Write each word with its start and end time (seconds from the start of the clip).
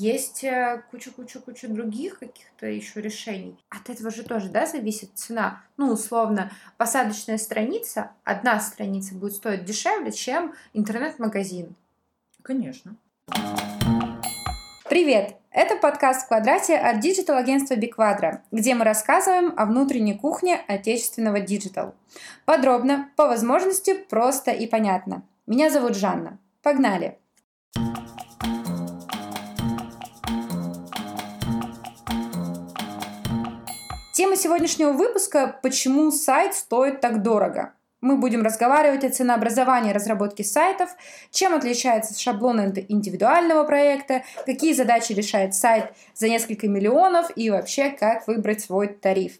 Есть 0.00 0.44
э, 0.44 0.84
куча-куча-куча 0.92 1.66
других 1.66 2.20
каких-то 2.20 2.66
еще 2.66 3.00
решений. 3.00 3.58
От 3.68 3.90
этого 3.90 4.12
же 4.12 4.22
тоже, 4.22 4.48
да, 4.48 4.64
зависит 4.64 5.10
цена. 5.14 5.64
Ну, 5.76 5.92
условно, 5.92 6.52
посадочная 6.76 7.36
страница, 7.36 8.12
одна 8.22 8.60
страница 8.60 9.16
будет 9.16 9.32
стоить 9.32 9.64
дешевле, 9.64 10.12
чем 10.12 10.54
интернет-магазин. 10.72 11.74
Конечно. 12.42 12.94
Привет! 14.88 15.34
Это 15.50 15.74
подкаст 15.74 16.26
в 16.26 16.28
квадрате 16.28 16.76
от 16.76 17.00
digital-агентства 17.00 17.74
Биквадра, 17.74 18.44
где 18.52 18.76
мы 18.76 18.84
рассказываем 18.84 19.52
о 19.56 19.66
внутренней 19.66 20.16
кухне 20.16 20.60
отечественного 20.68 21.40
digital. 21.40 21.96
Подробно, 22.44 23.10
по 23.16 23.26
возможности, 23.26 23.94
просто 23.94 24.52
и 24.52 24.68
понятно. 24.68 25.24
Меня 25.48 25.70
зовут 25.70 25.96
Жанна. 25.96 26.38
Погнали! 26.62 27.18
Тема 34.18 34.34
сегодняшнего 34.34 34.90
выпуска 34.90 35.60
«Почему 35.62 36.10
сайт 36.10 36.52
стоит 36.52 37.00
так 37.00 37.22
дорого?». 37.22 37.74
Мы 38.00 38.16
будем 38.16 38.42
разговаривать 38.42 39.04
о 39.04 39.10
ценообразовании 39.10 39.92
разработки 39.92 40.42
сайтов, 40.42 40.90
чем 41.30 41.54
отличается 41.54 42.20
шаблон 42.20 42.58
индивидуального 42.88 43.62
проекта, 43.62 44.24
какие 44.44 44.72
задачи 44.72 45.12
решает 45.12 45.54
сайт 45.54 45.92
за 46.14 46.28
несколько 46.28 46.66
миллионов 46.66 47.30
и 47.36 47.48
вообще 47.48 47.90
как 47.90 48.26
выбрать 48.26 48.60
свой 48.60 48.88
тариф. 48.88 49.38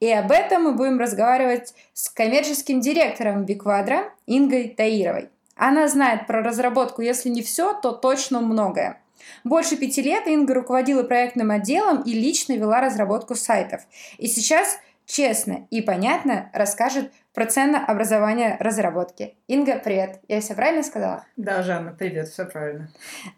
И 0.00 0.10
об 0.10 0.32
этом 0.32 0.62
мы 0.62 0.72
будем 0.72 0.98
разговаривать 0.98 1.74
с 1.92 2.08
коммерческим 2.08 2.80
директором 2.80 3.44
Биквадра 3.44 4.10
Ингой 4.26 4.70
Таировой. 4.70 5.28
Она 5.54 5.86
знает 5.86 6.26
про 6.26 6.42
разработку, 6.42 7.02
если 7.02 7.28
не 7.28 7.42
все, 7.42 7.74
то 7.74 7.92
точно 7.92 8.40
многое. 8.40 9.02
Больше 9.44 9.76
пяти 9.76 10.02
лет 10.02 10.26
Инга 10.26 10.54
руководила 10.54 11.02
проектным 11.02 11.50
отделом 11.50 12.02
и 12.02 12.12
лично 12.12 12.54
вела 12.54 12.80
разработку 12.80 13.34
сайтов. 13.34 13.82
И 14.18 14.26
сейчас 14.26 14.78
честно 15.06 15.66
и 15.70 15.80
понятно 15.82 16.50
расскажет 16.52 17.12
про 17.32 17.46
ценообразование 17.46 18.56
разработки. 18.60 19.34
Инга, 19.48 19.78
привет. 19.82 20.20
Я 20.28 20.40
все 20.40 20.54
правильно 20.54 20.82
сказала? 20.82 21.26
Да, 21.36 21.62
Жанна, 21.62 21.92
привет, 21.92 22.28
все 22.28 22.44
правильно. 22.44 22.88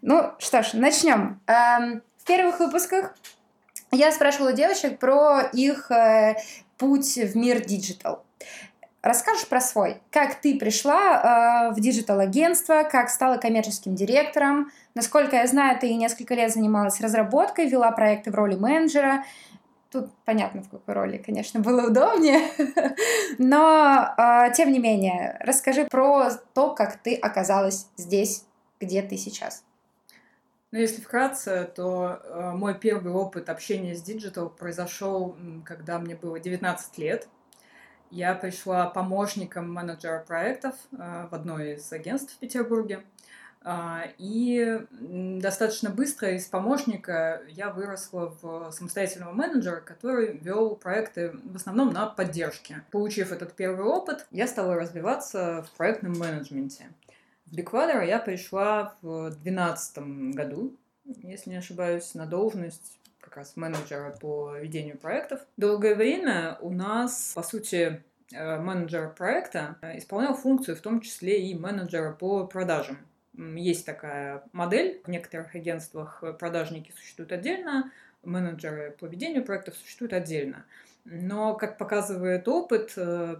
Ну 0.01 0.31
что 0.39 0.61
ж, 0.61 0.73
начнем. 0.73 1.41
Эм, 1.47 2.03
в 2.17 2.25
первых 2.25 2.59
выпусках 2.59 3.15
я 3.91 4.11
спрашивала 4.11 4.53
девочек 4.53 4.99
про 4.99 5.41
их 5.53 5.91
э, 5.91 6.35
путь 6.77 7.15
в 7.15 7.35
мир 7.35 7.65
digital. 7.65 8.23
Расскажешь 9.01 9.47
про 9.47 9.61
свой. 9.61 10.01
Как 10.11 10.35
ты 10.41 10.57
пришла 10.57 11.69
э, 11.69 11.73
в 11.73 11.79
digital-агентство, 11.79 12.83
как 12.83 13.09
стала 13.09 13.37
коммерческим 13.37 13.95
директором. 13.95 14.71
Насколько 14.95 15.35
я 15.37 15.47
знаю, 15.47 15.79
ты 15.79 15.93
несколько 15.93 16.33
лет 16.33 16.51
занималась 16.51 16.99
разработкой, 16.99 17.69
вела 17.69 17.91
проекты 17.91 18.31
в 18.31 18.35
роли 18.35 18.55
менеджера. 18.55 19.23
Тут 19.91 20.09
понятно, 20.25 20.63
в 20.63 20.69
какой 20.69 20.93
роли, 20.95 21.17
конечно, 21.17 21.59
было 21.59 21.87
удобнее. 21.87 22.41
Но, 23.37 24.13
э, 24.17 24.51
тем 24.55 24.71
не 24.71 24.79
менее, 24.79 25.37
расскажи 25.41 25.85
про 25.85 26.31
то, 26.53 26.73
как 26.73 26.97
ты 26.97 27.15
оказалась 27.15 27.87
здесь, 27.97 28.45
где 28.79 29.03
ты 29.03 29.15
сейчас. 29.15 29.63
Ну, 30.71 30.79
если 30.79 31.01
вкратце, 31.01 31.71
то 31.73 32.19
э, 32.23 32.51
мой 32.55 32.73
первый 32.77 33.13
опыт 33.13 33.49
общения 33.49 33.95
с 33.95 34.01
digital 34.01 34.49
произошел, 34.49 35.37
когда 35.63 35.97
мне 35.99 36.15
было 36.15 36.39
19 36.39 36.97
лет. 36.97 37.27
Я 38.09 38.35
пришла 38.35 38.87
помощником 38.87 39.71
менеджера 39.71 40.19
проектов 40.19 40.75
э, 40.91 41.27
в 41.29 41.35
одно 41.35 41.59
из 41.59 41.91
агентств 41.91 42.33
в 42.33 42.37
Петербурге. 42.37 43.01
А, 43.69 44.05
и 44.17 44.79
достаточно 44.91 45.89
быстро 45.89 46.31
из 46.31 46.45
помощника 46.45 47.41
я 47.49 47.69
выросла 47.69 48.33
в 48.41 48.71
самостоятельного 48.71 49.33
менеджера, 49.33 49.81
который 49.81 50.37
вел 50.37 50.75
проекты 50.75 51.31
в 51.43 51.57
основном 51.57 51.91
на 51.91 52.05
поддержке. 52.05 52.83
Получив 52.91 53.33
этот 53.33 53.53
первый 53.53 53.85
опыт, 53.85 54.25
я 54.31 54.47
стала 54.47 54.75
развиваться 54.75 55.65
в 55.67 55.77
проектном 55.77 56.17
менеджменте. 56.17 56.85
В 57.45 57.55
Биквадер 57.55 58.03
я 58.03 58.19
пришла 58.19 58.95
в 59.01 59.31
2012 59.31 59.97
году, 60.33 60.73
если 61.03 61.49
не 61.49 61.57
ошибаюсь, 61.57 62.13
на 62.13 62.25
должность 62.25 62.96
как 63.37 63.45
раз 63.45 63.55
менеджера 63.55 64.17
по 64.19 64.57
ведению 64.57 64.97
проектов. 64.97 65.41
Долгое 65.57 65.93
время 65.93 66.57
у 66.59 66.71
нас, 66.71 67.33
по 67.35 67.43
сути, 67.43 68.03
э, 68.33 68.59
менеджер 68.59 69.13
проекта 69.13 69.77
э, 69.83 69.99
исполнял 69.99 70.33
функцию 70.33 70.75
в 70.75 70.81
том 70.81 71.01
числе 71.01 71.47
и 71.47 71.53
менеджера 71.53 72.13
по 72.13 72.47
продажам. 72.47 72.97
Есть 73.35 73.85
такая 73.85 74.43
модель. 74.53 75.01
В 75.05 75.09
некоторых 75.09 75.53
агентствах 75.53 76.23
продажники 76.39 76.91
существуют 76.97 77.31
отдельно, 77.31 77.91
менеджеры 78.23 78.95
по 78.99 79.05
ведению 79.05 79.45
проектов 79.45 79.75
существуют 79.75 80.13
отдельно. 80.13 80.65
Но, 81.05 81.53
как 81.53 81.77
показывает 81.77 82.47
опыт, 82.47 82.93
э, 82.97 83.35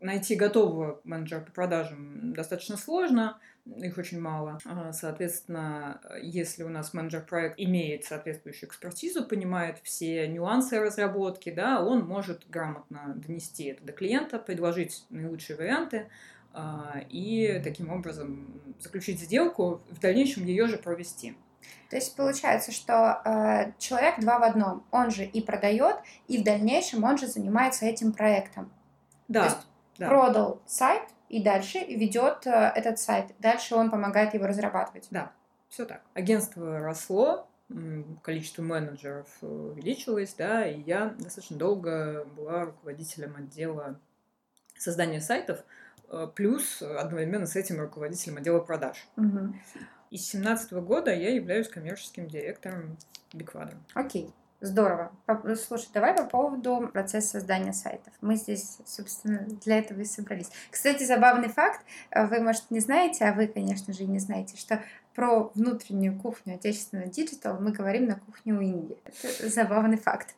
найти 0.00 0.34
готового 0.34 1.00
менеджера 1.04 1.40
по 1.40 1.52
продажам 1.52 2.32
достаточно 2.32 2.76
сложно, 2.76 3.38
их 3.66 3.96
очень 3.96 4.20
мало. 4.20 4.58
А, 4.66 4.92
соответственно, 4.92 6.00
если 6.20 6.64
у 6.64 6.68
нас 6.68 6.92
менеджер-проект 6.92 7.58
имеет 7.58 8.04
соответствующую 8.04 8.68
экспертизу, 8.68 9.24
понимает 9.24 9.78
все 9.82 10.28
нюансы 10.28 10.78
разработки, 10.78 11.50
да, 11.50 11.82
он 11.82 12.04
может 12.04 12.48
грамотно 12.48 13.14
донести 13.16 13.64
это 13.64 13.84
до 13.84 13.92
клиента, 13.92 14.38
предложить 14.38 15.06
наилучшие 15.08 15.56
варианты, 15.56 16.08
а, 16.52 17.00
и 17.08 17.60
таким 17.64 17.90
образом 17.90 18.60
заключить 18.78 19.20
сделку, 19.20 19.80
в 19.90 19.98
дальнейшем 19.98 20.44
ее 20.44 20.66
же 20.68 20.76
провести. 20.76 21.34
То 21.88 21.96
есть 21.96 22.14
получается, 22.16 22.72
что 22.72 23.22
э, 23.24 23.72
человек 23.78 24.20
два 24.20 24.38
в 24.38 24.42
одном. 24.42 24.84
Он 24.90 25.10
же 25.10 25.24
и 25.24 25.40
продает, 25.40 25.96
и 26.28 26.38
в 26.38 26.44
дальнейшем 26.44 27.04
он 27.04 27.18
же 27.18 27.26
занимается 27.26 27.86
этим 27.86 28.12
проектом. 28.12 28.70
Да. 29.28 29.40
То 29.40 29.46
есть 29.46 29.66
да. 29.98 30.08
продал 30.08 30.62
сайт 30.66 31.02
и 31.34 31.42
дальше 31.42 31.80
ведет 31.80 32.46
э, 32.46 32.50
этот 32.76 33.00
сайт. 33.00 33.34
Дальше 33.40 33.74
он 33.74 33.90
помогает 33.90 34.34
его 34.34 34.46
разрабатывать. 34.46 35.08
Да, 35.10 35.32
все 35.68 35.84
так. 35.84 36.00
Агентство 36.14 36.78
росло, 36.78 37.48
количество 38.22 38.62
менеджеров 38.62 39.26
э, 39.42 39.46
увеличилось, 39.46 40.32
да, 40.34 40.64
и 40.64 40.80
я 40.82 41.06
достаточно 41.18 41.56
долго 41.56 42.24
была 42.36 42.66
руководителем 42.66 43.34
отдела 43.34 43.98
создания 44.78 45.20
сайтов, 45.20 45.64
э, 46.08 46.28
плюс 46.36 46.80
одновременно 46.82 47.46
с 47.46 47.56
этим 47.56 47.80
руководителем 47.80 48.36
отдела 48.36 48.60
продаж. 48.60 49.04
Угу. 49.16 49.56
И 50.12 50.18
с 50.18 50.30
2017 50.30 50.72
года 50.74 51.12
я 51.12 51.34
являюсь 51.34 51.68
коммерческим 51.68 52.28
директором 52.28 52.96
Биквадра. 53.32 53.74
Окей. 53.94 54.32
Здорово. 54.64 55.12
Слушай, 55.56 55.88
давай 55.92 56.14
по 56.14 56.24
поводу 56.24 56.88
процесса 56.90 57.32
создания 57.32 57.74
сайтов. 57.74 58.14
Мы 58.22 58.36
здесь, 58.36 58.78
собственно, 58.86 59.40
для 59.62 59.78
этого 59.78 60.00
и 60.00 60.06
собрались. 60.06 60.50
Кстати, 60.70 61.04
забавный 61.04 61.50
факт, 61.50 61.84
э, 62.10 62.24
вы, 62.24 62.40
может, 62.40 62.70
не 62.70 62.80
знаете, 62.80 63.26
а 63.26 63.34
вы, 63.34 63.46
конечно 63.46 63.92
же, 63.92 64.04
не 64.04 64.18
знаете, 64.18 64.56
что 64.56 64.82
про 65.14 65.52
внутреннюю 65.54 66.18
кухню 66.18 66.54
отечественного 66.54 67.08
digital 67.08 67.60
мы 67.60 67.72
говорим 67.72 68.06
на 68.06 68.14
кухне 68.14 68.54
у 68.54 68.62
Инги. 68.62 68.96
Это 69.04 69.50
забавный 69.50 69.98
факт. 69.98 70.34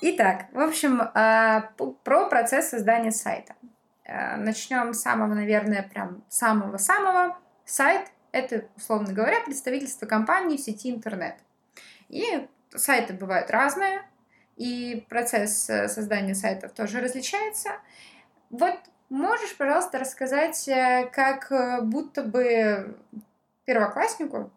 Итак, 0.00 0.46
в 0.50 0.58
общем, 0.58 1.02
а, 1.14 1.70
про 2.02 2.28
процесс 2.28 2.70
создания 2.70 3.12
сайта. 3.12 3.54
Э, 4.04 4.34
Начнем 4.38 4.92
с 4.92 5.02
самого, 5.02 5.34
наверное, 5.34 5.84
прям 5.84 6.24
самого-самого. 6.28 7.38
Сайт— 7.64 8.08
это, 8.32 8.64
условно 8.76 9.12
говоря, 9.12 9.38
представительство 9.44 10.06
компании 10.06 10.56
в 10.56 10.60
сети 10.60 10.90
интернет. 10.90 11.36
И 12.08 12.46
сайты 12.76 13.14
бывают 13.14 13.50
разные, 13.50 14.02
и 14.56 15.04
процесс 15.08 15.68
э, 15.70 15.88
создания 15.88 16.34
сайтов 16.34 16.72
тоже 16.72 17.00
различается. 17.00 17.70
Вот 18.50 18.78
можешь, 19.08 19.56
пожалуйста, 19.56 19.98
рассказать, 19.98 20.68
э, 20.68 21.08
как 21.12 21.50
э, 21.50 21.80
будто 21.82 22.22
бы 22.22 22.96
первокласснику, 23.64 24.50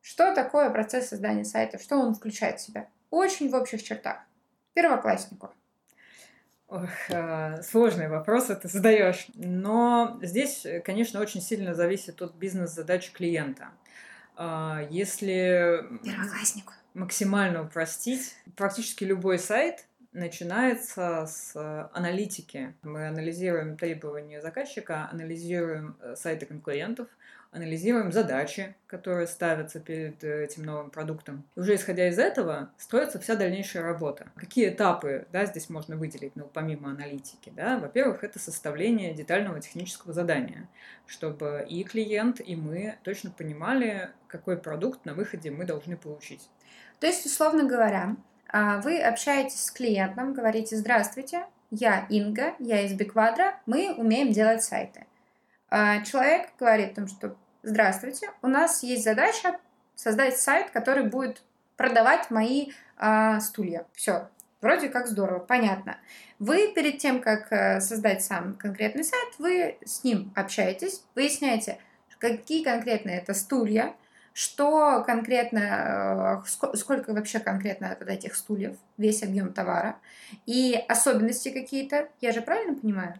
что 0.00 0.34
такое 0.34 0.70
процесс 0.70 1.08
создания 1.08 1.44
сайта, 1.44 1.78
что 1.78 1.96
он 1.96 2.14
включает 2.14 2.60
в 2.60 2.62
себя? 2.62 2.88
Очень 3.10 3.50
в 3.50 3.54
общих 3.54 3.82
чертах. 3.82 4.18
Первокласснику. 4.74 5.50
Ох, 6.68 6.90
сложный 7.62 8.08
вопрос 8.08 8.46
ты 8.46 8.68
задаешь. 8.68 9.28
Но 9.34 10.18
здесь, 10.20 10.66
конечно, 10.84 11.20
очень 11.20 11.40
сильно 11.40 11.74
зависит 11.74 12.20
от 12.22 12.34
бизнес-задач 12.34 13.12
клиента. 13.12 13.68
А, 14.36 14.82
если... 14.90 15.84
Первокласснику 16.04 16.72
максимально 16.96 17.62
упростить. 17.62 18.34
Практически 18.56 19.04
любой 19.04 19.38
сайт 19.38 19.86
начинается 20.12 21.26
с 21.26 21.52
э, 21.54 21.88
аналитики. 21.92 22.74
Мы 22.82 23.06
анализируем 23.08 23.76
требования 23.76 24.40
заказчика, 24.40 25.08
анализируем 25.12 25.96
э, 26.00 26.16
сайты 26.16 26.46
конкурентов, 26.46 27.08
анализируем 27.50 28.12
задачи, 28.12 28.74
которые 28.86 29.26
ставятся 29.26 29.78
перед 29.78 30.24
э, 30.24 30.44
этим 30.44 30.62
новым 30.64 30.90
продуктом. 30.90 31.44
И 31.54 31.60
уже 31.60 31.74
исходя 31.74 32.08
из 32.08 32.18
этого 32.18 32.70
строится 32.78 33.18
вся 33.18 33.36
дальнейшая 33.36 33.82
работа. 33.82 34.28
Какие 34.34 34.70
этапы 34.70 35.26
да, 35.32 35.44
здесь 35.44 35.68
можно 35.68 35.96
выделить, 35.96 36.34
ну, 36.34 36.50
помимо 36.50 36.90
аналитики? 36.90 37.52
Да? 37.54 37.78
Во-первых, 37.78 38.24
это 38.24 38.38
составление 38.38 39.12
детального 39.12 39.60
технического 39.60 40.14
задания, 40.14 40.66
чтобы 41.06 41.66
и 41.68 41.84
клиент, 41.84 42.40
и 42.40 42.56
мы 42.56 42.96
точно 43.02 43.30
понимали, 43.30 44.08
какой 44.28 44.56
продукт 44.56 45.04
на 45.04 45.12
выходе 45.12 45.50
мы 45.50 45.66
должны 45.66 45.98
получить. 45.98 46.48
То 47.00 47.06
есть, 47.06 47.26
условно 47.26 47.64
говоря, 47.64 48.16
а, 48.48 48.80
вы 48.80 49.00
общаетесь 49.00 49.64
с 49.64 49.70
клиентом, 49.70 50.34
говорите 50.34 50.76
«Здравствуйте, 50.76 51.46
я 51.70 52.06
Инга, 52.08 52.54
я 52.58 52.82
из 52.82 52.92
Биквадра, 52.92 53.58
мы 53.66 53.94
умеем 53.94 54.32
делать 54.32 54.62
сайты». 54.62 55.06
А, 55.68 56.02
человек 56.02 56.50
говорит 56.58 56.94
том, 56.94 57.06
что 57.08 57.36
«Здравствуйте, 57.62 58.30
у 58.42 58.46
нас 58.46 58.82
есть 58.82 59.04
задача 59.04 59.58
создать 59.94 60.38
сайт, 60.38 60.70
который 60.70 61.04
будет 61.04 61.42
продавать 61.76 62.30
мои 62.30 62.70
а, 62.96 63.40
стулья». 63.40 63.84
Все, 63.92 64.28
вроде 64.60 64.88
как 64.88 65.06
здорово, 65.06 65.40
понятно. 65.40 65.98
Вы 66.38 66.72
перед 66.74 66.98
тем, 66.98 67.20
как 67.20 67.50
э, 67.50 67.80
создать 67.80 68.22
сам 68.22 68.54
конкретный 68.54 69.04
сайт, 69.04 69.28
вы 69.38 69.78
с 69.84 70.04
ним 70.04 70.32
общаетесь, 70.36 71.02
выясняете, 71.14 71.78
какие 72.18 72.62
конкретно 72.62 73.10
это 73.10 73.32
стулья, 73.32 73.94
что 74.36 75.02
конкретно, 75.06 76.42
э, 76.44 76.76
сколько 76.76 77.14
вообще 77.14 77.40
конкретно 77.40 77.96
вот 77.98 78.06
этих 78.06 78.36
стульев, 78.36 78.76
весь 78.98 79.22
объем 79.22 79.54
товара 79.54 79.96
и 80.44 80.78
особенности 80.88 81.48
какие-то, 81.48 82.10
я 82.20 82.32
же 82.32 82.42
правильно 82.42 82.74
понимаю? 82.74 83.14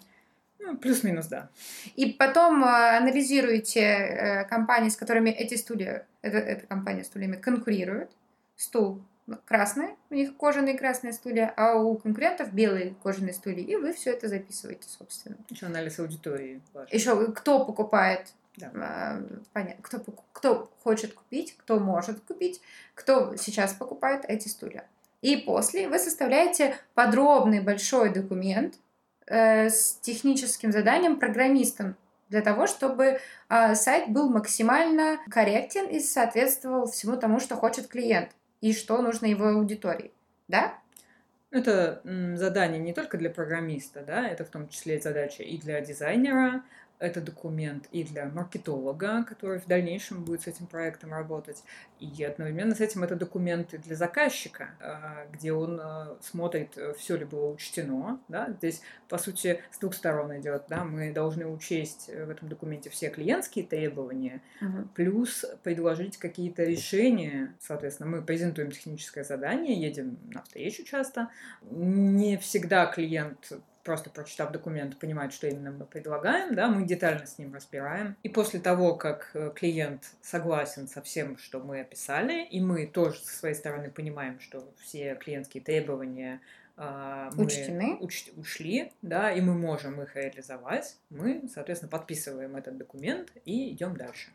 Ну, 0.59 0.77
плюс-минус, 0.77 1.29
да. 1.29 1.49
И 1.95 2.13
потом 2.13 2.63
э, 2.63 2.99
анализируете 2.99 3.81
э, 3.81 4.45
компании, 4.45 4.91
с 4.91 4.97
которыми 4.97 5.31
эти 5.31 5.55
стулья, 5.55 6.05
эта, 6.21 6.37
эта 6.37 6.67
компания 6.67 7.03
с 7.03 7.07
стульями 7.07 7.37
конкурирует. 7.37 8.11
Стул 8.57 9.01
красный, 9.47 9.95
у 10.11 10.15
них 10.15 10.37
кожаные 10.37 10.77
красные 10.77 11.15
стулья, 11.15 11.51
а 11.57 11.77
у 11.77 11.97
конкурентов 11.97 12.53
белые 12.53 12.95
кожаные 13.03 13.33
стулья, 13.33 13.65
и 13.65 13.75
вы 13.77 13.95
все 13.95 14.11
это 14.11 14.29
записываете, 14.29 14.87
собственно. 14.87 15.37
Еще 15.49 15.65
анализ 15.65 15.99
аудитории. 15.99 16.61
Важно. 16.75 16.95
Еще 16.95 17.33
кто 17.33 17.65
покупает 17.65 18.35
да. 18.57 19.21
Понятно, 19.53 19.83
кто, 19.83 19.99
кто 20.33 20.71
хочет 20.83 21.15
купить, 21.15 21.57
кто 21.57 21.79
может 21.79 22.21
купить, 22.21 22.61
кто 22.95 23.37
сейчас 23.37 23.73
покупает 23.73 24.25
эти 24.27 24.49
стулья. 24.49 24.87
И 25.23 25.37
после 25.37 25.89
вы 25.89 25.99
составляете 25.99 26.77
подробный 26.95 27.61
большой 27.61 28.13
документ 28.13 28.75
э, 29.27 29.69
с 29.71 29.99
техническим 30.01 30.73
заданием 30.73 31.19
программистам 31.19 31.97
для 32.29 32.43
того, 32.43 32.67
чтобы 32.67 33.19
э, 33.49 33.75
сайт 33.75 34.11
был 34.11 34.29
максимально 34.29 35.19
корректен 35.31 35.87
и 35.87 36.01
соответствовал 36.01 36.87
всему 36.87 37.17
тому, 37.17 37.41
что 37.41 37.57
хочет 37.57 37.89
клиент 37.89 38.31
и 38.61 38.73
что 38.73 39.01
нужно 39.01 39.27
его 39.27 39.49
аудитории. 39.49 40.13
Да? 40.49 40.75
Это 41.51 42.03
задание 42.35 42.81
не 42.81 42.93
только 42.93 43.17
для 43.17 43.31
программиста, 43.31 44.03
да, 44.03 44.29
это 44.29 44.45
в 44.45 44.49
том 44.49 44.69
числе 44.69 45.01
задача 45.01 45.43
и 45.43 45.57
для 45.57 45.81
дизайнера, 45.81 46.63
это 46.99 47.21
документ 47.21 47.89
и 47.93 48.05
для 48.05 48.27
маркетолога, 48.27 49.25
который 49.25 49.61
в 49.61 49.67
дальнейшем 49.67 50.25
будет 50.25 50.43
с 50.43 50.47
этим 50.47 50.67
проектом 50.67 51.13
работать, 51.13 51.63
и 52.01 52.25
одновременно 52.25 52.75
с 52.75 52.81
этим 52.81 53.05
это 53.05 53.17
документ 53.17 53.75
и 53.75 53.79
для 53.79 53.97
заказчика, 53.97 54.71
а, 54.81 55.27
где 55.33 55.53
он 55.53 55.79
а, 55.81 56.17
смотрит, 56.21 56.77
э, 56.77 56.95
все 56.99 57.17
ли 57.17 57.25
было 57.25 57.51
учтено. 57.53 58.21
Да? 58.29 58.51
Здесь, 58.59 58.83
по 59.09 59.19
сути, 59.19 59.63
с 59.71 59.79
двух 59.79 59.95
сторон 59.95 60.39
идет. 60.39 60.65
Да? 60.69 60.85
Мы 60.85 61.13
должны 61.13 61.47
учесть 61.47 62.09
э, 62.09 62.25
в 62.25 62.31
этом 62.31 62.49
документе 62.49 62.91
все 62.91 63.09
клиентские 63.09 63.67
требования, 63.67 64.43
угу. 64.61 64.89
плюс 64.95 65.45
предложить 65.63 66.17
какие-то 66.17 66.65
решения. 66.65 67.55
Соответственно, 67.61 68.11
мы 68.11 68.23
презентуем 68.23 68.71
техническое 68.71 69.25
задание, 69.25 69.81
едем 69.81 70.19
на 70.33 70.43
встречу 70.43 70.85
часто. 70.85 71.31
Не 71.71 72.37
всегда 72.39 72.87
клиент 72.87 73.53
просто 73.87 74.11
прочитав 74.11 74.51
документ, 74.51 74.99
понимает, 74.99 75.33
что 75.33 75.47
именно 75.47 75.71
мы 75.71 75.87
предлагаем, 75.87 76.55
да, 76.57 76.69
мы 76.69 76.85
детально 76.85 77.25
с 77.25 77.39
ним 77.39 77.55
разбираем. 77.55 78.17
И 78.25 78.29
после 78.29 78.59
того, 78.59 78.97
как 78.97 79.31
э, 79.33 79.53
клиент 79.55 80.03
согласен 80.21 80.89
со 80.89 81.01
всем, 81.03 81.39
что 81.39 81.61
мы 81.61 81.81
описали, 81.81 82.45
и 82.45 82.61
мы 82.61 82.87
тоже 82.87 83.21
со 83.21 83.37
своей 83.37 83.55
стороны 83.55 83.89
понимаем, 83.91 84.41
что 84.41 84.69
все 84.83 85.15
клиентские 85.15 85.63
требования 85.63 86.41
Uh, 86.79 87.33
мы 87.35 87.47
Учтены. 87.47 87.97
Уч, 88.01 88.29
ушли, 88.37 88.93
да, 89.01 89.33
и 89.33 89.41
мы 89.41 89.55
можем 89.55 90.03
их 90.03 90.15
реализовать. 90.15 90.99
Мы, 91.09 91.49
соответственно, 91.49 91.91
подписываем 91.91 92.55
этот 92.55 92.77
документ 92.77 93.33
и 93.47 93.73
идем 93.73 93.97
дальше. 93.97 94.31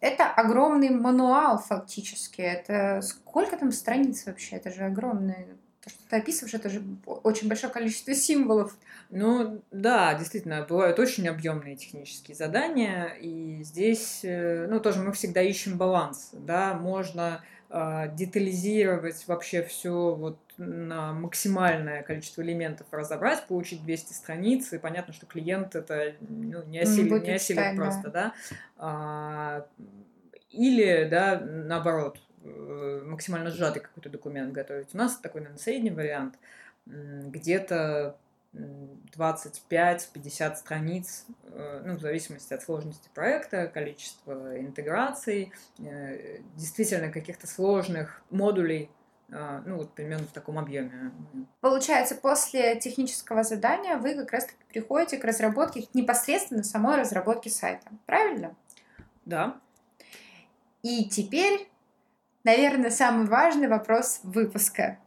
Это 0.00 0.30
огромный 0.30 0.88
мануал 0.88 1.58
фактически. 1.58 2.40
Это 2.40 3.02
сколько 3.02 3.58
там 3.58 3.72
страниц 3.72 4.24
вообще? 4.24 4.56
Это 4.56 4.70
же 4.70 4.84
огромный 4.84 5.48
то, 5.82 5.88
что 5.88 5.98
ты 6.08 6.16
описываешь, 6.16 6.54
это 6.54 6.68
же 6.68 6.82
очень 7.06 7.48
большое 7.48 7.72
количество 7.72 8.14
символов. 8.14 8.76
Ну 9.08 9.62
да, 9.70 10.14
действительно, 10.14 10.66
бывают 10.68 10.98
очень 10.98 11.26
объемные 11.28 11.76
технические 11.76 12.36
задания, 12.36 13.06
и 13.20 13.62
здесь, 13.62 14.20
э, 14.22 14.66
ну 14.68 14.80
тоже 14.80 15.00
мы 15.00 15.12
всегда 15.12 15.40
ищем 15.40 15.78
баланс, 15.78 16.30
да, 16.32 16.74
можно 16.74 17.42
э, 17.70 18.14
детализировать 18.14 19.26
вообще 19.26 19.62
все 19.62 20.14
вот 20.14 20.38
на 20.58 21.14
максимальное 21.14 22.02
количество 22.02 22.42
элементов 22.42 22.86
разобрать, 22.90 23.46
получить 23.46 23.82
200 23.82 24.12
страниц, 24.12 24.72
и 24.74 24.78
понятно, 24.78 25.14
что 25.14 25.24
клиент 25.24 25.74
это 25.74 26.14
ну, 26.20 26.62
не 26.64 26.80
осилит, 26.80 27.22
не 27.22 27.32
осилит 27.32 27.76
просто, 27.76 28.10
да. 28.10 28.10
да. 28.10 28.34
А, 28.76 29.66
или, 30.50 31.08
да, 31.10 31.40
наоборот, 31.40 32.18
максимально 32.42 33.50
сжатый 33.50 33.82
какой-то 33.82 34.08
документ 34.08 34.52
готовить. 34.52 34.94
У 34.94 34.98
нас 34.98 35.16
такой, 35.18 35.42
наверное, 35.42 35.62
средний 35.62 35.90
вариант, 35.90 36.38
где-то 36.86 38.16
25-50 39.16 40.56
страниц, 40.56 41.24
э, 41.44 41.82
ну, 41.84 41.96
в 41.96 42.00
зависимости 42.00 42.52
от 42.52 42.62
сложности 42.62 43.08
проекта, 43.14 43.68
количества 43.68 44.58
интеграций, 44.58 45.52
э, 45.78 46.40
действительно 46.56 47.12
каких-то 47.12 47.46
сложных 47.46 48.22
модулей, 48.30 48.90
ну, 49.28 49.76
вот 49.76 49.94
примерно 49.94 50.26
в 50.26 50.32
таком 50.32 50.58
объеме. 50.58 51.12
Получается, 51.60 52.16
после 52.16 52.74
технического 52.80 53.44
задания 53.44 53.96
вы 53.96 54.16
как 54.16 54.32
раз 54.32 54.46
таки 54.46 54.56
приходите 54.66 55.18
к 55.18 55.24
разработке, 55.24 55.86
непосредственно 55.94 56.64
самой 56.64 56.96
разработке 56.96 57.48
сайта, 57.48 57.86
правильно? 58.06 58.56
Да. 59.24 59.60
И 60.82 61.08
теперь 61.08 61.69
наверное, 62.44 62.90
самый 62.90 63.26
важный 63.26 63.68
вопрос 63.68 64.20
выпуска. 64.22 64.98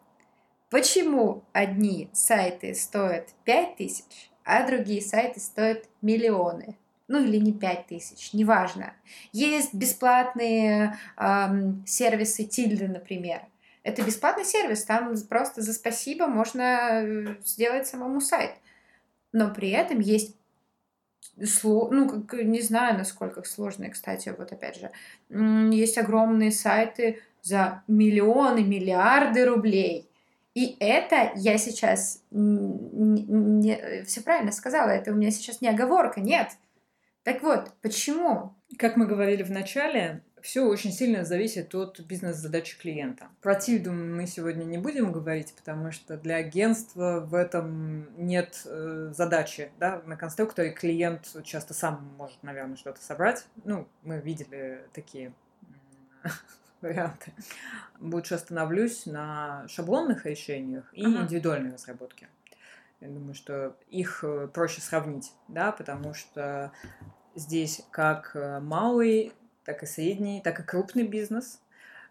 Почему 0.70 1.44
одни 1.54 2.10
сайты 2.14 2.74
стоят 2.74 3.30
5000, 3.44 4.06
а 4.44 4.66
другие 4.66 5.02
сайты 5.02 5.40
стоят 5.40 5.86
миллионы? 6.02 6.78
Ну 7.08 7.24
или 7.24 7.38
не 7.38 7.54
5000, 7.54 8.34
неважно. 8.34 8.94
Есть 9.32 9.74
бесплатные 9.74 10.98
эм, 11.18 11.84
сервисы 11.86 12.46
Тильды, 12.46 12.88
например. 12.88 13.42
Это 13.84 14.02
бесплатный 14.02 14.46
сервис, 14.46 14.86
там 14.86 15.14
просто 15.30 15.62
за 15.62 15.74
спасибо 15.74 16.26
можно 16.28 17.04
э, 17.04 17.36
сделать 17.44 17.86
самому 17.86 18.22
сайт. 18.22 18.52
Но 19.34 19.54
при 19.54 19.72
этом 19.72 20.00
есть 20.00 20.36
ну, 21.36 22.10
как, 22.10 22.42
не 22.44 22.62
знаю, 22.62 22.98
насколько 22.98 23.44
сложные, 23.44 23.90
кстати, 23.90 24.34
вот 24.38 24.52
опять 24.52 24.78
же, 24.78 24.92
есть 25.72 25.98
огромные 25.98 26.52
сайты 26.52 27.22
за 27.42 27.84
миллионы, 27.88 28.64
миллиарды 28.64 29.46
рублей. 29.46 30.10
И 30.54 30.78
это 30.80 31.32
я 31.36 31.58
сейчас 31.58 32.22
не, 32.30 33.24
не, 33.24 34.04
все 34.04 34.22
правильно 34.22 34.52
сказала, 34.52 34.90
это 34.90 35.12
у 35.12 35.16
меня 35.16 35.32
сейчас 35.32 35.62
не 35.62 35.68
оговорка, 35.68 36.22
нет. 36.22 36.50
Так 37.24 37.42
вот, 37.42 37.72
почему? 37.82 38.54
Как 38.78 38.96
мы 38.96 39.08
говорили 39.08 39.44
в 39.44 39.50
начале, 39.50 40.22
все 40.44 40.66
очень 40.66 40.92
сильно 40.92 41.24
зависит 41.24 41.74
от 41.74 42.02
бизнес-задачи 42.02 42.78
клиента. 42.78 43.30
Про 43.42 43.56
тильду 43.56 43.94
мы 43.94 44.28
сегодня 44.28 44.66
не 44.66 44.78
будем 44.78 45.14
говорить, 45.14 45.54
потому 45.56 45.94
что 45.94 46.18
для 46.18 46.36
агентства 46.36 47.22
в 47.22 47.34
этом 47.34 48.14
нет 48.18 48.62
э, 48.66 49.14
задачи. 49.16 49.72
Да? 49.80 50.02
На 50.06 50.18
конструкторе 50.18 50.72
клиент 50.72 51.34
часто 51.46 51.74
сам 51.74 52.14
может, 52.18 52.44
наверное, 52.44 52.76
что-то 52.76 53.02
собрать. 53.02 53.46
Ну, 53.64 53.88
мы 54.04 54.20
видели 54.20 54.86
такие 54.92 55.34
варианты. 56.82 57.32
Лучше 58.02 58.36
остановлюсь 58.36 59.06
на 59.06 59.66
шаблонных 59.70 60.26
решениях 60.26 60.94
и 60.94 61.06
ага. 61.06 61.24
индивидуальной 61.24 61.72
разработке. 61.72 62.28
Я 63.00 63.08
думаю, 63.08 63.34
что 63.34 63.78
их 63.90 64.26
э, 64.26 64.50
проще 64.54 64.82
сравнить, 64.82 65.32
да, 65.48 65.72
потому 65.72 66.14
что 66.14 66.74
здесь 67.34 67.82
как 67.92 68.36
э, 68.36 68.60
малый 68.60 69.32
так 69.66 69.84
и 69.84 69.86
средний, 69.86 70.42
так 70.42 70.60
и 70.60 70.64
крупный 70.64 71.08
бизнес 71.08 71.60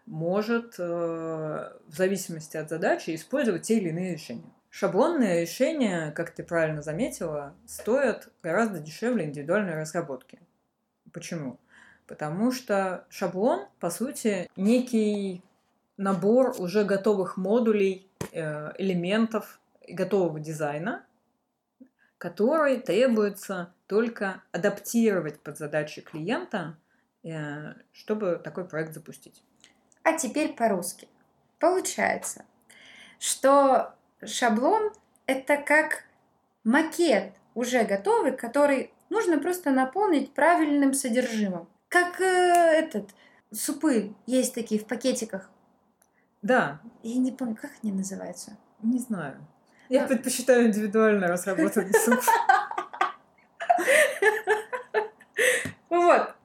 может 0.05 0.75
э, 0.79 0.83
в 0.83 1.95
зависимости 1.95 2.57
от 2.57 2.69
задачи 2.69 3.15
использовать 3.15 3.63
те 3.63 3.77
или 3.77 3.89
иные 3.89 4.13
решения. 4.13 4.51
Шаблонные 4.69 5.41
решения, 5.41 6.11
как 6.11 6.31
ты 6.31 6.43
правильно 6.43 6.81
заметила, 6.81 7.53
стоят 7.65 8.29
гораздо 8.41 8.79
дешевле 8.79 9.25
индивидуальной 9.25 9.75
разработки. 9.75 10.39
Почему? 11.11 11.59
Потому 12.07 12.51
что 12.51 13.05
шаблон, 13.09 13.67
по 13.79 13.89
сути, 13.89 14.49
некий 14.55 15.43
набор 15.97 16.55
уже 16.59 16.83
готовых 16.83 17.37
модулей, 17.37 18.09
э, 18.31 18.71
элементов 18.77 19.59
готового 19.87 20.39
дизайна, 20.39 21.05
который 22.17 22.79
требуется 22.79 23.73
только 23.87 24.41
адаптировать 24.51 25.39
под 25.39 25.57
задачи 25.57 26.01
клиента, 26.01 26.77
чтобы 27.93 28.39
такой 28.43 28.65
проект 28.65 28.93
запустить. 28.93 29.43
А 30.03 30.17
теперь 30.17 30.53
по-русски. 30.53 31.07
Получается, 31.59 32.45
что 33.19 33.95
шаблон– 34.25 34.91
это 35.25 35.57
как 35.57 36.03
макет 36.63 37.33
уже 37.55 37.83
готовый, 37.85 38.35
который 38.35 38.91
нужно 39.09 39.39
просто 39.39 39.71
наполнить 39.71 40.33
правильным 40.33 40.93
содержимым. 40.93 41.67
Как 41.87 42.19
э, 42.19 42.23
этот, 42.23 43.11
супы 43.51 44.13
есть 44.25 44.53
такие 44.53 44.81
в 44.81 44.85
пакетиках. 44.85 45.49
Да. 46.41 46.81
Я 47.03 47.17
не 47.17 47.31
помню, 47.31 47.55
как 47.55 47.71
они 47.81 47.93
называются. 47.93 48.57
Не 48.81 48.99
знаю. 48.99 49.47
Я 49.87 50.01
Но... 50.01 50.07
предпочитаю 50.07 50.67
индивидуально 50.67 51.27
разработанный 51.27 51.93
суп. 51.93 52.19
Вот. 55.89 56.35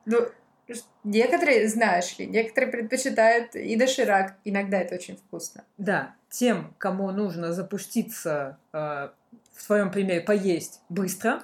Некоторые, 1.04 1.68
знаешь 1.68 2.18
ли, 2.18 2.26
некоторые 2.26 2.70
предпочитают 2.70 3.54
и 3.54 3.76
доширак. 3.76 4.36
Иногда 4.44 4.78
это 4.78 4.94
очень 4.94 5.16
вкусно. 5.16 5.64
Да. 5.78 6.14
Тем, 6.28 6.74
кому 6.78 7.10
нужно 7.10 7.52
запуститься, 7.52 8.58
э, 8.72 9.08
в 9.52 9.62
своем 9.62 9.90
примере, 9.90 10.20
поесть 10.20 10.82
быстро, 10.88 11.42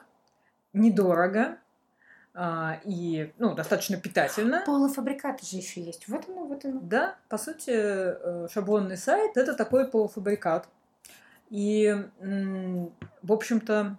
недорого, 0.73 1.59
а, 2.37 2.81
и 2.85 3.33
ну, 3.39 3.55
достаточно 3.55 3.97
питательно. 3.97 4.63
Полуфабрикаты 4.67 5.47
же 5.47 5.57
еще 5.57 5.81
есть. 5.81 6.09
Вот 6.09 6.29
оно, 6.29 6.45
вот 6.45 6.65
оно. 6.65 6.81
Да, 6.83 7.17
по 7.29 7.39
сути, 7.39 7.71
э, 7.71 8.49
шаблонный 8.53 8.97
сайт 8.97 9.37
это 9.37 9.55
такой 9.55 9.89
полуфабрикат. 9.89 10.69
И, 11.51 11.95
в 12.21 13.33
общем-то, 13.33 13.97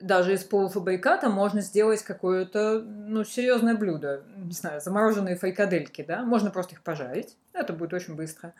даже 0.00 0.34
из 0.34 0.44
полуфабриката 0.44 1.28
можно 1.28 1.60
сделать 1.60 2.02
какое-то, 2.02 2.80
ну, 2.80 3.24
серьезное 3.24 3.74
блюдо. 3.74 4.24
Не 4.36 4.52
знаю, 4.52 4.80
замороженные 4.80 5.36
фрикадельки, 5.36 6.02
да? 6.02 6.22
Можно 6.22 6.50
просто 6.50 6.74
их 6.74 6.82
пожарить. 6.82 7.36
Это 7.52 7.72
будет 7.72 7.94
очень 7.94 8.14
быстро. 8.14 8.54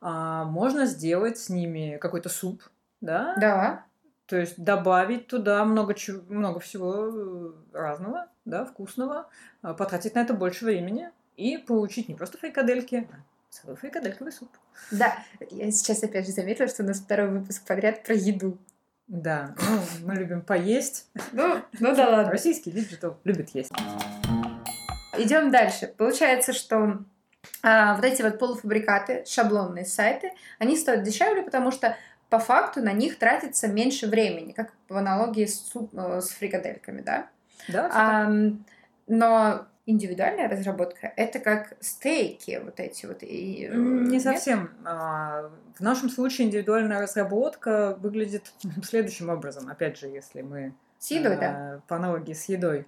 А 0.00 0.44
можно 0.44 0.86
сделать 0.86 1.38
с 1.38 1.48
ними 1.48 1.98
какой-то 2.00 2.28
суп, 2.28 2.62
да? 3.00 3.34
Да. 3.40 3.84
То 4.26 4.36
есть 4.36 4.62
добавить 4.62 5.28
туда 5.28 5.64
много, 5.64 5.94
чего, 5.94 6.22
много 6.28 6.60
всего 6.60 7.08
э, 7.08 7.52
разного, 7.72 8.28
да, 8.44 8.64
вкусного, 8.64 9.28
а, 9.62 9.74
потратить 9.74 10.14
на 10.16 10.20
это 10.20 10.34
больше 10.34 10.64
времени 10.64 11.10
и 11.36 11.58
получить 11.58 12.08
не 12.08 12.14
просто 12.14 12.36
фрикадельки, 12.38 13.08
а 13.10 13.16
целый 13.50 13.76
фрикадельковый 13.76 14.32
суп. 14.32 14.50
Да, 14.90 15.18
я 15.50 15.70
сейчас 15.70 16.02
опять 16.02 16.26
же 16.26 16.32
заметила, 16.32 16.66
что 16.68 16.82
у 16.82 16.86
нас 16.86 16.98
второй 16.98 17.28
выпуск 17.28 17.64
подряд 17.66 18.02
про 18.02 18.14
еду. 18.14 18.58
Да, 19.08 19.54
ну, 19.60 19.82
мы 20.04 20.14
любим 20.14 20.42
поесть. 20.42 21.08
Ну, 21.32 21.62
ну 21.78 21.94
да 21.94 22.08
ладно. 22.08 22.32
Российский 22.32 22.70
digital 22.70 23.18
любит 23.24 23.50
есть. 23.50 23.70
Идем 25.16 25.50
дальше. 25.50 25.92
Получается, 25.96 26.52
что 26.52 26.98
а, 27.62 27.94
вот 27.94 28.04
эти 28.04 28.22
вот 28.22 28.38
полуфабрикаты, 28.38 29.24
шаблонные 29.26 29.84
сайты, 29.84 30.32
они 30.58 30.76
стоят 30.76 31.02
дешевле, 31.02 31.42
потому 31.42 31.70
что 31.70 31.96
по 32.28 32.38
факту 32.38 32.80
на 32.80 32.92
них 32.92 33.18
тратится 33.18 33.68
меньше 33.68 34.08
времени, 34.08 34.52
как 34.52 34.72
в 34.88 34.96
аналогии 34.96 35.46
с, 35.46 35.72
э, 35.74 36.20
с 36.20 36.30
фрикадельками, 36.30 37.00
да? 37.00 37.28
Да. 37.68 37.90
А, 37.92 38.32
но 39.06 39.66
индивидуальная 39.86 40.48
разработка 40.48 41.12
это 41.16 41.38
как 41.38 41.76
стейки 41.80 42.60
вот 42.62 42.80
эти 42.80 43.06
вот 43.06 43.22
и 43.22 43.68
э, 43.70 43.74
не 43.74 44.16
нет? 44.16 44.22
совсем 44.22 44.70
а, 44.84 45.50
в 45.76 45.80
нашем 45.80 46.10
случае 46.10 46.48
индивидуальная 46.48 47.00
разработка 47.00 47.96
выглядит 48.00 48.52
следующим 48.82 49.30
образом 49.30 49.68
опять 49.68 49.96
же 49.98 50.08
если 50.08 50.42
мы 50.42 50.74
с 50.98 51.10
едой 51.10 51.36
да 51.36 51.80
по 51.86 51.96
аналогии 51.96 52.32
с 52.32 52.48
едой 52.48 52.86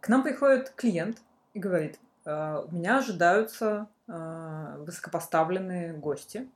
к 0.00 0.08
нам 0.08 0.22
приходит 0.22 0.70
клиент 0.76 1.18
и 1.52 1.58
говорит 1.58 1.98
«А, 2.24 2.64
у 2.66 2.74
меня 2.74 2.98
ожидаются 2.98 3.88
высокопоставленные 4.06 5.92
гости 5.92 6.48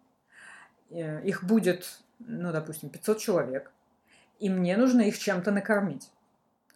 э, 0.91 1.23
их 1.25 1.45
будет 1.45 2.01
ну, 2.27 2.53
допустим, 2.53 2.91
500 2.91 3.19
человек, 3.19 3.71
и 4.39 4.49
мне 4.49 4.77
нужно 4.77 5.03
их 5.03 5.19
чем-то 5.19 5.51
накормить. 5.51 6.11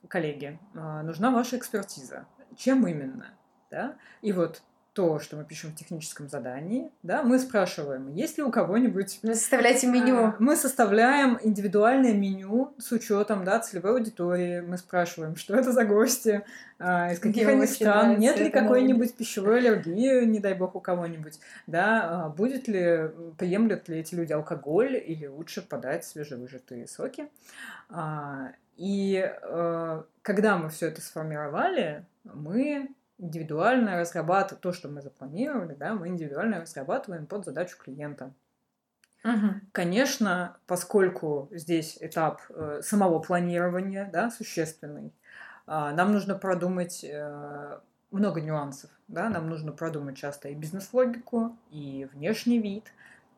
Коллеги, 0.09 0.59
а, 0.75 1.03
нужна 1.03 1.31
ваша 1.31 1.57
экспертиза. 1.57 2.27
Чем 2.57 2.87
именно? 2.87 3.27
Да? 3.71 3.97
И 4.23 4.33
вот 4.33 4.63
то, 4.99 5.21
что 5.21 5.37
мы 5.37 5.45
пишем 5.45 5.71
в 5.71 5.77
техническом 5.77 6.29
задании, 6.29 6.91
да, 7.05 7.23
мы 7.23 7.39
спрашиваем, 7.39 8.13
есть 8.15 8.37
ли 8.37 8.43
у 8.43 8.51
кого-нибудь... 8.51 9.21
Вы 9.23 9.37
составляете 9.37 9.87
меню. 9.87 10.19
А, 10.19 10.37
мы 10.41 10.57
составляем 10.57 11.39
индивидуальное 11.41 12.15
меню 12.15 12.75
с 12.79 12.91
учетом, 12.91 13.45
да, 13.45 13.61
целевой 13.61 13.93
аудитории. 13.93 14.59
Мы 14.59 14.77
спрашиваем, 14.77 15.37
что 15.37 15.55
это 15.55 15.71
за 15.71 15.85
гости, 15.85 16.45
а, 16.81 17.13
из 17.13 17.21
каких 17.21 17.47
они 17.47 17.69
стран, 17.69 18.19
нет 18.19 18.41
ли 18.41 18.51
какой-нибудь 18.51 19.15
пищевой 19.15 19.59
аллергии, 19.59 20.25
не 20.25 20.41
дай 20.41 20.55
бог, 20.55 20.75
у 20.75 20.81
кого-нибудь, 20.81 21.39
да, 21.69 22.25
а, 22.25 22.29
будет 22.29 22.67
ли, 22.67 23.13
приемлют 23.39 23.89
ли 23.89 23.99
эти 23.99 24.17
люди 24.17 24.33
алкоголь 24.33 24.97
или 24.97 25.27
лучше 25.27 25.63
подать 25.63 26.07
свежевыжатые 26.07 26.89
соки. 26.89 27.29
И 28.79 29.29
э, 29.29 30.03
когда 30.23 30.57
мы 30.57 30.71
все 30.71 30.87
это 30.87 31.01
сформировали, 31.01 32.07
мы 32.23 32.95
индивидуально 33.19 33.99
разрабатывать 33.99 34.63
то, 34.63 34.73
что 34.73 34.89
мы 34.89 35.03
запланировали, 35.03 35.75
да, 35.75 35.95
мы 35.95 36.07
индивидуально 36.07 36.61
разрабатываем 36.61 37.27
под 37.27 37.45
задачу 37.45 37.77
клиента. 37.77 38.33
Угу. 39.25 39.55
Конечно, 39.73 40.57
поскольку 40.69 41.49
здесь 41.51 41.99
этап 42.01 42.41
э, 42.51 42.81
самого 42.83 43.19
планирования, 43.19 44.09
да, 44.13 44.31
существенный, 44.31 45.07
э, 45.07 45.11
нам 45.67 46.13
нужно 46.13 46.37
продумать 46.37 47.03
э, 47.03 47.79
много 48.13 48.41
нюансов, 48.41 48.91
да, 49.09 49.29
нам 49.29 49.51
нужно 49.51 49.73
продумать 49.73 50.17
часто 50.17 50.51
и 50.51 50.55
бизнес-логику, 50.55 51.57
и 51.73 52.09
внешний 52.13 52.61
вид, 52.61 52.85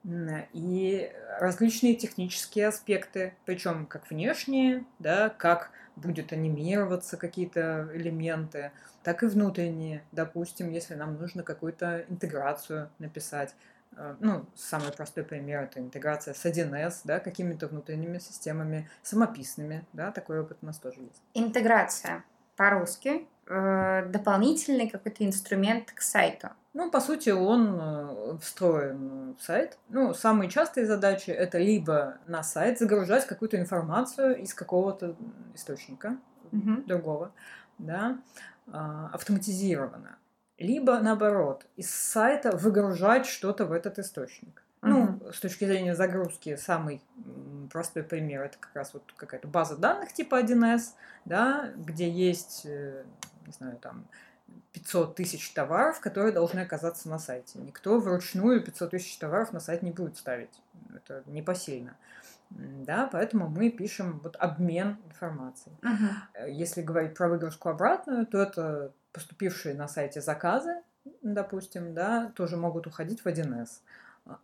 и 0.04 1.12
различные 1.38 1.94
технические 1.94 2.68
аспекты, 2.68 3.34
причем 3.44 3.86
как 3.86 4.10
внешние, 4.10 4.84
да, 4.98 5.28
как 5.28 5.70
будет 5.96 6.32
анимироваться 6.32 7.16
какие-то 7.16 7.90
элементы, 7.92 8.72
так 9.02 9.22
и 9.22 9.26
внутренние. 9.26 10.02
Допустим, 10.12 10.70
если 10.70 10.94
нам 10.94 11.18
нужно 11.18 11.42
какую-то 11.42 12.06
интеграцию 12.08 12.90
написать, 12.98 13.54
э, 13.96 14.16
ну, 14.20 14.46
самый 14.54 14.92
простой 14.92 15.24
пример 15.24 15.64
это 15.64 15.80
интеграция 15.80 16.32
с 16.32 16.44
1С, 16.46 17.00
да, 17.04 17.20
какими-то 17.20 17.66
внутренними 17.68 18.18
системами, 18.18 18.88
самописными, 19.02 19.84
да, 19.92 20.10
такой 20.12 20.40
опыт 20.40 20.58
у 20.62 20.66
нас 20.66 20.78
тоже 20.78 21.00
есть. 21.00 21.22
Интеграция 21.34 22.24
по-русски 22.56 23.26
э, 23.50 24.06
дополнительный 24.06 24.88
какой-то 24.88 25.26
инструмент 25.26 25.90
к 25.92 26.00
сайту. 26.00 26.48
Ну, 26.72 26.90
по 26.90 27.00
сути, 27.00 27.30
он 27.30 27.78
э, 27.80 28.38
встроен 28.40 29.34
в 29.36 29.42
сайт. 29.42 29.76
Ну, 29.88 30.14
самые 30.14 30.48
частые 30.48 30.86
задачи 30.86 31.30
это 31.30 31.58
либо 31.58 32.18
на 32.26 32.42
сайт 32.44 32.78
загружать 32.78 33.26
какую-то 33.26 33.58
информацию 33.58 34.40
из 34.40 34.54
какого-то 34.54 35.16
источника 35.54 36.16
угу. 36.52 36.82
другого, 36.86 37.32
да, 37.78 38.18
а, 38.72 39.10
автоматизированно. 39.12 40.16
Либо 40.58 40.98
наоборот, 41.00 41.66
из 41.76 41.90
сайта 41.90 42.56
выгружать 42.56 43.26
что-то 43.26 43.64
в 43.64 43.72
этот 43.72 43.98
источник. 43.98 44.62
Ну, 44.82 45.20
с 45.32 45.40
точки 45.40 45.64
зрения 45.66 45.94
загрузки, 45.94 46.56
самый 46.56 47.02
простой 47.70 48.02
пример 48.02 48.42
это 48.42 48.58
как 48.58 48.74
раз 48.74 48.94
вот 48.94 49.02
какая-то 49.16 49.46
база 49.46 49.76
данных 49.76 50.12
типа 50.12 50.40
1С, 50.40 50.94
да, 51.24 51.70
где 51.76 52.10
есть, 52.10 52.62
э, 52.64 53.04
не 53.46 53.52
знаю, 53.52 53.76
там 53.76 54.06
500 54.72 55.14
тысяч 55.14 55.50
товаров, 55.50 56.00
которые 56.00 56.32
должны 56.32 56.60
оказаться 56.60 57.08
на 57.08 57.18
сайте. 57.18 57.58
Никто 57.58 58.00
вручную 58.00 58.62
500 58.62 58.90
тысяч 58.90 59.16
товаров 59.18 59.52
на 59.52 59.60
сайт 59.60 59.82
не 59.82 59.90
будет 59.90 60.16
ставить. 60.16 60.62
Это 60.94 61.22
непосильно. 61.26 61.96
Да, 62.50 63.08
поэтому 63.12 63.48
мы 63.48 63.70
пишем 63.70 64.20
вот 64.24 64.36
обмен 64.36 64.96
информацией. 65.06 65.76
Uh-huh. 65.82 66.50
Если 66.50 66.82
говорить 66.82 67.14
про 67.14 67.28
выгрузку 67.28 67.68
обратную, 67.68 68.26
то 68.26 68.38
это 68.38 68.92
поступившие 69.12 69.74
на 69.74 69.86
сайте 69.86 70.20
заказы, 70.20 70.82
допустим, 71.22 71.94
да, 71.94 72.32
тоже 72.34 72.56
могут 72.56 72.86
уходить 72.86 73.20
в 73.20 73.26
1С. 73.26 73.68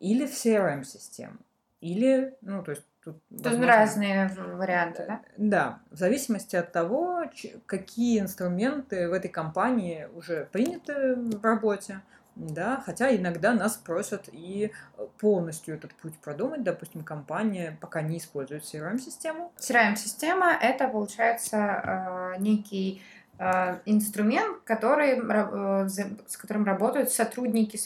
Или 0.01 0.27
в 0.27 0.33
CRM-систему. 0.33 1.39
Или, 1.81 2.35
ну, 2.41 2.63
то 2.63 2.73
есть 2.73 2.85
Тут, 3.07 3.21
возможно, 3.31 3.67
разные 3.69 4.29
варианты, 4.37 5.05
да? 5.07 5.21
Да, 5.37 5.79
в 5.93 5.97
зависимости 5.97 6.57
от 6.57 6.73
того, 6.73 7.23
какие 7.67 8.19
инструменты 8.19 9.09
в 9.09 9.13
этой 9.13 9.29
компании 9.29 10.09
уже 10.13 10.49
приняты 10.51 11.15
в 11.15 11.45
работе, 11.45 12.01
да, 12.35 12.83
хотя 12.85 13.15
иногда 13.15 13.55
нас 13.55 13.77
просят 13.77 14.29
и 14.33 14.73
полностью 15.19 15.77
этот 15.77 15.95
путь 15.95 16.19
продумать. 16.19 16.65
Допустим, 16.65 17.05
компания 17.05 17.79
пока 17.81 18.03
не 18.03 18.19
использует 18.19 18.65
CRM-систему. 18.65 19.53
CRM-система— 19.57 20.53
это, 20.61 20.89
получается, 20.89 21.57
э, 21.57 22.41
некий 22.41 23.03
э, 23.39 23.79
инструмент, 23.87 24.65
который, 24.65 25.19
э, 25.19 25.89
с 25.89 26.37
которым 26.37 26.65
работают 26.65 27.11
сотрудники 27.11 27.77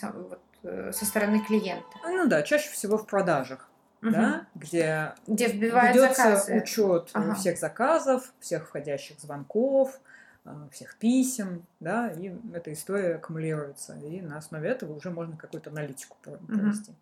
со, 0.62 0.68
э, 0.68 0.92
со 0.92 1.04
стороны 1.04 1.44
клиента. 1.44 1.96
Ну 2.04 2.26
да, 2.26 2.42
чаще 2.42 2.70
всего 2.70 2.98
в 2.98 3.06
продажах. 3.06 3.68
Угу. 4.02 4.12
Да, 4.12 4.46
где, 4.54 5.12
где 5.26 5.46
ведется 5.48 6.36
заказы. 6.36 6.56
учет 6.56 7.10
ага. 7.12 7.34
всех 7.34 7.58
заказов, 7.58 8.32
всех 8.40 8.66
входящих 8.68 9.20
звонков, 9.20 10.00
всех 10.72 10.96
писем, 10.96 11.66
да, 11.80 12.10
и 12.10 12.32
эта 12.54 12.72
история 12.72 13.16
аккумулируется, 13.16 13.98
и 13.98 14.22
на 14.22 14.38
основе 14.38 14.70
этого 14.70 14.94
уже 14.94 15.10
можно 15.10 15.36
какую-то 15.36 15.68
аналитику 15.68 16.16
провести. 16.22 16.92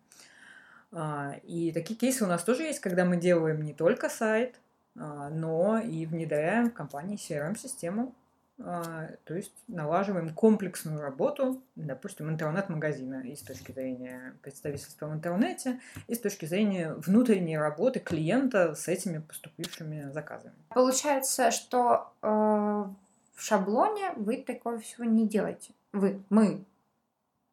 Угу. 0.91 0.99
И 1.43 1.71
такие 1.73 1.95
кейсы 1.95 2.25
у 2.25 2.27
нас 2.27 2.43
тоже 2.43 2.63
есть, 2.63 2.79
когда 2.79 3.05
мы 3.05 3.15
делаем 3.15 3.61
не 3.61 3.73
только 3.73 4.09
сайт, 4.09 4.59
а, 4.97 5.29
но 5.29 5.79
и 5.79 6.05
внедряем 6.05 6.71
в 6.71 6.73
компании 6.73 7.17
CRM-систему, 7.17 8.13
то 8.59 9.33
есть 9.33 9.53
налаживаем 9.67 10.33
комплексную 10.33 11.01
работу, 11.01 11.63
допустим, 11.75 12.29
интернет-магазина 12.29 13.21
и 13.21 13.35
с 13.35 13.41
точки 13.41 13.71
зрения 13.71 14.35
представительства 14.41 15.07
в 15.07 15.13
интернете, 15.13 15.79
и 16.07 16.15
с 16.15 16.19
точки 16.19 16.45
зрения 16.45 16.93
внутренней 16.93 17.57
работы 17.57 17.99
клиента 17.99 18.75
с 18.75 18.89
этими 18.89 19.19
поступившими 19.19 20.11
заказами. 20.11 20.55
Получается, 20.69 21.51
что 21.51 22.11
э, 22.21 22.27
в 22.27 23.41
шаблоне 23.41 24.11
вы 24.17 24.37
такого 24.37 24.79
всего 24.79 25.05
не 25.05 25.25
делаете. 25.25 25.71
Вы, 25.93 26.21
мы. 26.29 26.65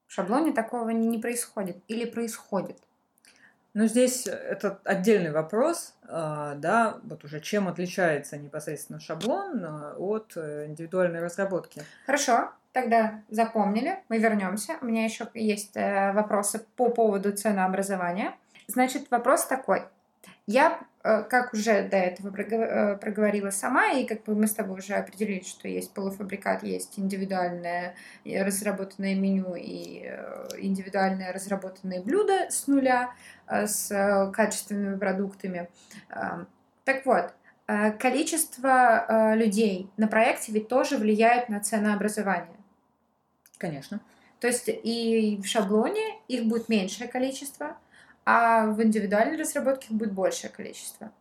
В 0.09 0.13
шаблоне 0.13 0.53
такого 0.53 0.91
не 0.91 1.19
происходит 1.19 1.79
или 1.87 2.05
происходит. 2.05 2.79
Но 3.77 3.85
здесь 3.89 4.27
это 4.27 4.81
отдельный 4.85 5.31
вопрос, 5.31 5.93
а, 6.09 6.55
да, 6.55 6.97
вот 7.03 7.25
уже 7.25 7.41
чем 7.41 7.69
отличается 7.69 8.39
непосредственно 8.39 9.01
шаблон 9.01 9.63
а, 9.67 9.95
от 9.99 10.33
э, 10.35 10.65
индивидуальной 10.65 11.21
разработки. 11.21 11.83
Хорошо, 12.07 12.53
тогда 12.73 13.21
запомнили, 13.29 13.99
мы 14.09 14.17
вернемся. 14.17 14.79
У 14.81 14.87
меня 14.87 15.05
еще 15.05 15.29
есть 15.35 15.73
э, 15.77 16.13
вопросы 16.15 16.65
по 16.77 16.89
поводу 16.89 17.33
ценообразования. 17.33 18.35
Значит, 18.67 19.11
вопрос 19.11 19.45
такой. 19.45 19.83
Я, 20.47 20.81
э, 20.96 20.96
как 21.29 21.55
уже 21.55 21.87
до 21.89 21.97
этого 21.97 22.35
э, 22.37 22.97
проговорила 22.97 23.51
сама, 23.51 23.93
и 23.93 24.07
как 24.07 24.25
бы 24.25 24.35
мы 24.35 24.47
с 24.47 24.55
тобой 24.55 24.79
уже 24.79 24.95
определили, 24.95 25.45
что 25.45 25.69
есть 25.69 25.93
полуфабрикат, 25.93 26.63
есть 26.63 26.99
индивидуальное 26.99 27.95
разработанное 28.25 29.15
меню 29.15 29.55
и 29.55 30.03
э, 30.05 30.49
индивидуальное 30.59 31.33
разработанное 31.33 32.03
блюдо 32.03 32.51
с 32.51 32.67
нуля, 32.67 33.11
с 33.49 34.31
качественными 34.35 34.99
продуктами. 34.99 35.69
Так 36.85 37.05
вот, 37.05 37.33
количество 38.01 39.35
людей 39.35 39.89
на 39.97 40.09
проекте 40.09 40.53
ведь 40.53 40.69
тоже 40.69 40.99
влияет 40.99 41.49
на 41.49 41.61
ценообразование. 41.61 42.57
Конечно. 43.59 44.01
То 44.41 44.49
есть 44.49 44.69
и 44.69 45.41
в 45.43 45.47
шаблоне 45.47 46.17
их 46.29 46.47
будет 46.47 46.69
меньшее 46.69 47.09
количество, 47.09 47.77
а 48.27 48.67
в 48.67 48.83
индивидуальной 48.83 49.39
разработке 49.39 49.95
будет 49.95 50.13
большее 50.13 50.51
количество. 50.51 51.13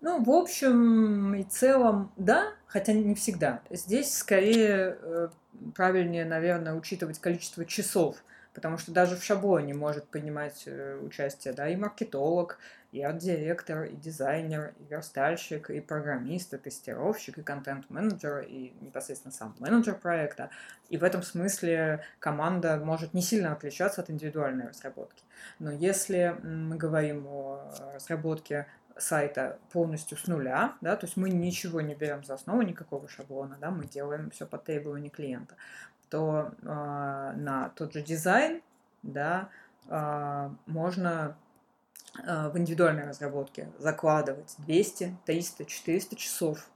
Ну, 0.00 0.20
в 0.22 0.30
общем 0.30 1.32
и 1.36 1.44
целом, 1.44 2.12
да, 2.16 2.52
хотя 2.66 2.92
не 2.92 3.14
всегда. 3.14 3.62
Здесь 3.70 4.12
скорее 4.12 4.98
э, 5.00 5.28
правильнее, 5.76 6.24
наверное, 6.24 6.74
учитывать 6.74 7.20
количество 7.20 7.64
часов, 7.64 8.16
потому 8.52 8.78
что 8.78 8.90
даже 8.90 9.16
в 9.16 9.22
шаблоне 9.22 9.74
может 9.74 10.08
принимать 10.08 10.64
э, 10.66 10.98
участие, 11.00 11.54
да, 11.54 11.68
и 11.68 11.76
маркетолог, 11.76 12.58
и 12.92 13.02
арт-директор, 13.02 13.84
и 13.84 13.96
дизайнер, 13.96 14.74
и 14.78 14.84
верстальщик, 14.84 15.70
и 15.70 15.80
программист, 15.80 16.52
и 16.52 16.58
тестировщик, 16.58 17.38
и 17.38 17.42
контент-менеджер, 17.42 18.40
и 18.40 18.74
непосредственно 18.80 19.32
сам 19.32 19.56
менеджер 19.58 19.94
проекта. 19.94 20.50
И 20.90 20.98
в 20.98 21.04
этом 21.04 21.22
смысле 21.22 22.04
команда 22.18 22.76
может 22.76 23.14
не 23.14 23.22
сильно 23.22 23.52
отличаться 23.52 24.02
от 24.02 24.10
индивидуальной 24.10 24.68
разработки. 24.68 25.24
Но 25.58 25.72
если 25.72 26.36
мы 26.42 26.76
говорим 26.76 27.26
о 27.26 27.72
разработке 27.94 28.66
сайта 28.98 29.58
полностью 29.72 30.18
с 30.18 30.26
нуля, 30.26 30.74
да, 30.82 30.96
то 30.96 31.06
есть 31.06 31.16
мы 31.16 31.30
ничего 31.30 31.80
не 31.80 31.94
берем 31.94 32.22
за 32.24 32.34
основу, 32.34 32.60
никакого 32.60 33.08
шаблона, 33.08 33.56
да, 33.58 33.70
мы 33.70 33.86
делаем 33.86 34.30
все 34.30 34.46
по 34.46 34.58
требованию 34.58 35.10
клиента, 35.10 35.56
то 36.10 36.52
э, 36.60 36.64
на 36.66 37.72
тот 37.74 37.94
же 37.94 38.02
дизайн, 38.02 38.60
да, 39.02 39.48
э, 39.88 40.50
можно 40.66 41.38
в 42.14 42.52
индивидуальной 42.58 43.08
разработке 43.08 43.70
закладывать 43.78 44.54
200, 44.58 45.16
300, 45.24 45.64
400 45.64 46.16
часов 46.16 46.68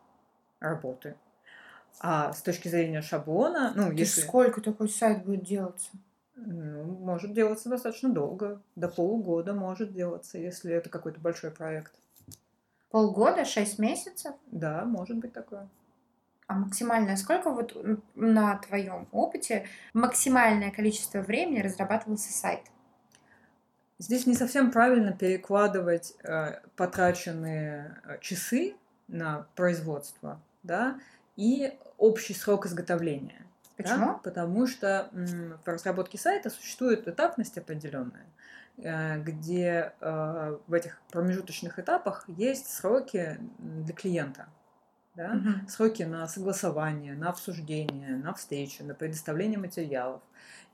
работы. 0.61 1.17
А 2.01 2.33
с 2.33 2.43
точки 2.43 2.69
зрения 2.69 3.03
шаблона, 3.03 3.73
ну, 3.75 3.89
Ты 3.91 3.97
если... 3.97 4.21
Сколько 4.21 4.61
такой 4.61 4.89
сайт 4.89 5.25
будет 5.25 5.45
делаться? 5.45 5.91
Ну, 6.35 6.85
может 6.85 7.33
делаться 7.33 7.71
достаточно 7.71 8.11
долго. 8.11 8.61
До 8.75 8.89
полугода 8.89 9.55
может 9.55 9.93
делаться, 9.93 10.37
если 10.39 10.73
это 10.73 10.91
какой-то 10.91 11.21
большой 11.21 11.51
проект. 11.51 11.95
Полгода? 12.91 13.45
Шесть 13.45 13.79
месяцев? 13.79 14.35
Да, 14.47 14.85
может 14.85 15.17
быть 15.17 15.33
такое. 15.33 15.69
А 16.47 16.55
максимальное 16.55 17.17
сколько 17.17 17.51
вот 17.51 17.77
на 18.15 18.57
твоем 18.59 19.09
опыте 19.11 19.67
максимальное 19.95 20.71
количество 20.71 21.21
времени 21.21 21.61
разрабатывался 21.61 22.33
сайт? 22.33 22.61
Здесь 23.99 24.27
не 24.27 24.35
совсем 24.35 24.71
правильно 24.71 25.13
перекладывать 25.13 26.15
э, 26.23 26.61
потраченные 26.77 27.99
э, 28.05 28.19
часы 28.21 28.75
на 29.09 29.47
производство, 29.55 30.41
да, 30.63 31.01
и 31.37 31.73
общий 31.97 32.35
срок 32.35 32.67
изготовления. 32.67 33.47
Почему? 33.77 34.07
Да? 34.07 34.21
Потому 34.23 34.67
что 34.67 35.09
м, 35.13 35.59
в 35.65 35.69
разработке 35.69 36.19
сайта 36.19 36.51
существует 36.51 37.09
этапность 37.09 37.57
определенная, 37.57 38.27
э, 38.77 39.19
где 39.21 39.93
э, 40.01 40.59
в 40.67 40.73
этих 40.75 41.01
промежуточных 41.11 41.79
этапах 41.79 42.25
есть 42.29 42.71
сроки 42.71 43.39
для 43.59 43.95
клиента. 43.95 44.47
Да? 45.15 45.33
Угу. 45.33 45.69
Сроки 45.69 46.03
на 46.03 46.27
согласование, 46.29 47.15
на 47.15 47.31
обсуждение, 47.31 48.17
на 48.17 48.35
встречу, 48.35 48.85
на 48.85 48.95
предоставление 48.95 49.59
материалов. 49.59 50.21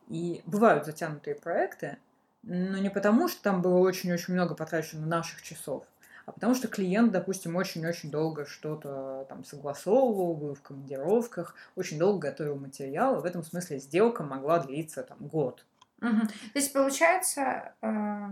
И 0.09 0.43
бывают 0.47 0.85
затянутые 0.85 1.37
проекты, 1.37 1.99
но 2.43 2.79
не 2.79 2.91
потому, 2.91 3.29
что 3.29 3.43
там 3.43 3.63
было 3.63 3.79
очень-очень 3.79 4.35
много 4.35 4.55
потрачено 4.55 5.07
наших 5.07 5.43
часов, 5.43 5.85
а 6.27 6.33
потому 6.33 6.55
что 6.55 6.69
клиент, 6.69 7.13
допустим, 7.13 7.57
очень-очень 7.57 8.11
долго 8.11 8.47
что-то 8.47 9.27
там 9.29 9.45
согласовывал, 9.45 10.35
был 10.35 10.55
в 10.55 10.63
командировках, 10.63 11.55
очень 11.75 11.99
долго 11.99 12.29
готовил 12.29 12.57
материалы. 12.57 13.21
В 13.21 13.25
этом 13.25 13.43
смысле 13.43 13.79
сделка 13.79 14.23
могла 14.23 14.61
длиться 14.61 15.03
там 15.03 15.19
год. 15.19 15.65
Угу. 16.01 16.21
То 16.21 16.59
есть 16.59 16.73
получается, 16.73 17.75
э, 17.81 18.29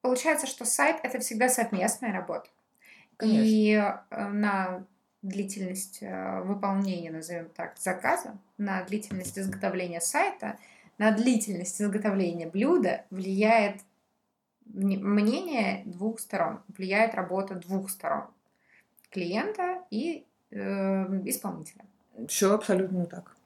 получается, 0.00 0.46
что 0.46 0.64
сайт 0.64 0.98
это 1.02 1.18
всегда 1.20 1.48
совместная 1.48 2.12
работа. 2.12 2.48
Конечно. 3.16 3.44
И 3.44 3.72
э, 3.74 4.28
на 4.28 4.84
длительность 5.22 5.98
э, 6.00 6.40
выполнения, 6.42 7.10
назовем 7.10 7.48
так, 7.50 7.76
заказа, 7.76 8.36
на 8.56 8.82
длительность 8.84 9.38
изготовления 9.38 10.00
сайта, 10.00 10.56
на 10.98 11.12
длительность 11.12 11.80
изготовления 11.80 12.48
блюда 12.48 13.04
влияет 13.10 13.80
мнение 14.66 15.82
двух 15.86 16.20
сторон, 16.20 16.60
влияет 16.68 17.14
работа 17.14 17.54
двух 17.54 17.88
сторон 17.88 18.26
клиента 19.10 19.82
и 19.90 20.26
э, 20.50 20.56
исполнителя. 21.24 21.84
Все 22.28 22.52
абсолютно 22.52 23.06
так. 23.06 23.36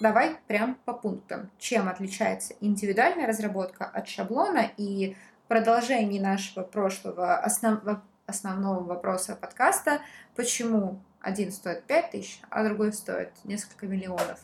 Давай 0.00 0.36
прям 0.46 0.76
по 0.84 0.92
пунктам. 0.92 1.50
Чем 1.58 1.88
отличается 1.88 2.54
индивидуальная 2.60 3.26
разработка 3.26 3.84
от 3.84 4.08
шаблона 4.08 4.70
и 4.76 5.16
продолжение 5.48 6.20
нашего 6.22 6.64
прошлого 6.64 7.36
основ... 7.38 7.80
основного 8.26 8.84
вопроса 8.84 9.36
подкаста, 9.36 10.00
почему 10.34 11.00
один 11.20 11.50
стоит 11.50 11.84
5 11.84 12.10
тысяч, 12.10 12.40
а 12.50 12.62
другой 12.64 12.92
стоит 12.92 13.32
несколько 13.44 13.86
миллионов. 13.86 14.40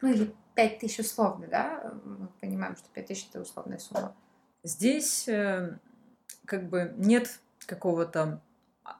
Ну 0.00 0.12
или 0.12 0.34
5 0.60 0.78
тысяч 0.78 0.98
условно, 0.98 1.46
да? 1.46 1.94
Мы 2.04 2.28
понимаем, 2.38 2.76
что 2.76 2.86
5 2.92 3.06
тысяч 3.06 3.28
это 3.30 3.40
условная 3.40 3.78
сумма. 3.78 4.14
Здесь 4.62 5.26
э, 5.26 5.78
как 6.44 6.68
бы 6.68 6.92
нет 6.98 7.40
какого-то 7.64 8.42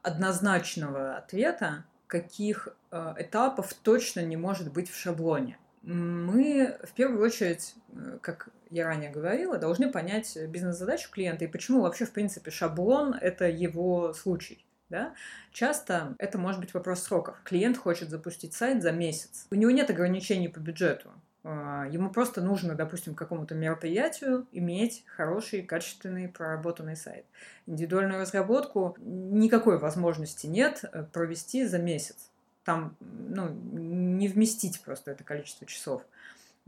однозначного 0.01 1.17
ответа, 1.17 1.85
каких 2.07 2.69
э, 2.89 3.13
этапов 3.19 3.75
точно 3.75 4.21
не 4.21 4.37
может 4.37 4.73
быть 4.73 4.89
в 4.89 4.95
шаблоне. 4.95 5.59
Мы 5.83 6.79
в 6.83 6.93
первую 6.93 7.23
очередь, 7.23 7.75
э, 7.89 8.17
как 8.21 8.49
я 8.71 8.87
ранее 8.87 9.11
говорила, 9.11 9.59
должны 9.59 9.91
понять 9.91 10.35
бизнес-задачу 10.47 11.11
клиента 11.11 11.45
и 11.45 11.47
почему 11.47 11.81
вообще, 11.81 12.05
в 12.05 12.11
принципе, 12.11 12.49
шаблон— 12.49 13.13
это 13.21 13.47
его 13.47 14.13
случай. 14.13 14.65
Да? 14.89 15.13
Часто 15.51 16.15
это 16.17 16.39
может 16.39 16.59
быть 16.59 16.73
вопрос 16.73 17.03
сроков. 17.03 17.39
Клиент 17.43 17.77
хочет 17.77 18.09
запустить 18.09 18.55
сайт 18.55 18.81
за 18.81 18.91
месяц. 18.91 19.45
У 19.51 19.55
него 19.55 19.69
нет 19.69 19.91
ограничений 19.91 20.47
по 20.47 20.59
бюджету. 20.59 21.11
А, 21.43 21.87
ему 21.89 22.11
просто 22.11 22.41
нужно, 22.41 22.75
допустим, 22.75 23.15
какому-то 23.15 23.55
мероприятию 23.55 24.47
иметь 24.51 25.03
хороший, 25.07 25.63
качественный, 25.63 26.27
проработанный 26.27 26.95
сайт. 26.95 27.25
Индивидуальную 27.65 28.21
разработку 28.21 28.95
никакой 28.99 29.79
возможности 29.79 30.45
нет 30.45 30.83
э, 30.83 31.03
провести 31.03 31.65
за 31.65 31.79
месяц. 31.79 32.29
там 32.63 32.95
ну, 32.99 33.49
не 33.49 34.27
вместить 34.27 34.81
просто 34.81 35.11
это 35.11 35.23
количество 35.23 35.65
часов. 35.65 36.03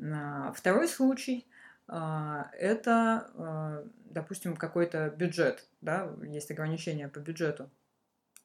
А, 0.01 0.51
второй 0.53 0.87
случай 0.87 1.45
а, 1.87 2.49
это, 2.57 3.83
допустим, 4.05 4.55
какой-то 4.55 5.09
бюджет, 5.09 5.67
да, 5.81 6.09
есть 6.23 6.49
ограничения 6.49 7.09
по 7.09 7.19
бюджету. 7.19 7.69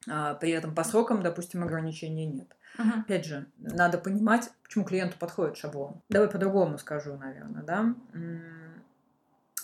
При 0.05 0.51
этом 0.51 0.73
по 0.73 0.83
срокам, 0.83 1.21
допустим, 1.21 1.63
ограничений 1.63 2.25
нет. 2.25 2.55
Мгм. 2.77 3.01
Опять 3.01 3.25
же, 3.25 3.45
надо 3.57 3.97
понимать, 3.97 4.49
почему 4.63 4.85
клиенту 4.85 5.17
подходит 5.17 5.57
шаблон. 5.57 6.01
Давай 6.09 6.29
по-другому 6.29 6.77
скажу, 6.77 7.17
наверное, 7.17 7.63
да. 7.63 7.93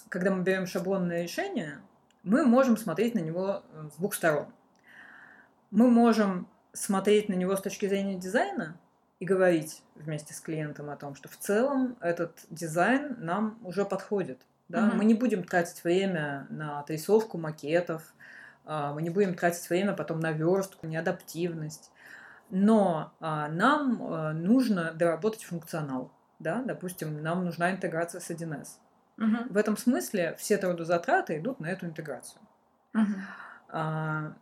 Когда 0.10 0.32
мы 0.32 0.44
берем 0.44 0.68
шаблонное 0.68 1.24
решение, 1.24 1.80
мы 2.24 2.46
можем 2.46 2.78
смотреть 2.78 3.16
на 3.16 3.20
него 3.20 3.64
э, 3.74 3.90
с 3.94 3.98
двух 3.98 4.14
сторон. 4.14 4.48
Мы 5.72 5.90
можем 5.90 6.48
смотреть 6.74 7.30
на 7.30 7.34
него 7.34 7.56
с 7.56 7.62
точки 7.62 7.88
зрения 7.88 8.16
дизайна 8.16 8.78
и 9.20 9.26
говорить 9.26 9.84
вместе 9.96 10.34
с 10.34 10.40
клиентом 10.42 10.90
о 10.90 10.96
том, 10.96 11.16
что 11.16 11.30
в 11.30 11.38
целом 11.38 11.98
этот 12.02 12.46
дизайн 12.50 13.16
нам 13.20 13.60
уже 13.64 13.86
подходит. 13.86 14.42
Да? 14.70 14.82
Мгм. 14.82 14.98
Мы 14.98 15.06
не 15.06 15.14
будем 15.14 15.44
тратить 15.44 15.84
время 15.84 16.48
на 16.50 16.80
отрисовку 16.80 17.38
макетов, 17.38 18.02
а, 18.02 18.16
мы 18.66 19.02
не 19.02 19.10
будем 19.10 19.36
тратить 19.36 19.70
время 19.70 19.94
потом 19.94 20.20
на 20.20 20.32
верстку, 20.32 20.88
неадаптивность. 20.88 21.92
Но 22.50 23.14
а, 23.20 23.48
нам 23.50 24.02
а, 24.02 24.34
нужно 24.34 24.92
доработать 24.94 25.44
функционал. 25.44 26.12
Да? 26.40 26.62
Допустим, 26.64 27.22
нам 27.22 27.44
нужна 27.44 27.72
интеграция 27.72 28.22
с 28.22 28.30
1С. 28.30 28.78
Мгм. 29.18 29.48
В 29.50 29.58
этом 29.58 29.78
смысле 29.78 30.36
все 30.38 30.58
трудозатраты 30.58 31.38
идут 31.38 31.60
на 31.60 31.68
эту 31.68 31.86
интеграцию. 31.86 32.42
Мгм. 32.94 33.16
А, 33.70 34.34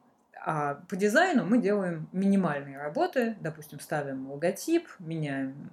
а 0.45 0.75
по 0.89 0.95
дизайну 0.95 1.45
мы 1.45 1.61
делаем 1.61 2.09
минимальные 2.11 2.77
работы, 2.77 3.37
допустим, 3.39 3.79
ставим 3.79 4.29
логотип, 4.31 4.87
меняем 4.99 5.69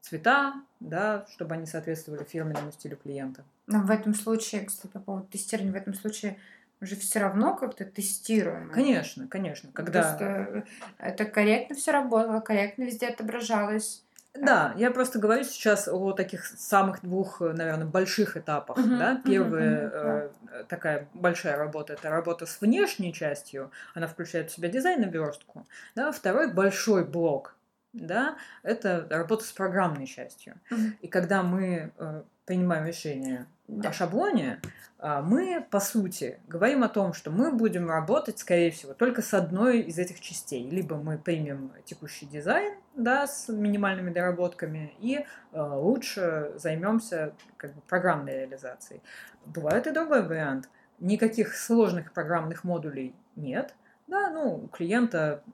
цвета, 0.00 0.54
да, 0.80 1.26
чтобы 1.30 1.54
они 1.54 1.66
соответствовали 1.66 2.24
фирменному 2.24 2.72
стилю 2.72 2.96
клиента. 2.96 3.44
Но 3.66 3.80
в 3.80 3.90
этом 3.90 4.14
случае, 4.14 4.64
кстати, 4.64 4.92
по 4.92 4.98
поводу 4.98 5.26
тестирования, 5.28 5.72
в 5.72 5.76
этом 5.76 5.94
случае 5.94 6.38
мы 6.80 6.86
же 6.86 6.96
все 6.96 7.20
равно 7.20 7.54
как-то 7.54 7.84
тестируем. 7.84 8.70
Конечно, 8.70 9.28
конечно. 9.28 9.70
Когда... 9.72 10.02
Просто 10.02 10.24
э, 10.24 10.62
это 10.98 11.24
корректно 11.26 11.76
все 11.76 11.92
работало, 11.92 12.40
корректно 12.40 12.84
везде 12.84 13.08
отображалось. 13.08 14.02
Да, 14.32 14.74
я 14.76 14.90
просто 14.90 15.18
говорю 15.18 15.44
сейчас 15.44 15.88
о 15.88 16.12
таких 16.12 16.46
самых 16.46 17.02
двух, 17.02 17.40
наверное, 17.40 17.86
больших 17.86 18.36
этапах. 18.36 18.76
Мгм, 18.78 18.98
да? 18.98 19.20
Первая 19.24 19.88
мгм, 19.88 20.30
э, 20.52 20.64
такая 20.68 21.08
большая 21.14 21.56
работа 21.56 21.94
это 21.94 22.10
работа 22.10 22.46
с 22.46 22.60
внешней 22.60 23.12
частью, 23.12 23.70
она 23.94 24.06
включает 24.06 24.50
в 24.50 24.54
себя 24.54 24.68
дизайн 24.68 25.02
и 25.02 25.10
верстку. 25.10 25.66
Да? 25.94 26.12
Второй 26.12 26.52
большой 26.52 27.04
блок 27.04 27.56
да, 27.92 28.36
это 28.62 29.06
работа 29.10 29.44
с 29.44 29.52
программной 29.52 30.06
частью. 30.06 30.60
Мгм. 30.70 30.96
И 31.00 31.08
когда 31.08 31.42
мы 31.42 31.92
э, 31.98 32.22
принимаем 32.50 32.84
решение 32.84 33.46
Да. 33.68 33.90
о 33.90 33.92
шаблоне, 33.92 34.60
а, 34.98 35.22
мы, 35.22 35.64
по 35.70 35.78
сути, 35.78 36.40
говорим 36.48 36.82
о 36.82 36.88
том, 36.88 37.12
что 37.12 37.30
мы 37.30 37.52
будем 37.52 37.88
работать, 37.88 38.40
скорее 38.40 38.72
всего, 38.72 38.92
только 38.92 39.22
с 39.22 39.32
одной 39.34 39.82
из 39.82 40.00
этих 40.00 40.18
частей. 40.18 40.68
Либо 40.68 40.96
мы 40.96 41.16
примем 41.16 41.70
текущий 41.84 42.26
дизайн, 42.26 42.74
да, 42.96 43.28
с 43.28 43.48
минимальными 43.48 44.12
доработками, 44.12 44.92
и 44.98 45.24
э, 45.52 45.62
лучше 45.62 46.54
займемся 46.56 47.34
как 47.56 47.72
бы, 47.72 47.82
программной 47.82 48.40
реализацией. 48.40 49.00
Бывает 49.46 49.86
и 49.86 49.92
другой 49.92 50.26
вариант. 50.26 50.68
Никаких 50.98 51.54
сложных 51.54 52.12
программных 52.12 52.64
модулей 52.64 53.14
нет. 53.36 53.76
Да, 54.08 54.28
ну, 54.30 54.64
у 54.64 54.66
клиента 54.66 55.44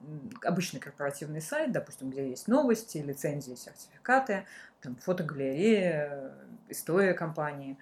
обычный 0.43 0.79
корпоративный 0.79 1.41
сайт, 1.43 1.71
допустим, 1.71 2.09
где 2.09 2.27
есть 2.27 2.47
новости, 2.47 2.97
лицензии, 2.97 3.53
сертификаты, 3.53 4.45
там, 4.81 4.95
фотогалерея, 4.95 6.33
история 6.69 7.13
компании. 7.13 7.77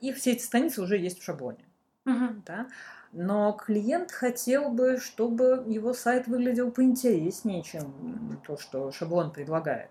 И 0.00 0.12
все 0.12 0.32
эти 0.32 0.42
страницы 0.42 0.82
уже 0.82 0.96
есть 0.96 1.20
в 1.20 1.24
шаблоне. 1.24 1.64
Мгм. 2.04 2.42
Да? 2.46 2.66
Но 3.12 3.52
клиент 3.52 4.12
хотел 4.12 4.70
бы, 4.70 4.98
чтобы 4.98 5.64
его 5.66 5.92
сайт 5.92 6.28
выглядел 6.28 6.70
поинтереснее, 6.70 7.62
чем 7.62 8.40
то, 8.46 8.56
что 8.56 8.92
шаблон 8.92 9.32
предлагает. 9.32 9.90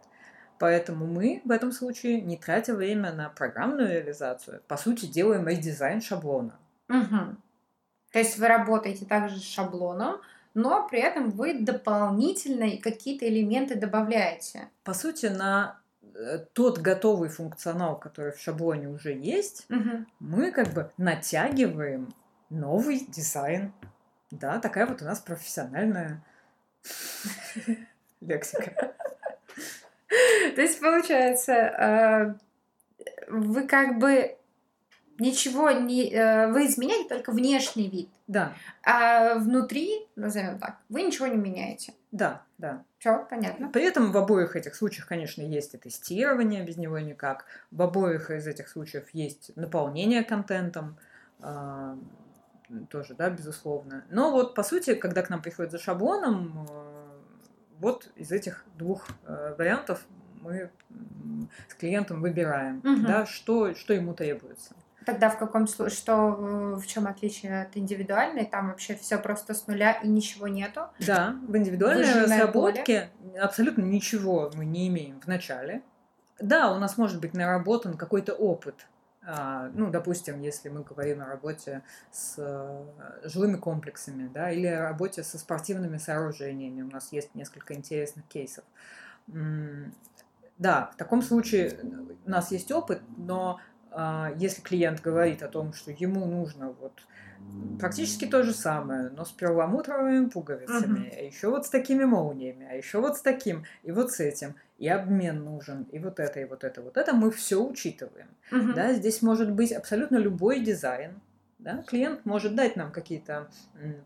Поэтому 0.58 1.06
мы 1.06 1.42
в 1.46 1.52
этом 1.52 1.72
случае, 1.72 2.22
не 2.22 2.38
тратя 2.38 2.74
время 2.74 3.14
на 3.14 3.30
программную 3.30 3.90
реализацию, 3.90 4.62
по 4.68 4.76
сути, 4.78 5.06
делаем 5.06 5.48
редизайн 5.48 6.02
шаблона. 6.02 6.58
Мгм. 6.88 7.42
То 8.12 8.20
есть 8.20 8.38
вы 8.40 8.48
работаете 8.48 9.06
также 9.06 9.38
с 9.38 9.44
шаблоном, 9.44 10.22
но 10.54 10.88
при 10.88 11.00
этом 11.00 11.30
вы 11.30 11.60
дополнительно 11.60 12.78
какие-то 12.82 13.28
элементы 13.28 13.76
добавляете. 13.76 14.70
По 14.84 14.94
сути, 14.94 15.28
на 15.28 15.80
тот 16.54 16.80
готовый 16.80 17.30
функционал, 17.30 17.98
который 18.00 18.32
в 18.32 18.40
шаблоне 18.40 18.88
уже 18.90 19.14
есть, 19.14 19.66
Мгм. 19.70 20.08
мы 20.20 20.52
как 20.52 20.70
бы 20.74 20.92
натягиваем 20.98 22.14
новый 22.50 23.00
дизайн. 23.08 23.74
Да, 24.32 24.60
такая 24.60 24.86
вот 24.86 25.02
у 25.02 25.06
нас 25.06 25.20
профессиональная 25.20 26.24
лексика. 28.22 28.94
То 30.56 30.62
есть, 30.62 30.80
получается, 30.80 31.54
э, 31.54 32.34
вы 33.30 33.68
как 33.68 34.00
бы 34.00 34.36
ничего 35.20 35.72
не... 35.72 36.12
э, 36.12 36.48
Вы 36.52 36.66
изменяете 36.66 37.10
только 37.10 37.32
внешний 37.32 37.90
вид, 37.90 38.10
Да, 38.28 38.54
а 38.84 39.36
внутри, 39.36 40.08
назовем 40.16 40.60
так, 40.60 40.78
вы 40.90 41.04
ничего 41.04 41.28
не 41.28 41.38
меняете. 41.38 41.94
да, 42.12 42.42
да. 42.58 42.84
Все, 43.00 43.26
понятно. 43.30 43.70
При 43.70 43.84
этом 43.84 44.12
в 44.12 44.18
обоих 44.18 44.58
этих 44.58 44.76
случаях, 44.76 45.08
конечно, 45.08 45.42
есть 45.42 45.74
и 45.74 45.78
тестирование, 45.78 46.64
без 46.66 46.76
него 46.76 47.00
никак. 47.00 47.46
В 47.72 47.82
обоих 47.82 48.30
из 48.30 48.46
этих 48.46 48.68
случаев 48.68 49.08
есть 49.14 49.56
наполнение 49.56 50.24
контентом, 50.24 50.98
а, 51.40 51.98
тоже, 52.90 53.16
да, 53.16 53.30
безусловно. 53.30 54.04
Но 54.10 54.32
вот, 54.32 54.54
по 54.54 54.64
сути, 54.64 54.96
когда 54.96 55.22
к 55.22 55.30
нам 55.30 55.42
приходят 55.42 55.72
за 55.72 55.80
шаблоном, 55.80 56.68
э, 56.70 57.08
вот 57.80 58.12
из 58.16 58.32
этих 58.32 58.66
двух 58.78 59.08
э, 59.26 59.56
вариантов 59.58 60.06
мы 60.42 60.70
с 61.70 61.74
клиентом 61.76 62.22
выбираем, 62.22 62.82
Мгм. 62.84 63.06
да, 63.06 63.26
что, 63.26 63.74
что 63.76 63.94
ему 63.94 64.14
требуется. 64.14 64.76
Тогда 65.06 65.30
в 65.30 65.38
каком 65.38 65.68
случае, 65.68 65.96
что 65.96 66.14
э, 66.14 66.76
в 66.76 66.86
чем 66.86 67.08
отличие 67.08 67.64
от 67.64 67.78
индивидуальной? 67.78 68.46
Там 68.46 68.70
вообще 68.70 68.96
все 68.96 69.18
просто 69.18 69.54
с 69.54 69.68
нуля 69.68 69.94
и 69.94 70.08
ничего 70.08 70.48
нету. 70.48 70.82
Да, 71.00 71.36
в 71.48 71.56
индивидуальной 71.56 72.04
Выжженное 72.04 72.24
разработке 72.24 73.10
абсолютно 73.40 73.84
ничего 73.84 74.52
мы 74.54 74.66
не 74.66 74.88
имеем 74.90 75.20
в 75.22 75.28
начале. 75.28 75.82
Да, 76.40 76.72
у 76.72 76.80
нас 76.80 76.98
может 76.98 77.20
быть 77.20 77.34
наработан 77.34 77.98
какой-то 77.98 78.34
опыт. 78.34 78.88
А, 79.26 79.70
Ну, 79.74 79.90
допустим, 79.90 80.42
если 80.42 80.70
мы 80.70 80.84
говорим 80.84 81.22
о 81.22 81.26
работе 81.26 81.82
с 82.12 82.36
э, 82.38 82.84
жилыми 83.24 83.58
комплексами, 83.58 84.30
да, 84.34 84.52
или 84.52 84.68
о 84.68 84.82
работе 84.82 85.24
со 85.24 85.38
спортивными 85.38 85.98
сооружениями, 85.98 86.82
у 86.82 86.90
нас 86.90 87.12
есть 87.12 87.36
несколько 87.36 87.74
интересных 87.74 88.26
кейсов. 88.28 88.64
Да, 90.58 90.92
в 90.94 90.98
таком 90.98 91.22
случае 91.22 91.80
у 92.26 92.30
нас 92.30 92.52
есть 92.52 92.72
опыт, 92.72 93.02
но 93.18 93.60
если 94.38 94.62
клиент 94.62 95.02
говорит 95.02 95.42
о 95.44 95.48
том, 95.48 95.74
что 95.74 95.92
ему 95.92 96.26
нужно 96.26 96.72
вот 96.72 96.94
практически 97.78 98.26
то 98.26 98.44
же 98.44 98.54
самое, 98.54 99.10
но 99.10 99.26
с 99.26 99.32
перламутровыми 99.32 100.30
пуговицами, 100.30 101.00
Мгм. 101.00 101.12
а 101.18 101.22
еще 101.22 101.50
вот 101.50 101.66
с 101.66 101.70
такими 101.70 102.04
молниями, 102.06 102.68
а 102.70 102.76
еще 102.76 103.00
вот 103.02 103.18
с 103.18 103.22
таким, 103.22 103.66
и 103.84 103.92
вот 103.92 104.12
с 104.12 104.20
этим, 104.20 104.56
и 104.78 104.88
обмен 104.88 105.44
нужен, 105.44 105.84
и 105.92 106.00
вот 106.00 106.20
это, 106.20 106.40
и 106.40 106.46
вот 106.46 106.64
это, 106.64 106.82
вот 106.82 106.98
это 106.98 107.14
мы 107.14 107.32
все 107.32 107.62
учитываем. 107.64 108.28
Мгм. 108.52 108.74
Да, 108.76 108.94
здесь 108.94 109.22
может 109.22 109.52
быть 109.52 109.72
абсолютно 109.72 110.18
любой 110.18 110.60
дизайн. 110.62 111.20
Да? 111.60 111.84
Клиент 111.88 112.26
может 112.26 112.56
дать 112.56 112.78
нам 112.78 112.92
какие-то 112.92 113.50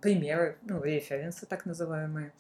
примеры, 0.02 0.58
ну, 0.64 0.82
референсы 0.82 1.46
так 1.46 1.66
называемые, 1.68 2.34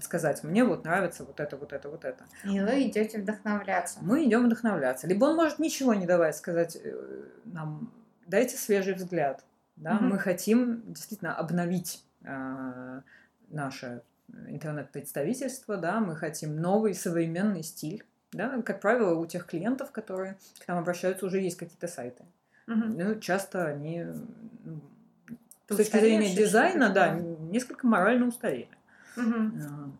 сказать, 0.00 0.42
мне 0.42 0.64
вот 0.64 0.84
нравится 0.84 1.24
вот 1.24 1.38
это, 1.38 1.58
вот 1.58 1.74
это, 1.74 1.90
вот 1.90 2.04
это. 2.04 2.24
И 2.44 2.58
вы 2.60 2.88
идете 2.88 3.18
вдохновляться. 3.18 3.98
Мы 4.00 4.24
идем 4.24 4.46
вдохновляться. 4.46 5.06
Либо 5.06 5.26
он 5.26 5.36
может 5.36 5.58
ничего 5.58 5.92
не 5.92 6.06
давать, 6.06 6.36
сказать 6.36 6.78
э, 6.82 7.24
нам, 7.44 7.92
дайте 8.26 8.56
свежий 8.56 8.94
взгляд. 8.94 9.44
Да? 9.76 9.94
Мгм. 9.94 10.08
Мы 10.08 10.18
хотим 10.18 10.82
действительно 10.92 11.34
обновить 11.34 12.02
а, 12.24 13.02
наше 13.48 14.02
интернет-представительство, 14.48 15.76
да? 15.76 16.00
мы 16.00 16.16
хотим 16.16 16.56
новый 16.56 16.94
современный 16.94 17.62
стиль. 17.62 18.02
Да? 18.32 18.62
Как 18.62 18.80
правило, 18.80 19.14
у 19.14 19.26
тех 19.26 19.46
клиентов, 19.46 19.92
которые 19.92 20.38
к 20.58 20.66
нам 20.68 20.78
обращаются, 20.78 21.26
уже 21.26 21.40
есть 21.40 21.58
какие-то 21.58 21.86
сайты. 21.86 22.24
Мгм. 22.66 22.96
Ну, 22.96 23.20
часто 23.20 23.66
они 23.66 24.06
ну, 25.68 25.74
с 25.74 25.78
точки 25.78 25.98
зрения 25.98 26.34
дизайна, 26.34 26.90
да, 26.90 27.10
несколько 27.14 27.86
морально 27.86 28.26
устарели. 28.26 28.68
А, 29.16 29.90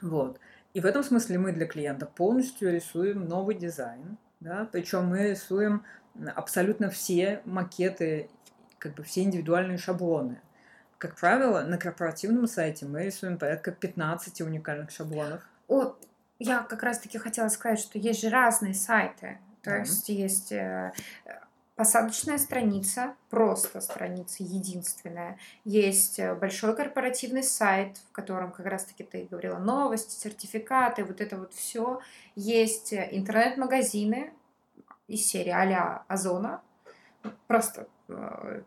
Вот. 0.00 0.38
И 0.72 0.80
в 0.80 0.86
этом 0.86 1.02
смысле 1.02 1.38
мы 1.38 1.52
для 1.52 1.66
клиента 1.66 2.06
полностью 2.06 2.72
рисуем 2.72 3.26
новый 3.26 3.56
дизайн, 3.56 4.18
да, 4.38 4.68
причем 4.70 5.06
мы 5.06 5.30
рисуем 5.30 5.84
абсолютно 6.34 6.90
все 6.90 7.40
макеты, 7.44 8.30
как 8.78 8.94
бы 8.94 9.02
все 9.02 9.22
индивидуальные 9.22 9.78
шаблоны. 9.78 10.40
как 10.98 11.16
правило, 11.16 11.62
на 11.62 11.78
корпоративном 11.78 12.46
сайте 12.46 12.84
мы 12.84 13.04
рисуем 13.04 13.38
порядка 13.38 13.72
15 13.72 14.42
уникальных 14.42 14.90
шаблонов. 14.90 15.42
О, 15.66 15.96
я 16.38 16.62
как 16.62 16.82
раз-таки 16.82 17.16
хотела 17.18 17.48
сказать, 17.48 17.78
что 17.78 17.98
есть 17.98 18.20
же 18.20 18.28
разные 18.28 18.74
сайты. 18.74 19.38
То 19.62 19.70
mm-hmm. 19.70 19.80
есть 19.80 20.08
есть 20.08 20.52
э, 20.52 20.92
посадочная 21.80 22.36
страница, 22.36 23.14
просто 23.30 23.80
страница 23.80 24.42
единственная. 24.42 25.38
Есть 25.64 26.18
э, 26.18 26.34
большой 26.34 26.76
корпоративный 26.76 27.42
сайт, 27.42 27.96
в 28.10 28.12
котором 28.12 28.52
как 28.52 28.66
раз-таки 28.66 29.02
ты 29.02 29.26
говорила 29.30 29.56
новости, 29.56 30.12
сертификаты, 30.12 31.04
вот 31.04 31.22
это 31.22 31.38
вот 31.38 31.54
все. 31.54 32.00
Есть 32.36 32.92
э, 32.92 33.08
интернет-магазины 33.12 34.30
из 35.08 35.24
серии 35.24 35.48
а 35.48 36.04
Озона, 36.06 36.60
просто 37.46 37.88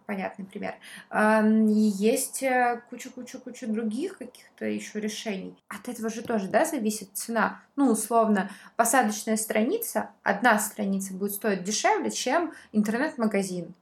понятный 0.05 0.45
пример. 0.45 0.75
И 1.11 1.73
есть 1.73 2.43
куча-куча-куча 2.89 3.67
других 3.67 4.17
каких-то 4.17 4.65
еще 4.65 4.99
решений. 4.99 5.57
От 5.67 5.89
этого 5.89 6.09
же 6.09 6.21
тоже, 6.21 6.47
да, 6.47 6.65
зависит 6.65 7.09
цена. 7.13 7.61
Ну, 7.75 7.91
условно, 7.91 8.49
посадочная 8.75 9.37
страница, 9.37 10.09
одна 10.23 10.59
страница 10.59 11.13
будет 11.13 11.33
стоить 11.33 11.63
дешевле, 11.63 12.11
чем 12.11 12.53
интернет-магазин. 12.71 13.73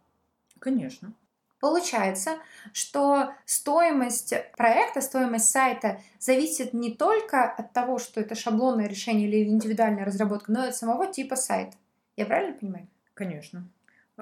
Конечно. 0.59 1.13
Получается, 1.59 2.37
что 2.73 3.33
стоимость 3.45 4.33
проекта, 4.57 4.99
стоимость 4.99 5.49
сайта 5.49 5.99
зависит 6.17 6.73
не 6.73 6.95
только 6.95 7.43
от 7.43 7.71
того, 7.71 7.99
что 7.99 8.19
это 8.19 8.33
шаблонное 8.33 8.87
решение 8.87 9.27
или 9.27 9.47
индивидуальная 9.47 10.05
разработка, 10.05 10.51
но 10.51 10.65
и 10.65 10.69
от 10.69 10.75
самого 10.75 11.05
типа 11.05 11.35
сайта. 11.35 11.77
Я 12.17 12.25
правильно 12.25 12.57
понимаю? 12.57 12.87
Конечно. 13.13 13.67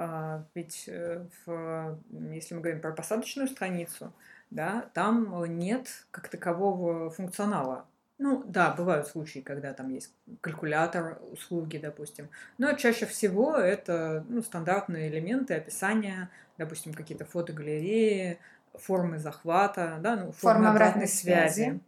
А, 0.02 0.46
ведь 0.56 0.86
э, 0.88 1.26
в, 1.46 2.00
если 2.32 2.56
мы 2.56 2.62
говорим 2.62 2.80
про 2.80 2.94
посадочную 2.94 3.50
страницу, 3.50 4.14
да, 4.50 4.90
там 4.94 5.44
нет 5.58 5.90
как 6.12 6.30
такового 6.30 7.10
функционала. 7.10 7.86
Ну 8.18 8.42
да, 8.48 8.72
бывают 8.72 9.08
случаи, 9.08 9.40
когда 9.40 9.74
там 9.74 9.90
есть 9.90 10.14
калькулятор 10.40 11.20
услуги, 11.34 11.78
допустим. 11.80 12.30
Но 12.58 12.72
чаще 12.74 13.08
всего 13.08 13.58
это 13.58 14.24
ну, 14.30 14.42
стандартные 14.42 15.10
элементы 15.10 15.56
описания, 15.56 16.30
допустим, 16.58 16.94
какие-то 16.94 17.26
фотогалереи, 17.26 18.40
формы 18.76 19.20
захвата, 19.20 19.98
да, 20.00 20.16
ну, 20.16 20.32
формы 20.32 20.34
Форма 20.34 20.70
обратной, 20.70 20.86
обратной 20.88 21.08
связи. 21.10 21.54
связи. 21.54 21.80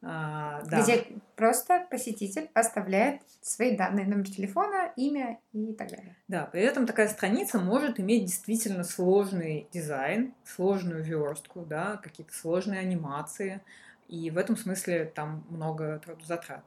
А, 0.00 0.62
да. 0.62 0.82
Где 0.82 1.06
просто 1.34 1.86
посетитель 1.90 2.48
оставляет 2.54 3.20
свои 3.40 3.76
данные, 3.76 4.06
номер 4.06 4.26
телефона, 4.26 4.92
имя 4.96 5.40
и 5.52 5.72
так 5.72 5.90
далее. 5.90 6.16
Да, 6.28 6.44
при 6.46 6.62
этом 6.62 6.86
такая 6.86 7.08
страница 7.08 7.58
может 7.58 7.98
иметь 7.98 8.26
действительно 8.26 8.84
сложный 8.84 9.68
дизайн, 9.72 10.34
сложную 10.44 11.02
верстку, 11.02 11.62
да, 11.62 11.96
какие-то 11.96 12.32
сложные 12.32 12.80
анимации, 12.80 13.60
и 14.06 14.30
в 14.30 14.38
этом 14.38 14.56
смысле 14.56 15.04
там 15.04 15.44
много 15.50 16.00
трудозатрат. 16.04 16.64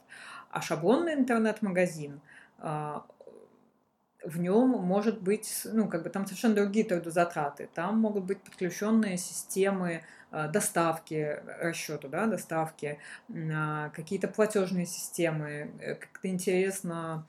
А 0.49 0.61
шаблонный 0.61 1.13
интернет-магазин, 1.13 2.19
а, 2.59 3.05
в 4.23 4.39
нем 4.39 4.69
может 4.69 5.21
быть, 5.21 5.61
ну, 5.65 5.87
как 5.87 6.03
бы 6.03 6.09
там 6.09 6.25
совершенно 6.25 6.55
другие 6.55 6.85
трудозатраты. 6.85 7.69
Там 7.73 7.99
могут 7.99 8.25
быть 8.25 8.41
подключенные 8.41 9.17
системы 9.17 10.03
доставки, 10.31 11.39
расчету, 11.59 12.07
да, 12.07 12.25
доставки, 12.25 12.99
а, 13.29 13.89
какие-то 13.89 14.27
платежные 14.27 14.85
системы, 14.85 15.71
э, 15.79 15.95
как-то 15.95 16.27
интересно, 16.29 17.27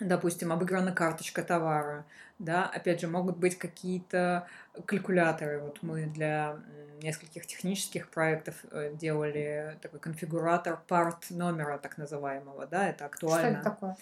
допустим, 0.00 0.52
обыграна 0.52 0.92
карточка 0.92 1.42
товара, 1.42 2.06
да, 2.38 2.66
опять 2.66 3.00
же, 3.00 3.08
могут 3.08 3.38
быть 3.38 3.58
какие-то 3.58 4.46
калькуляторы. 4.84 5.60
Вот 5.60 5.82
мы 5.82 6.06
для 6.06 6.58
нескольких 7.02 7.46
технических 7.46 8.08
проектов 8.08 8.54
э, 8.70 8.94
делали 8.94 9.78
такой 9.80 10.00
конфигуратор 10.00 10.78
парт 10.88 11.30
номера, 11.30 11.78
так 11.78 11.98
называемого, 11.98 12.66
да, 12.66 12.88
это 12.88 13.06
актуально. 13.06 13.60
Что 13.60 13.70
это 13.70 13.70
такое? 13.70 13.96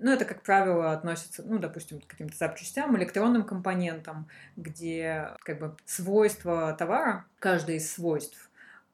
Ну, 0.00 0.12
это, 0.12 0.24
как 0.24 0.42
правило, 0.42 0.92
относится, 0.92 1.42
ну, 1.44 1.58
допустим, 1.58 2.00
к 2.00 2.06
каким-то 2.06 2.36
запчастям, 2.36 2.96
электронным 2.96 3.44
компонентам, 3.44 4.28
где 4.56 5.30
как 5.40 5.58
бы 5.58 5.76
свойства 5.86 6.72
товара, 6.72 7.24
каждое 7.38 7.76
из 7.76 7.92
свойств, 7.92 8.48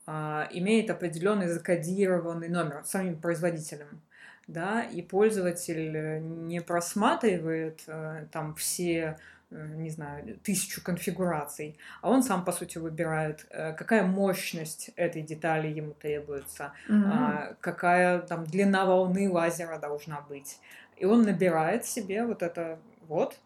а, 0.07 0.49
имеет 0.51 0.91
определенный 0.91 1.49
закодированный 1.49 2.49
номер 2.49 2.83
самим 2.85 3.21
производителем. 3.21 4.01
Да, 4.47 4.83
и 4.83 5.01
пользователь 5.01 6.21
не 6.21 6.61
просматривает 6.61 7.83
э, 7.87 8.27
там 8.31 8.55
все 8.57 9.17
э, 9.51 9.67
не 9.77 9.89
знаю, 9.89 10.39
тысячу 10.43 10.83
конфигураций, 10.83 11.79
а 12.03 12.11
он 12.11 12.23
сам, 12.23 12.45
по 12.45 12.53
сути, 12.53 12.77
выбирает, 12.77 13.47
э, 13.49 13.73
какая 13.73 14.03
мощность 14.03 14.91
этой 14.97 15.23
детали 15.23 15.69
ему 15.69 15.95
требуется, 15.95 16.73
mm-hmm. 16.91 17.57
какая 17.61 18.19
там 18.19 18.45
длина 18.45 18.85
волны 18.85 19.31
лазера 19.31 19.79
должна 19.79 20.21
быть, 20.21 20.59
и 20.97 21.05
он 21.05 21.23
набирает 21.23 21.85
себе 21.85 22.25
вот 22.25 22.43
это 22.43 22.79
вот, 23.09 23.39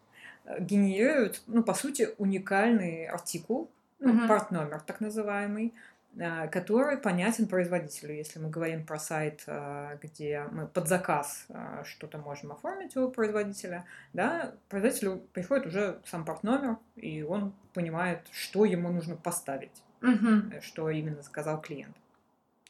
э, 0.45 0.61
генерирует, 0.61 1.41
ну, 1.47 1.63
по 1.63 1.73
сути, 1.73 2.09
уникальный 2.17 3.05
артикул, 3.05 3.69
ну, 3.99 4.13
uh-huh. 4.13 4.27
парт-номер 4.27 4.81
так 4.81 5.01
называемый, 5.01 5.73
э, 6.17 6.47
который 6.47 6.97
понятен 6.97 7.47
производителю. 7.47 8.15
Если 8.15 8.39
мы 8.39 8.49
говорим 8.49 8.85
про 8.85 8.99
сайт, 8.99 9.43
э, 9.47 9.97
где 10.01 10.45
мы 10.51 10.67
под 10.67 10.87
заказ 10.87 11.47
что-то 11.83 12.17
можем 12.17 12.51
оформить 12.51 12.95
у 12.95 13.09
производителя, 13.09 13.85
да, 14.13 14.53
производителю 14.69 15.21
приходит 15.33 15.65
уже 15.65 15.99
сам 16.05 16.25
парт-номер, 16.25 16.77
и 16.95 17.23
он 17.23 17.53
понимает, 17.73 18.21
что 18.31 18.65
ему 18.65 18.89
нужно 18.89 19.15
поставить, 19.15 19.83
uh-huh. 20.01 20.61
что 20.61 20.89
именно 20.89 21.21
заказал 21.21 21.61
клиент. 21.61 21.95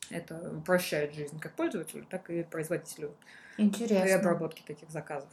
Это 0.09 0.51
упрощает 0.57 1.13
жизнь 1.13 1.39
как 1.39 1.53
пользователю, 1.53 2.05
так 2.09 2.29
и 2.29 2.43
производителю 2.43 3.15
Интересно. 3.57 4.01
при 4.01 4.11
обработке 4.11 4.63
таких 4.65 4.89
заказов. 4.89 5.29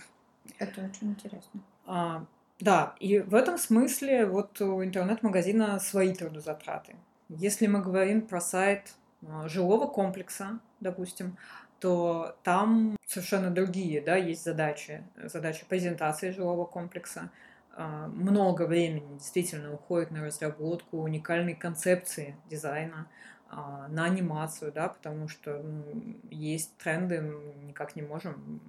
Это 0.59 0.83
очень 0.83 1.11
интересно. 1.11 1.61
А, 1.87 2.25
да, 2.61 2.95
и 3.01 3.19
в 3.19 3.35
этом 3.35 3.59
смысле 3.59 4.27
вот 4.27 4.61
у 4.61 4.83
интернет-магазина 4.85 5.79
свои 5.79 6.15
трудозатраты. 6.15 6.97
Если 7.29 7.67
мы 7.67 7.83
говорим 7.83 8.23
про 8.23 8.41
сайт 8.41 8.95
а, 9.27 9.49
жилого 9.49 9.87
комплекса, 9.87 10.61
допустим, 10.81 11.37
то 11.81 12.37
там 12.43 12.97
совершенно 13.07 13.51
другие, 13.51 14.01
да, 14.01 14.17
есть 14.17 14.45
задачи. 14.45 15.05
Задача 15.17 15.67
презентации 15.67 16.31
жилого 16.31 16.65
комплекса. 16.65 17.31
А, 17.73 18.09
много 18.09 18.63
времени 18.63 19.19
действительно 19.19 19.75
уходит 19.75 20.11
на 20.11 20.25
разработку 20.25 20.99
уникальной 20.99 21.55
концепции 21.55 22.37
дизайна, 22.49 23.07
на 23.51 24.05
анимацию, 24.05 24.73
да, 24.73 24.89
потому 24.89 25.29
что 25.29 25.63
ну, 25.63 25.85
есть 26.31 26.77
тренды, 26.79 27.33
никак 27.65 27.97
не 27.97 28.03
можем. 28.03 28.61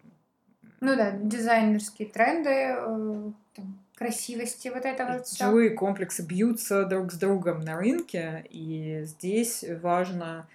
Ну 0.79 0.95
да, 0.95 1.11
дизайнерские 1.11 2.07
тренды, 2.07 2.49
э, 2.49 3.31
там, 3.55 3.79
красивости, 3.95 4.67
вот 4.67 4.85
это 4.85 5.05
вот 5.05 5.25
все. 5.25 5.45
Жилые 5.45 5.71
комплексы 5.71 6.23
бьются 6.23 6.85
друг 6.85 7.11
с 7.11 7.17
другом 7.17 7.61
на 7.61 7.77
рынке, 7.77 8.45
и 8.51 9.01
здесь 9.03 9.65
важно, 9.81 10.47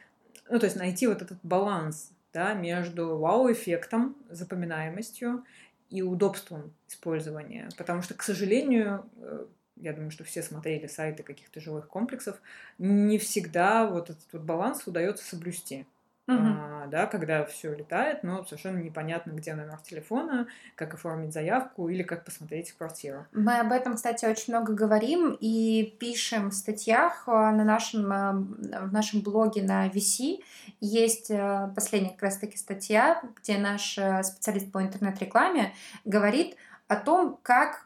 ну 0.49 0.59
то 0.61 0.67
есть 0.67 0.77
найти 0.77 1.09
вот 1.09 1.23
этот 1.23 1.39
баланс, 1.43 2.13
да, 2.33 2.55
между 2.55 3.19
вау-эффектом, 3.19 4.17
запоминаемостью 4.31 5.45
и 5.91 6.03
удобством 6.03 6.73
использования, 6.89 7.69
потому 7.77 8.03
что, 8.03 8.15
к 8.15 8.23
сожалению, 8.23 9.05
э, 9.17 9.45
я 9.83 9.93
думаю, 9.93 10.11
что 10.11 10.25
все 10.25 10.43
смотрели 10.43 10.87
сайты 10.87 11.23
каких-то 11.23 11.61
жилых 11.61 11.89
комплексов, 11.89 12.41
не 12.79 13.19
всегда 13.19 13.87
вот 13.87 14.11
этот 14.11 14.33
вот 14.33 14.43
баланс 14.43 14.87
удается 14.87 15.25
соблюсти. 15.25 15.87
Угу. 16.29 16.39
А, 16.39 16.87
да, 16.87 17.07
когда 17.07 17.45
все 17.45 17.75
летает, 17.75 18.23
но 18.23 18.45
совершенно 18.45 18.79
непонятно, 18.79 19.33
где 19.33 19.55
номер 19.55 19.79
телефона, 19.79 20.47
как 20.77 20.95
оформить 20.95 21.33
заявку 21.33 21.89
или 21.89 22.05
как 22.05 22.25
посмотреть 22.25 22.73
квартиру. 22.73 23.27
Мы 23.33 23.59
об 23.59 23.73
этом, 23.73 23.97
кстати, 23.97 24.25
очень 24.25 24.55
много 24.55 24.73
говорим 24.73 25.37
и 25.41 25.97
пишем 25.99 26.51
в 26.51 26.55
статьях 26.55 27.25
а, 27.27 27.51
на 27.51 27.65
нашем, 27.65 28.13
а, 28.13 28.33
в 28.33 28.93
нашем 28.93 29.23
блоге 29.23 29.63
на 29.65 29.89
VC. 29.89 30.45
Есть 30.81 31.33
а, 31.33 31.73
последняя 31.75 32.11
как 32.11 32.23
раз-таки 32.23 32.57
статья, 32.57 33.21
где 33.41 33.59
наш 33.59 33.99
специалист 34.25 34.71
по 34.71 34.81
интернет-рекламе 34.81 35.73
говорит 36.05 36.57
о 36.87 36.97
том, 36.97 37.39
как 37.43 37.81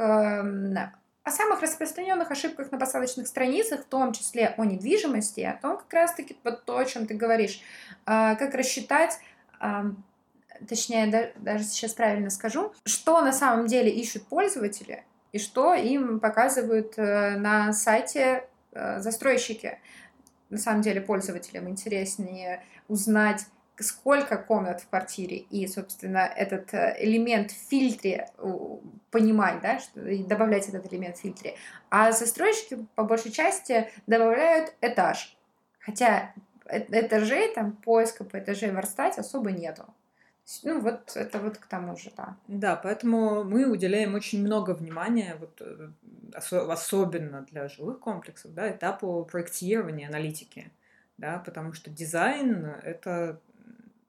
о 1.26 1.32
самых 1.32 1.60
распространенных 1.60 2.30
ошибках 2.30 2.70
на 2.70 2.78
посадочных 2.78 3.26
страницах, 3.26 3.80
в 3.80 3.86
том 3.86 4.12
числе 4.12 4.54
о 4.56 4.64
недвижимости, 4.64 5.40
о 5.40 5.58
том 5.60 5.76
как 5.76 5.92
раз-таки 5.92 6.36
вот 6.44 6.64
то, 6.64 6.78
о 6.78 6.84
чем 6.84 7.08
ты 7.08 7.14
говоришь, 7.14 7.60
а, 8.04 8.36
как 8.36 8.54
рассчитать 8.54 9.18
а, 9.58 9.86
точнее, 10.68 11.32
даже 11.34 11.64
сейчас 11.64 11.94
правильно 11.94 12.30
скажу, 12.30 12.72
что 12.84 13.20
на 13.22 13.32
самом 13.32 13.66
деле 13.66 13.90
ищут 13.90 14.24
пользователи 14.28 15.02
и 15.32 15.40
что 15.40 15.74
им 15.74 16.20
показывают 16.20 16.94
э, 16.96 17.36
на 17.36 17.72
сайте 17.72 18.48
э, 18.72 19.00
застройщики. 19.00 19.80
На 20.48 20.58
самом 20.58 20.80
деле 20.80 21.00
пользователям 21.00 21.68
интереснее 21.68 22.62
узнать, 22.86 23.46
сколько 23.78 24.36
комнат 24.38 24.80
в 24.80 24.88
квартире, 24.88 25.38
и, 25.38 25.66
собственно, 25.66 26.18
этот 26.18 26.72
э, 26.74 26.96
элемент 26.98 27.50
в 27.50 27.68
фильтре 27.68 28.30
понимать, 29.10 29.60
да, 29.60 29.78
что, 29.78 30.06
и 30.06 30.22
добавлять 30.22 30.68
этот 30.68 30.92
элемент 30.92 31.16
в 31.16 31.20
фильтре. 31.20 31.56
А 31.90 32.12
застройщики 32.12 32.86
по 32.94 33.04
большей 33.04 33.30
части 33.30 33.90
добавляют 34.06 34.74
этаж. 34.80 35.36
Хотя 35.78 36.32
э, 36.66 36.84
этажей, 37.00 37.54
там, 37.54 37.72
поиска 37.72 38.24
по 38.24 38.38
этажей 38.38 38.70
в 38.70 38.78
особо 39.18 39.50
нету. 39.50 39.84
Ну, 40.62 40.80
вот 40.80 41.16
это 41.16 41.40
вот 41.40 41.58
к 41.58 41.66
тому 41.66 41.96
же, 41.96 42.12
да. 42.16 42.36
Да, 42.46 42.76
поэтому 42.76 43.42
мы 43.42 43.66
уделяем 43.66 44.14
очень 44.14 44.44
много 44.44 44.74
внимания, 44.74 45.36
вот, 45.40 45.60
э, 45.60 45.90
особенно 46.34 47.42
для 47.42 47.68
жилых 47.68 47.98
комплексов, 47.98 48.54
да, 48.54 48.70
этапу 48.70 49.26
проектирования, 49.30 50.06
аналитики, 50.06 50.70
да, 51.18 51.38
потому 51.38 51.72
что 51.72 51.90
дизайн— 51.90 52.64
это, 52.82 53.40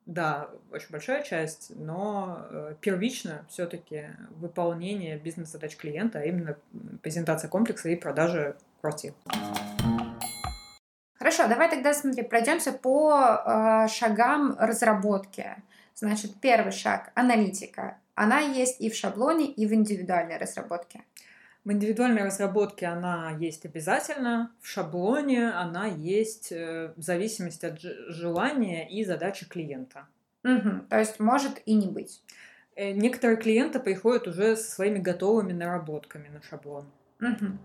да, 0.07 0.49
очень 0.71 0.87
большая 0.89 1.21
часть, 1.21 1.73
но 1.75 2.47
э, 2.49 2.75
первично 2.79 3.45
все 3.49 3.65
таки 3.65 4.05
выполнение 4.31 5.17
бизнес-задач 5.17 5.75
клиента, 5.75 6.19
а 6.19 6.23
именно 6.23 6.57
презентация 7.03 7.49
комплекса 7.49 7.89
и 7.89 7.95
продажа 7.95 8.55
квартир. 8.79 9.13
Хорошо, 11.19 11.47
давай 11.49 11.69
тогда, 11.69 11.93
смотри, 11.93 12.23
пройдемся 12.23 12.71
по 12.71 13.11
э, 13.13 13.87
шагам 13.89 14.55
разработки. 14.57 15.55
Значит, 15.93 16.39
первый 16.39 16.71
шаг– 16.71 17.11
аналитика. 17.15 17.97
Она 18.15 18.39
есть 18.39 18.79
и 18.79 18.89
в 18.89 18.95
шаблоне, 18.95 19.47
и 19.47 19.65
в 19.67 19.73
индивидуальной 19.73 20.37
разработке. 20.37 21.03
В 21.67 21.71
индивидуальной 21.73 22.23
разработке 22.23 22.85
она 22.85 23.35
есть 23.41 23.65
обязательно, 23.65 24.53
в 24.61 24.69
шаблоне 24.69 25.49
она 25.49 25.85
есть 25.85 26.53
э, 26.53 26.93
в 26.95 27.01
зависимости 27.01 27.65
от 27.65 27.81
желания 27.81 28.89
и 28.89 29.03
задачи 29.03 29.45
клиента. 29.45 30.07
Угу, 30.45 30.85
то 30.89 30.97
есть 30.97 31.19
может 31.19 31.61
и 31.65 31.73
не 31.73 31.87
быть. 31.87 32.23
Э, 32.77 32.93
некоторые 32.93 33.35
клиенты 33.35 33.81
приходят 33.81 34.29
уже 34.29 34.55
со 34.55 34.71
своими 34.71 34.99
готовыми 34.99 35.51
наработками 35.51 36.29
на 36.29 36.41
шаблон. 36.41 36.85
Угу. 37.19 37.57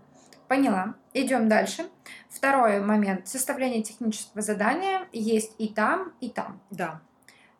Поняла. 0.49 0.95
Идем 1.13 1.47
дальше. 1.47 1.85
Второй 2.29 2.81
момент. 2.81 3.29
Составление 3.29 3.83
технического 3.83 4.41
задания 4.41 5.07
есть 5.13 5.55
и 5.59 5.69
там, 5.69 6.11
и 6.19 6.29
там. 6.29 6.59
Да. 6.71 6.99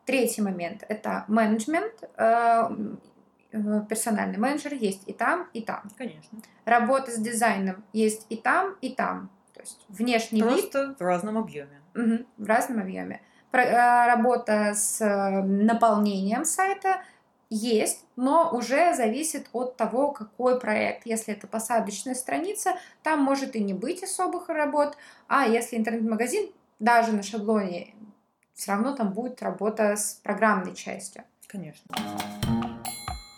Третий 0.04 0.42
момент– 0.42 0.84
это 0.90 1.24
менеджмент. 1.26 1.94
Э, 3.54 3.58
э, 3.58 3.82
персональный 3.88 4.38
менеджер 4.38 4.74
есть 4.74 5.02
и 5.06 5.12
там, 5.12 5.48
и 5.52 5.62
там. 5.62 5.82
Конечно. 5.96 6.38
Работа 6.64 7.12
с 7.12 7.18
дизайном 7.18 7.84
есть 7.92 8.26
и 8.28 8.36
там, 8.36 8.76
и 8.80 8.90
там. 8.90 9.30
То 9.52 9.60
есть 9.60 9.84
внешний 9.88 10.42
Просто 10.42 10.62
вид. 10.62 10.72
Просто 10.72 11.04
в 11.04 11.06
разном 11.06 11.38
объеме. 11.38 11.80
Угу, 11.94 12.26
в 12.38 12.46
разном 12.46 12.80
объеме. 12.80 13.20
Э, 13.52 14.06
работа 14.06 14.74
с 14.74 14.98
наполнением 15.44 16.44
сайта 16.44 17.02
есть, 17.48 18.04
но 18.16 18.50
уже 18.50 18.94
зависит 18.94 19.48
от 19.52 19.76
того, 19.76 20.10
какой 20.10 20.58
проект. 20.58 21.06
Если 21.06 21.34
это 21.34 21.46
посадочная 21.46 22.16
страница, 22.16 22.72
там 23.04 23.22
может 23.22 23.54
и 23.54 23.62
не 23.62 23.74
быть 23.74 24.02
особых 24.02 24.48
работ, 24.48 24.96
а 25.28 25.46
если 25.46 25.76
интернет-магазин, 25.76 26.50
даже 26.80 27.12
на 27.12 27.22
шаблоне 27.22 27.94
все 28.54 28.72
равно 28.72 28.96
там 28.96 29.12
будет 29.12 29.40
работа 29.42 29.94
с 29.94 30.14
программной 30.24 30.74
частью. 30.74 31.22
Конечно. 31.46 31.94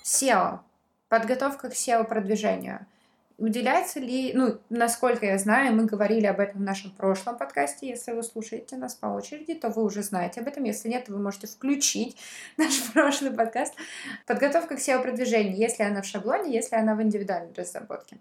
SEO. 0.06 0.60
Подготовка 1.08 1.68
к 1.68 1.72
SEO-продвижению. 1.72 2.86
Уделяется 3.38 4.00
ли, 4.00 4.32
ну, 4.34 4.58
насколько 4.70 5.26
я 5.26 5.36
знаю, 5.36 5.74
мы 5.74 5.84
говорили 5.84 6.26
об 6.26 6.40
этом 6.40 6.60
в 6.60 6.64
нашем 6.64 6.92
прошлом 6.92 7.36
подкасте. 7.36 7.88
Если 7.88 8.12
вы 8.12 8.22
слушаете 8.22 8.76
нас 8.76 8.94
по 8.94 9.06
очереди, 9.06 9.54
то 9.54 9.68
вы 9.68 9.84
уже 9.84 10.02
знаете 10.02 10.40
об 10.40 10.48
этом. 10.48 10.64
Если 10.64 10.88
нет, 10.88 11.06
то 11.06 11.12
вы 11.12 11.18
можете 11.18 11.48
включить 11.48 12.16
наш 12.56 12.80
прошлый 12.92 13.32
подкаст. 13.32 13.74
Подготовка 14.26 14.76
к 14.76 14.78
SEO-продвижению, 14.78 15.56
если 15.56 15.82
она 15.82 16.02
в 16.02 16.06
шаблоне, 16.06 16.54
если 16.54 16.76
она 16.76 16.94
в 16.94 17.02
индивидуальной 17.02 17.52
разработке. 17.54 18.18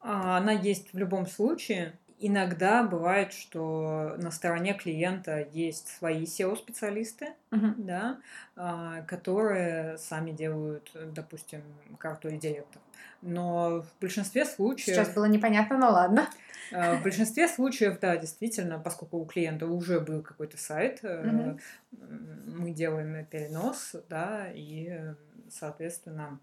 А, 0.00 0.38
она 0.38 0.52
есть 0.52 0.92
в 0.92 0.98
любом 0.98 1.26
случае. 1.26 1.94
Иногда 2.22 2.82
бывает, 2.82 3.32
что 3.32 4.14
на 4.18 4.30
стороне 4.30 4.74
клиента 4.74 5.48
есть 5.52 5.88
свои 5.88 6.24
SEO-специалисты, 6.24 7.28
uh-huh. 7.50 7.74
да, 7.78 8.20
а, 8.56 9.00
которые 9.02 9.96
сами 9.96 10.30
делают, 10.30 10.90
допустим, 11.14 11.62
карту 11.98 12.28
редиректов. 12.28 12.82
Но 13.22 13.80
в 13.80 14.00
большинстве 14.02 14.44
случаев... 14.44 14.96
Сейчас 14.96 15.14
было 15.14 15.24
непонятно, 15.24 15.78
но 15.78 15.90
ладно. 15.90 16.28
А, 16.72 16.96
в 16.96 17.02
большинстве 17.02 17.48
случаев, 17.48 17.98
да, 18.00 18.18
действительно, 18.18 18.78
поскольку 18.78 19.16
у 19.16 19.24
клиента 19.24 19.66
уже 19.66 19.98
был 19.98 20.20
какой-то 20.20 20.58
сайт, 20.58 21.02
uh-huh. 21.02 21.58
мы 22.46 22.70
делаем 22.72 23.24
перенос, 23.24 23.96
да, 24.10 24.46
и, 24.52 25.14
соответственно, 25.48 26.38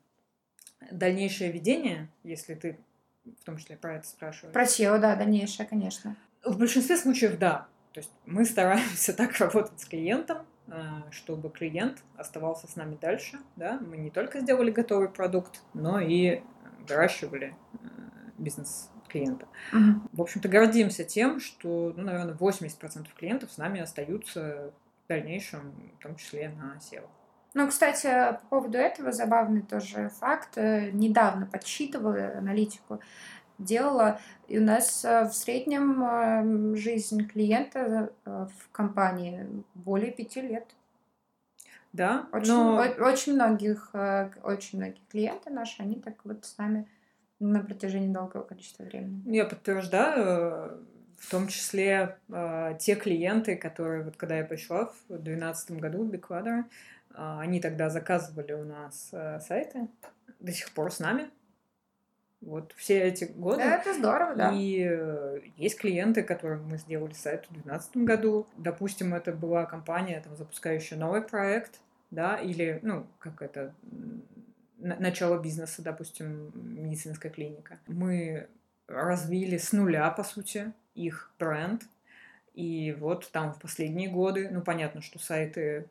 дальнейшее 0.91 1.51
ведение, 1.51 2.09
если 2.23 2.55
ты 2.55 2.79
в 3.41 3.45
том 3.45 3.57
числе 3.57 3.77
про 3.77 3.95
это 3.95 4.07
спрашивают. 4.07 4.53
Про 4.53 4.63
SEO, 4.63 4.99
да, 4.99 5.15
дальнейшее, 5.15 5.67
конечно. 5.67 6.15
В 6.43 6.57
большинстве 6.57 6.97
случаев, 6.97 7.37
да. 7.37 7.67
То 7.93 7.99
есть 7.99 8.11
мы 8.25 8.45
стараемся 8.45 9.13
так 9.17 9.37
работать 9.37 9.79
с 9.79 9.85
клиентом, 9.85 10.45
а, 10.69 11.03
чтобы 11.11 11.49
клиент 11.49 12.03
оставался 12.15 12.67
с 12.67 12.75
нами 12.75 12.97
дальше. 12.99 13.39
Да? 13.55 13.79
Мы 13.79 13.97
не 13.97 14.09
только 14.09 14.39
сделали 14.39 14.71
готовый 14.71 15.09
продукт, 15.09 15.61
но 15.73 15.99
и 15.99 16.41
выращивали 16.87 17.55
э, 17.73 17.77
бизнес 18.37 18.89
клиента. 19.07 19.47
Угу. 19.73 20.09
В 20.13 20.21
общем-то, 20.21 20.47
гордимся 20.49 21.03
тем, 21.03 21.39
что, 21.39 21.93
ну, 21.95 22.03
наверное, 22.03 22.35
80% 22.35 23.07
клиентов 23.17 23.51
с 23.51 23.57
нами 23.57 23.79
остаются 23.79 24.71
в 25.05 25.07
дальнейшем, 25.07 25.73
в 25.99 26.03
том 26.03 26.15
числе 26.15 26.49
на 26.49 26.77
SEO. 26.77 27.07
Ну, 27.57 27.67
кстати, 27.67 28.05
по 28.05 28.45
поводу 28.49 28.77
этого 28.77 29.11
забавный 29.11 29.63
тоже 29.63 30.11
факт. 30.19 30.59
Э, 30.59 30.91
недавно 30.91 31.47
подсчитывала 31.47 32.37
аналитику, 32.37 32.99
делала, 33.57 34.19
и 34.47 34.59
у 34.59 34.61
нас 34.61 35.03
э, 35.03 35.23
в 35.23 35.33
среднем 35.33 36.03
эм, 36.03 36.75
жизнь 36.75 37.27
клиента 37.27 38.11
э, 38.25 38.47
в 38.59 38.71
компании 38.71 39.47
более 39.73 40.11
пяти 40.11 40.41
лет. 40.41 40.67
Да, 41.93 42.27
очень, 42.31 42.53
но... 42.53 42.75
очень 42.99 43.33
многих, 43.33 43.89
очень 44.43 44.77
многие 44.77 45.01
клиенты 45.09 45.49
наши, 45.49 45.81
они 45.81 45.95
так 45.95 46.13
вот 46.25 46.45
с 46.45 46.59
нами 46.59 46.87
на 47.39 47.61
протяжении 47.61 48.13
долгого 48.13 48.43
количества 48.43 48.83
времени. 48.83 49.23
Я 49.35 49.45
подтверждаю, 49.45 50.85
в 51.17 51.31
том 51.31 51.47
числе 51.47 52.19
те 52.79 52.93
клиенты, 52.93 53.55
которые, 53.55 54.03
вот 54.03 54.15
когда 54.15 54.37
я 54.37 54.43
пришла 54.43 54.85
в 54.85 55.07
2012 55.07 55.71
году 55.71 56.03
в 56.03 56.11
Big 56.11 56.27
они 57.17 57.59
тогда 57.59 57.89
заказывали 57.89 58.53
у 58.53 58.63
нас 58.63 59.09
э, 59.11 59.39
сайты, 59.39 59.87
до 60.39 60.51
сих 60.51 60.71
пор 60.71 60.91
с 60.91 60.99
нами. 60.99 61.29
Вот 62.41 62.73
все 62.77 63.01
эти 63.01 63.25
годы. 63.25 63.57
Да, 63.57 63.77
это 63.77 63.95
здорово, 63.95 64.35
да. 64.35 64.51
И 64.53 64.85
э, 64.87 65.41
есть 65.57 65.79
клиенты, 65.79 66.21
которым 66.21 66.67
мы 66.67 66.77
сделали 66.77 67.13
сайт 67.13 67.45
в 67.45 67.53
2012 67.53 67.97
году. 67.97 68.47
Допустим, 68.57 69.15
это 69.15 69.31
была 69.31 69.65
компания, 69.65 70.21
там, 70.21 70.35
запускающая 70.35 70.97
новый 70.97 71.23
проект, 71.23 71.79
да, 72.11 72.35
или, 72.37 72.79
ну, 72.83 73.07
как 73.17 73.41
это, 73.41 73.73
начало 74.77 75.39
бизнеса, 75.39 75.81
допустим, 75.81 76.51
медицинская 76.53 77.31
клиника. 77.31 77.79
Мы 77.87 78.47
развили 78.87 79.57
с 79.57 79.73
нуля, 79.73 80.09
по 80.11 80.23
сути, 80.23 80.71
их 80.93 81.31
бренд. 81.39 81.83
И 82.53 82.95
вот 82.99 83.29
там 83.31 83.53
в 83.53 83.59
последние 83.59 84.09
годы, 84.09 84.49
ну, 84.51 84.61
понятно, 84.61 85.01
что 85.01 85.17
сайты 85.17 85.87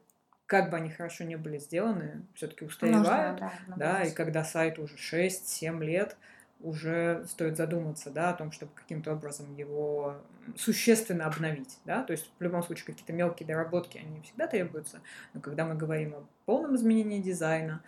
как 0.47 0.71
бы 0.71 0.77
они 0.77 0.91
хорошо 0.91 1.25
не 1.25 1.37
были 1.37 1.59
сделаны, 1.59 2.23
все-таки 2.35 2.65
устаревают, 2.65 3.41
Нужно, 3.41 3.53
да, 3.69 3.77
да, 3.77 4.03
и 4.05 4.13
когда 4.13 4.45
сайт 4.45 4.79
уже 4.79 4.97
6-7 4.97 5.85
лет, 5.85 6.17
уже 6.61 7.25
стоит 7.27 7.57
задуматься, 7.57 8.11
да, 8.11 8.31
о 8.31 8.35
том, 8.35 8.51
чтобы 8.51 8.73
каким-то 8.75 9.13
образом 9.13 9.55
его 9.55 10.17
существенно 10.57 11.27
обновить, 11.27 11.79
да, 11.85 12.03
то 12.03 12.13
есть 12.13 12.31
в 12.39 12.43
любом 12.43 12.63
случае 12.63 12.87
какие-то 12.87 13.13
мелкие 13.13 13.47
доработки, 13.47 13.99
они 13.99 14.23
всегда 14.23 14.47
требуются, 14.47 15.01
но 15.35 15.41
когда 15.41 15.67
мы 15.67 15.75
говорим 15.75 16.15
о 16.15 16.27
полном 16.47 16.75
изменении 16.77 17.21
дизайна, 17.21 17.83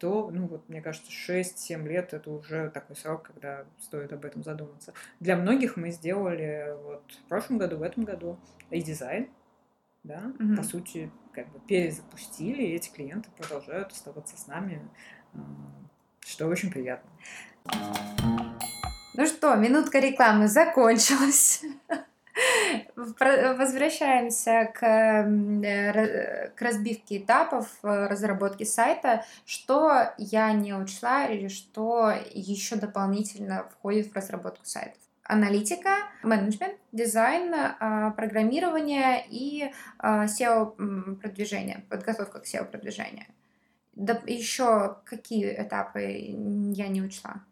то, 0.00 0.30
ну 0.32 0.48
вот, 0.48 0.68
мне 0.68 0.82
кажется, 0.82 1.12
6-7 1.12 1.86
лет 1.86 2.12
это 2.12 2.30
уже 2.30 2.70
такой 2.70 2.96
срок, 2.96 3.28
когда 3.32 3.64
стоит 3.80 4.12
об 4.12 4.24
этом 4.24 4.42
задуматься. 4.42 4.92
Для 5.20 5.36
многих 5.36 5.76
мы 5.76 5.90
сделали 5.92 6.74
вот 6.82 7.04
в 7.24 7.28
прошлом 7.28 7.58
году, 7.58 7.76
в 7.76 7.82
этом 7.82 8.04
году 8.04 8.36
и 8.70 8.82
дизайн, 8.82 9.28
да, 10.02 10.32
угу. 10.38 10.56
по 10.56 10.62
сути, 10.64 11.10
как 11.38 11.52
бы 11.52 11.60
перезапустили, 11.60 12.62
и 12.62 12.74
эти 12.74 12.90
клиенты 12.90 13.28
продолжают 13.36 13.92
оставаться 13.92 14.36
с 14.36 14.48
нами, 14.48 14.80
а, 15.34 15.38
что 16.26 16.48
очень 16.48 16.70
приятно. 16.70 17.08
Ну 19.14 19.26
что, 19.26 19.54
минутка 19.54 20.00
рекламы 20.00 20.48
закончилась. 20.48 21.62
Возвращаемся 22.96 24.70
к, 24.74 24.84
э, 24.84 26.50
к 26.54 26.62
разбивке 26.62 27.18
этапов 27.18 27.68
э, 27.82 28.06
разработки 28.06 28.64
сайта. 28.64 29.24
Что 29.44 30.14
я 30.18 30.52
не 30.52 30.74
учла 30.74 31.26
или 31.26 31.48
что 31.48 32.12
еще 32.32 32.76
дополнительно 32.76 33.68
входит 33.72 34.10
в 34.10 34.14
разработку 34.14 34.64
сайтов? 34.64 35.07
Аналитика, 35.28 35.90
менеджмент, 36.22 36.74
дизайн, 36.90 37.54
а, 37.54 38.10
программирование 38.12 39.24
и 39.28 39.70
а, 39.98 40.24
SEO-продвижение, 40.24 41.84
подготовка 41.88 42.40
к 42.40 42.46
SEO-продвижению. 42.46 43.26
Да, 43.92 44.20
еще 44.26 44.96
какие 45.04 45.54
этапы 45.60 46.00
я 46.00 46.88
не 46.88 47.02
учла? 47.02 47.42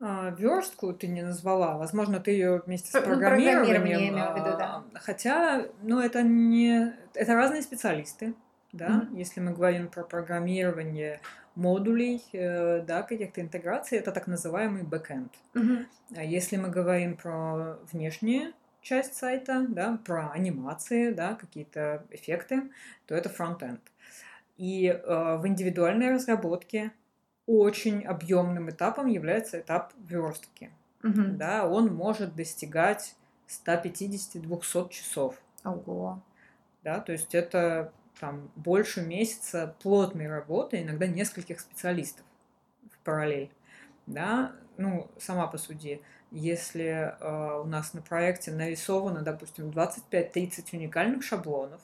А, 0.00 0.30
верстку 0.30 0.92
ты 0.92 1.06
не 1.06 1.22
назвала. 1.22 1.78
Возможно, 1.78 2.20
ты 2.20 2.32
ее 2.32 2.62
вместе 2.66 2.90
с 2.90 2.94
ну, 2.94 3.02
программированием. 3.02 3.84
Я 3.84 4.08
имею 4.08 4.32
в 4.32 4.36
виду, 4.36 4.58
да. 4.58 4.84
А, 4.92 4.98
хотя, 4.98 5.66
ну, 5.82 6.00
это 6.00 6.22
не... 6.22 6.94
Это 7.14 7.34
разные 7.34 7.62
специалисты, 7.62 8.34
да. 8.76 8.88
Mm-hmm. 8.88 9.18
Если 9.18 9.40
мы 9.40 9.52
говорим 9.52 9.88
про 9.88 10.04
программирование 10.04 11.20
модулей, 11.54 12.22
э, 12.32 12.82
да, 12.82 13.02
каких-то 13.02 13.40
интеграций, 13.40 13.98
это 13.98 14.12
так 14.12 14.26
называемый 14.26 14.82
бэкэнд. 14.82 15.32
Mm-hmm. 15.54 15.86
А 16.16 16.24
если 16.24 16.56
мы 16.56 16.68
говорим 16.68 17.16
про 17.16 17.78
внешние 17.92 18.52
часть 18.82 19.14
сайта, 19.14 19.66
да, 19.68 19.98
про 20.04 20.30
анимации, 20.30 21.10
да, 21.10 21.34
какие-то 21.34 22.04
эффекты, 22.10 22.70
то 23.06 23.14
это 23.14 23.28
фронтенд. 23.28 23.80
И 24.56 24.86
э, 24.86 25.36
в 25.36 25.46
индивидуальной 25.46 26.12
разработке 26.12 26.92
очень 27.46 28.04
объемным 28.04 28.70
этапом 28.70 29.06
является 29.06 29.60
этап 29.60 29.92
верстки. 29.98 30.70
Угу. 31.02 31.22
Да, 31.36 31.68
он 31.68 31.94
может 31.94 32.34
достигать 32.34 33.14
150-200 33.48 34.88
часов. 34.90 35.36
Ого. 35.64 36.22
Да, 36.82 37.00
то 37.00 37.12
есть 37.12 37.34
это 37.34 37.92
там 38.18 38.50
больше 38.56 39.02
месяца 39.02 39.74
плотной 39.82 40.28
работы, 40.28 40.82
иногда 40.82 41.06
нескольких 41.06 41.60
специалистов 41.60 42.24
в 42.90 42.98
параллель. 43.04 43.50
Да, 44.06 44.52
ну, 44.76 45.10
сама 45.18 45.46
по 45.46 45.58
суде, 45.58 46.00
если 46.30 47.14
э, 47.18 47.60
у 47.60 47.64
нас 47.64 47.92
на 47.94 48.02
проекте 48.02 48.52
нарисовано, 48.52 49.22
допустим, 49.22 49.70
25-30 49.70 50.64
уникальных 50.72 51.22
шаблонов, 51.24 51.80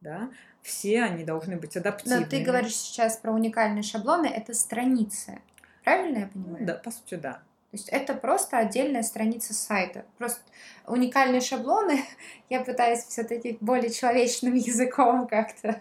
да, 0.00 0.30
все 0.62 1.02
они 1.02 1.24
должны 1.24 1.56
быть 1.56 1.76
адаптивны. 1.76 2.20
Да, 2.20 2.26
ты 2.26 2.42
говоришь 2.42 2.76
сейчас 2.76 3.16
про 3.16 3.32
уникальные 3.32 3.82
шаблоны, 3.82 4.26
это 4.26 4.54
страницы. 4.54 5.40
Правильно 5.84 6.18
я 6.18 6.26
понимаю? 6.26 6.66
Да, 6.66 6.74
по 6.74 6.90
сути, 6.90 7.14
да. 7.14 7.42
То 7.76 7.80
есть 7.80 7.88
это 7.90 8.14
просто 8.14 8.56
отдельная 8.56 9.02
страница 9.02 9.52
сайта. 9.52 10.06
Просто 10.16 10.40
уникальные 10.86 11.42
шаблоны, 11.42 12.02
я 12.48 12.64
пытаюсь 12.64 13.04
все-таки 13.04 13.58
более 13.60 13.90
человечным 13.90 14.54
языком 14.54 15.26
как-то. 15.26 15.80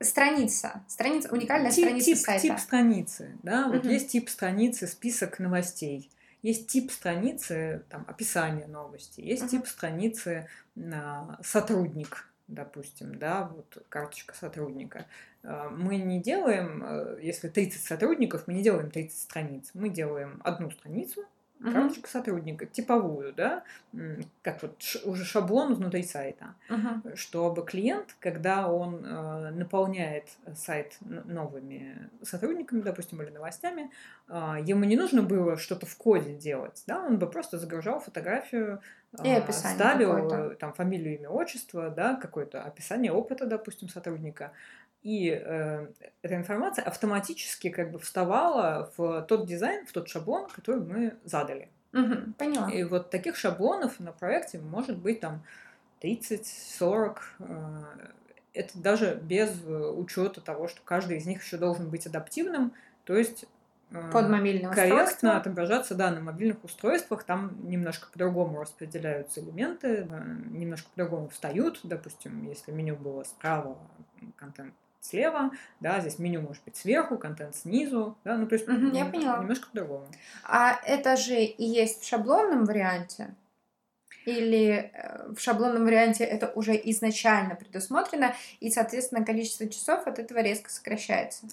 Страница. 0.00 0.84
Страница, 0.88 1.32
уникальная 1.32 1.70
тип, 1.70 1.84
страница 1.84 2.06
тип, 2.06 2.18
сайта. 2.18 2.42
Тип 2.42 2.58
страницы, 2.58 3.36
да. 3.44 3.68
Вот 3.68 3.84
угу. 3.84 3.88
есть 3.88 4.08
тип 4.08 4.28
страницы, 4.28 4.88
список 4.88 5.38
новостей. 5.38 6.10
Есть 6.42 6.68
тип 6.68 6.90
страницы, 6.90 7.84
там, 7.90 8.04
описание 8.08 8.66
новости. 8.66 9.20
Есть 9.20 9.44
угу. 9.44 9.50
тип 9.50 9.66
страницы, 9.68 10.48
сотрудник 11.42 12.28
допустим, 12.48 13.18
да, 13.18 13.50
вот 13.54 13.84
карточка 13.88 14.34
сотрудника. 14.34 15.06
А, 15.42 15.68
мы 15.70 15.96
не 15.96 16.20
делаем, 16.20 16.82
э, 16.84 17.18
если 17.22 17.48
30 17.48 17.82
сотрудников, 17.82 18.44
мы 18.46 18.54
не 18.54 18.62
делаем 18.62 18.90
30 18.90 19.18
страниц, 19.18 19.70
мы 19.74 19.88
делаем 19.88 20.40
одну 20.44 20.70
страницу, 20.70 21.24
uh-huh. 21.60 21.72
карточка 21.72 22.08
сотрудника, 22.08 22.66
типовую, 22.66 23.32
да, 23.32 23.62
как 24.42 24.62
вот 24.62 24.82
уже 25.04 25.24
шаблон 25.24 25.74
внутри 25.74 26.02
сайта, 26.02 26.54
uh-huh. 26.68 27.16
чтобы 27.16 27.64
клиент, 27.64 28.16
когда 28.20 28.68
он 28.70 29.04
э, 29.04 29.50
наполняет 29.50 30.28
сайт 30.54 30.96
новыми 31.00 32.10
сотрудниками, 32.22 32.80
допустим, 32.80 33.22
или 33.22 33.30
новостями, 33.30 33.90
э, 34.28 34.56
ему 34.64 34.84
не 34.84 34.96
нужно 34.96 35.22
было 35.22 35.56
что-то 35.56 35.86
в 35.86 35.96
коде 35.96 36.34
делать, 36.34 36.82
да, 36.86 37.04
он 37.04 37.18
бы 37.18 37.28
просто 37.28 37.58
загружал 37.58 38.00
фотографию, 38.00 38.80
и 39.24 39.28
э, 39.28 39.38
описание 39.38 39.76
ставил 39.76 40.54
там 40.56 40.72
фамилию, 40.74 41.18
имя, 41.18 41.30
отчество, 41.30 41.90
да, 41.90 42.16
какое-то 42.16 42.62
описание 42.62 43.12
опыта, 43.12 43.46
допустим, 43.46 43.88
сотрудника, 43.88 44.52
и 45.02 45.30
э, 45.30 45.86
эта 46.22 46.34
информация 46.34 46.84
автоматически 46.84 47.70
как 47.70 47.92
бы 47.92 47.98
вставала 47.98 48.92
в 48.96 49.22
тот 49.22 49.46
дизайн, 49.46 49.86
в 49.86 49.92
тот 49.92 50.08
шаблон, 50.08 50.48
который 50.48 50.80
мы 50.80 51.16
задали. 51.24 51.68
Угу, 51.92 52.34
поняла. 52.36 52.70
И 52.70 52.82
вот 52.84 53.10
таких 53.10 53.36
шаблонов 53.36 54.00
на 54.00 54.12
проекте 54.12 54.58
может 54.58 54.98
быть 54.98 55.20
там 55.20 55.42
30-40. 56.02 57.16
Э, 57.38 57.82
это 58.54 58.78
даже 58.78 59.20
без 59.22 59.50
учета 59.64 60.40
того, 60.40 60.66
что 60.68 60.80
каждый 60.84 61.18
из 61.18 61.26
них 61.26 61.44
еще 61.44 61.58
должен 61.58 61.88
быть 61.88 62.06
адаптивным, 62.06 62.72
то 63.04 63.16
есть 63.16 63.44
э, 63.92 64.10
под 64.10 64.28
мобильное 64.28 64.72
корректно 64.72 65.04
устройство. 65.04 65.36
отображаться 65.36 65.94
да, 65.94 66.10
на 66.10 66.20
мобильных 66.20 66.64
устройствах. 66.64 67.22
Там 67.22 67.68
немножко 67.68 68.08
по-другому 68.12 68.60
распределяются 68.60 69.40
элементы, 69.40 70.08
э, 70.10 70.36
немножко 70.50 70.88
по-другому 70.90 71.28
встают. 71.28 71.80
Допустим, 71.84 72.48
если 72.48 72.72
меню 72.72 72.96
было 72.96 73.22
справа, 73.22 73.78
контент 74.36 74.74
слева, 75.00 75.50
да, 75.80 76.00
здесь 76.00 76.18
меню 76.18 76.42
может 76.42 76.62
быть 76.64 76.76
сверху, 76.76 77.18
контент 77.18 77.56
снизу, 77.56 78.16
да, 78.24 78.36
ну 78.36 78.46
то 78.46 78.54
есть 78.54 78.68
угу, 78.68 78.88
я 78.92 79.04
поняла. 79.04 79.38
немножко 79.38 79.68
по-другому. 79.68 80.06
А 80.44 80.78
это 80.84 81.16
же 81.16 81.42
и 81.42 81.64
есть 81.64 82.02
в 82.02 82.08
шаблонном 82.08 82.64
варианте? 82.64 83.34
Или 84.24 84.90
э, 84.92 85.32
в 85.32 85.40
шаблонном 85.40 85.84
варианте 85.84 86.24
это 86.24 86.52
уже 86.54 86.74
изначально 86.76 87.54
предусмотрено, 87.54 88.34
и, 88.60 88.70
соответственно, 88.70 89.24
количество 89.24 89.66
часов 89.68 90.06
от 90.06 90.18
этого 90.18 90.40
резко 90.40 90.70
сокращается? 90.70 91.46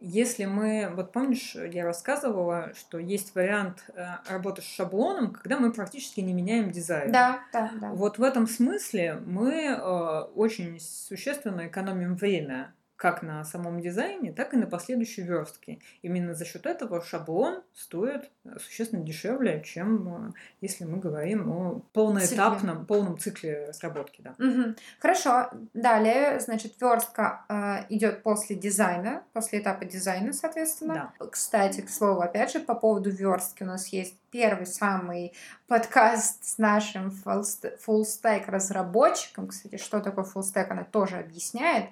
Если 0.00 0.44
мы, 0.44 0.92
вот 0.94 1.10
помнишь, 1.10 1.56
я 1.56 1.84
рассказывала, 1.84 2.72
что 2.74 2.98
есть 2.98 3.34
вариант 3.34 3.82
э, 3.88 4.06
работы 4.28 4.62
с 4.62 4.64
шаблоном, 4.64 5.32
когда 5.32 5.58
мы 5.58 5.72
практически 5.72 6.20
не 6.20 6.32
меняем 6.32 6.70
дизайн. 6.70 7.10
Да, 7.10 7.40
да, 7.52 7.72
да. 7.80 7.90
Вот 7.90 8.18
в 8.18 8.22
этом 8.22 8.46
смысле 8.46 9.20
мы 9.26 9.54
э, 9.64 10.20
очень 10.36 10.78
существенно 10.80 11.66
экономим 11.66 12.14
время 12.14 12.72
как 12.98 13.22
на 13.22 13.44
самом 13.44 13.80
дизайне, 13.80 14.32
так 14.32 14.52
и 14.54 14.56
на 14.56 14.66
последующей 14.66 15.22
верстке. 15.22 15.78
Именно 16.02 16.34
за 16.34 16.44
счет 16.44 16.66
этого 16.66 17.00
шаблон 17.00 17.62
стоит 17.72 18.28
э, 18.44 18.58
существенно 18.58 19.04
дешевле, 19.04 19.62
чем 19.64 20.30
э, 20.30 20.32
если 20.60 20.84
мы 20.84 20.98
говорим 20.98 21.48
о 21.48 21.82
полноэтапном, 21.92 22.78
цикле. 22.78 22.86
полном 22.86 23.18
цикле 23.18 23.66
разработки. 23.68 24.20
Да. 24.20 24.34
Угу. 24.44 24.74
Хорошо. 24.98 25.48
Далее, 25.74 26.40
значит, 26.40 26.74
верстка 26.80 27.44
э, 27.48 27.84
идет 27.94 28.24
после 28.24 28.56
дизайна, 28.56 29.22
после 29.32 29.60
этапа 29.60 29.84
дизайна, 29.84 30.32
соответственно. 30.32 31.12
Да. 31.20 31.26
Кстати, 31.28 31.82
к 31.82 31.90
слову, 31.90 32.20
опять 32.20 32.52
же, 32.52 32.58
по 32.58 32.74
поводу 32.74 33.10
верстки 33.10 33.62
у 33.62 33.66
нас 33.66 33.86
есть 33.88 34.16
первый 34.30 34.66
самый 34.66 35.32
подкаст 35.66 36.44
с 36.44 36.58
нашим 36.58 37.08
full 37.08 38.02
stack 38.02 38.50
разработчиком. 38.50 39.48
Кстати, 39.48 39.76
что 39.76 40.00
такое 40.00 40.24
full 40.24 40.42
stack, 40.42 40.66
она 40.70 40.84
тоже 40.84 41.16
объясняет. 41.16 41.90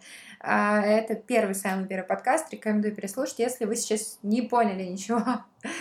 А, 0.49 0.81
это 0.81 1.17
первый 1.17 1.57
самый 1.57 1.89
первый 1.89 2.07
подкаст. 2.07 2.53
Рекомендую 2.53 2.95
переслушать, 2.95 3.41
если 3.41 3.65
вы 3.65 3.75
сейчас 3.75 4.21
не 4.23 4.43
поняли 4.43 4.85
ничего. 4.85 5.21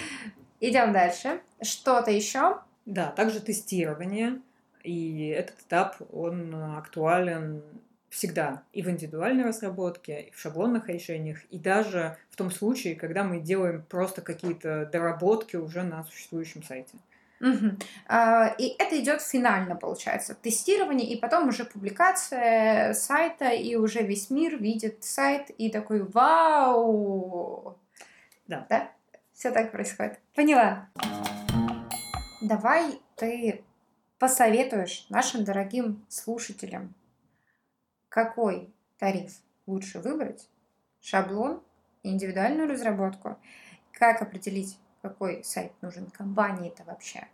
Идем 0.60 0.92
дальше. 0.92 1.40
Что-то 1.62 2.10
еще? 2.10 2.62
Да, 2.88 3.12
также 3.12 3.42
тестирование. 3.42 4.42
И 4.84 5.28
этот 5.28 5.60
этап, 5.60 5.98
он 6.12 6.56
актуален 6.56 7.62
всегда 8.10 8.64
и 8.74 8.82
в 8.82 8.90
индивидуальной 8.90 9.44
разработке, 9.44 10.22
и 10.22 10.32
в 10.32 10.40
шаблонных 10.40 10.90
решениях, 10.90 11.44
и 11.52 11.60
даже 11.60 12.18
в 12.32 12.36
том 12.36 12.50
случае, 12.50 12.96
когда 12.96 13.24
мы 13.24 13.42
делаем 13.42 13.84
просто 13.88 14.22
какие-то 14.22 14.90
доработки 14.92 15.58
уже 15.58 15.84
на 15.84 16.06
существующем 16.06 16.64
сайте. 16.64 16.96
Угу. 17.42 17.78
И 18.58 18.76
это 18.80 19.00
идет 19.00 19.22
финально, 19.22 19.76
получается, 19.76 20.36
тестирование, 20.36 21.08
и 21.08 21.20
потом 21.20 21.50
уже 21.50 21.66
публикация 21.66 22.94
сайта, 22.94 23.50
и 23.50 23.76
уже 23.76 24.02
весь 24.04 24.30
мир 24.30 24.58
видит 24.58 25.04
сайт 25.04 25.50
и 25.50 25.70
такой 25.70 26.04
вау! 26.04 27.78
Да. 28.48 28.66
Да? 28.70 28.92
Все 29.34 29.52
так 29.52 29.72
происходит. 29.72 30.20
Поняла. 30.34 30.90
Давай 32.42 33.00
ты 33.16 33.64
посоветуешь 34.18 35.06
нашим 35.10 35.44
дорогим 35.44 36.06
слушателям 36.08 36.96
какой 38.16 38.74
тариф 38.98 39.34
лучше 39.66 40.00
выбрать, 40.00 40.48
шаблон, 41.02 41.62
индивидуальную 42.02 42.70
разработку, 42.70 43.38
как 43.92 44.22
определить, 44.22 44.78
какой 45.10 45.44
сайт 45.44 45.72
нужен 45.82 46.10
компании 46.10 46.70
это 46.70 46.84
вообще. 46.84 47.28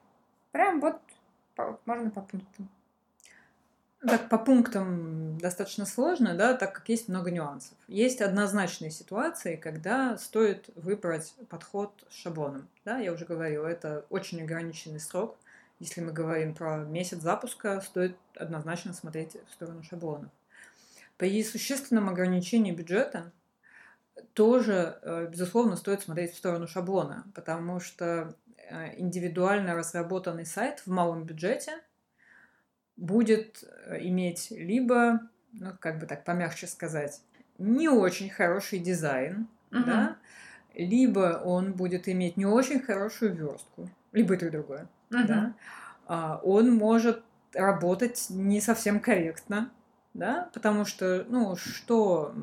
Прям 0.51 0.82
вот 0.82 0.99
по, 1.55 1.80
можно 1.86 2.09
по 2.09 2.22
пунктам. 2.22 2.69
Так, 4.01 4.30
по 4.30 4.38
пунктам 4.38 5.38
достаточно 5.38 5.86
сложно, 5.86 6.34
да, 6.34 6.55
так 6.55 6.74
как 6.74 6.89
есть 6.89 7.07
много 7.07 7.32
нюансов. 7.32 7.78
Есть 7.88 8.19
однозначные 8.19 8.91
ситуации, 8.91 9.55
когда 9.55 10.17
стоит 10.17 10.69
выбрать 10.76 11.34
подход 11.49 11.91
с 12.09 12.15
шаблоном. 12.15 12.67
Да, 12.84 12.97
я 12.97 13.13
уже 13.13 13.26
говорила, 13.26 13.67
это 13.67 14.05
очень 14.09 14.41
ограниченный 14.41 14.99
срок. 14.99 15.38
Если 15.80 16.01
мы 16.01 16.11
говорим 16.11 16.53
про 16.55 16.78
месяц 16.78 17.22
запуска, 17.22 17.80
стоит 17.82 18.17
однозначно 18.36 18.93
смотреть 18.93 19.38
в 19.47 19.53
сторону 19.53 19.84
шаблонов. 19.84 20.30
При 21.17 21.43
существенном 21.43 22.09
ограничении 22.09 22.72
бюджета 22.72 23.32
тоже, 24.34 24.99
э, 25.01 25.28
безусловно, 25.28 25.76
стоит 25.76 26.01
смотреть 26.01 26.34
в 26.34 26.38
сторону 26.38 26.67
шаблона, 26.67 27.26
потому 27.36 27.80
что 27.80 28.36
э, 28.57 28.99
индивидуально 28.99 29.76
разработанный 29.76 30.45
сайт 30.45 30.80
в 30.80 30.88
малом 30.88 31.24
бюджете 31.26 31.74
будет 32.97 33.63
э, 33.63 33.97
иметь 34.01 34.51
либо, 34.51 35.22
ну, 35.53 35.72
как 35.80 35.99
бы 35.99 36.05
так 36.05 36.24
помягче 36.24 36.67
сказать, 36.67 37.22
не 37.57 37.89
очень 37.89 38.30
хороший 38.30 38.80
дизайн, 38.80 39.47
Мгм. 39.72 39.86
да, 39.86 40.17
либо 40.74 41.41
он 41.43 41.74
будет 41.74 42.07
иметь 42.07 42.38
не 42.38 42.45
очень 42.45 42.80
хорошую 42.80 43.36
верстку, 43.36 43.89
либо 44.11 44.36
и 44.36 44.38
то, 44.38 44.45
и 44.45 44.49
другое, 44.49 44.88
Мгм. 45.09 45.28
да. 45.28 45.53
А, 46.07 46.39
он 46.43 46.74
может 46.74 47.24
работать 47.53 48.28
не 48.30 48.61
совсем 48.61 48.99
корректно, 48.99 49.72
да, 50.13 50.49
потому 50.53 50.86
что, 50.86 51.26
ну, 51.30 51.55
что 51.55 52.34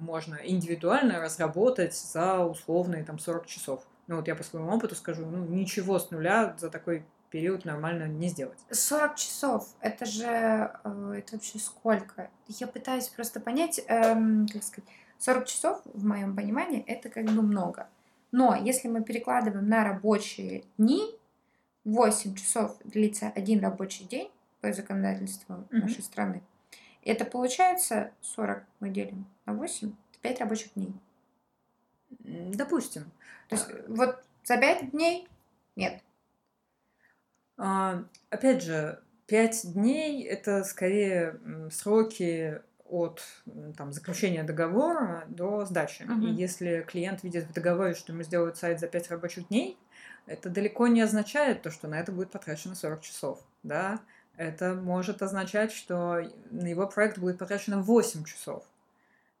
можно 0.00 0.36
индивидуально 0.42 1.20
разработать 1.20 1.94
за 1.94 2.40
условные 2.44 3.04
там 3.04 3.18
40 3.18 3.46
часов? 3.46 3.82
Ну, 4.06 4.16
вот 4.16 4.28
я 4.28 4.34
по 4.36 4.42
своему 4.44 4.70
опыту 4.70 4.94
скажу, 4.94 5.26
ну, 5.26 5.44
ничего 5.44 5.98
с 5.98 6.10
нуля 6.10 6.54
за 6.58 6.70
такой 6.70 7.04
период 7.30 7.64
нормально 7.64 8.04
не 8.04 8.28
сделать. 8.28 8.58
40 8.70 9.16
часов, 9.16 9.68
это 9.80 10.04
же, 10.06 10.24
э, 10.26 11.14
это 11.18 11.32
вообще 11.34 11.58
сколько? 11.58 12.30
Я 12.46 12.66
пытаюсь 12.68 13.08
просто 13.08 13.40
понять, 13.40 13.80
эм, 13.88 14.46
как 14.46 14.62
сказать, 14.62 14.88
40 15.18 15.46
часов, 15.46 15.80
в 15.84 16.04
моем 16.04 16.36
понимании, 16.36 16.84
это 16.86 17.08
как 17.08 17.24
бы 17.24 17.42
много. 17.42 17.88
Но 18.32 18.54
если 18.54 18.88
мы 18.88 19.02
перекладываем 19.02 19.68
на 19.68 19.82
рабочие 19.84 20.64
дни, 20.78 21.18
8 21.84 22.34
часов 22.34 22.76
длится 22.84 23.32
один 23.34 23.60
рабочий 23.60 24.04
день 24.04 24.30
по 24.60 24.72
законодательству 24.72 25.64
Мгм. 25.70 25.80
нашей 25.82 26.02
страны. 26.02 26.42
Это 27.06 27.24
получается 27.24 28.12
40 28.20 28.64
мы 28.80 28.90
делим 28.90 29.26
на 29.46 29.54
8, 29.54 29.92
это 30.10 30.20
5 30.20 30.40
рабочих 30.40 30.74
дней. 30.74 30.92
Допустим. 32.08 33.10
То 33.48 33.56
есть 33.56 33.68
вот 33.88 34.22
за 34.44 34.56
5 34.56 34.90
дней 34.90 35.28
нет. 35.76 36.02
А, 37.56 38.04
Опять 38.30 38.62
же, 38.62 39.00
пять 39.26 39.72
дней 39.72 40.24
это 40.24 40.64
скорее 40.64 41.38
сроки 41.70 42.60
от 42.88 43.22
там, 43.76 43.92
заключения 43.92 44.42
договора 44.42 45.24
до 45.28 45.64
сдачи. 45.64 46.02
Мгм. 46.02 46.26
И 46.26 46.32
если 46.32 46.84
клиент 46.86 47.22
видит 47.22 47.44
в 47.44 47.52
договоре, 47.52 47.94
что 47.94 48.12
ему 48.12 48.22
сделают 48.22 48.56
сайт 48.56 48.80
за 48.80 48.88
5 48.88 49.10
рабочих 49.10 49.48
дней, 49.48 49.78
это 50.26 50.50
далеко 50.50 50.88
не 50.88 51.00
означает 51.00 51.62
то, 51.62 51.70
что 51.70 51.86
на 51.88 52.00
это 52.00 52.10
будет 52.10 52.30
потрачено 52.30 52.74
40 52.74 53.00
часов. 53.00 53.40
Да? 53.62 54.00
Это 54.36 54.74
может 54.74 55.22
означать, 55.22 55.72
что 55.72 56.22
на 56.50 56.66
его 56.66 56.86
проект 56.86 57.18
будет 57.18 57.38
потрачено 57.38 57.80
8 57.80 58.24
часов. 58.24 58.64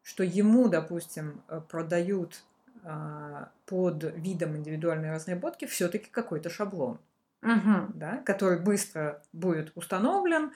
Что 0.02 0.22
ему, 0.22 0.68
допустим, 0.68 1.42
э, 1.48 1.60
продают 1.68 2.42
а, 2.88 3.50
под 3.66 4.04
видом 4.16 4.56
индивидуальной 4.56 5.10
разработки 5.10 5.64
все-таки 5.64 6.08
какой-то 6.08 6.50
шаблон 6.50 6.98
Мгм. 7.42 7.92
да, 7.94 8.18
который 8.18 8.60
быстро 8.60 9.22
будет 9.32 9.72
установлен, 9.74 10.52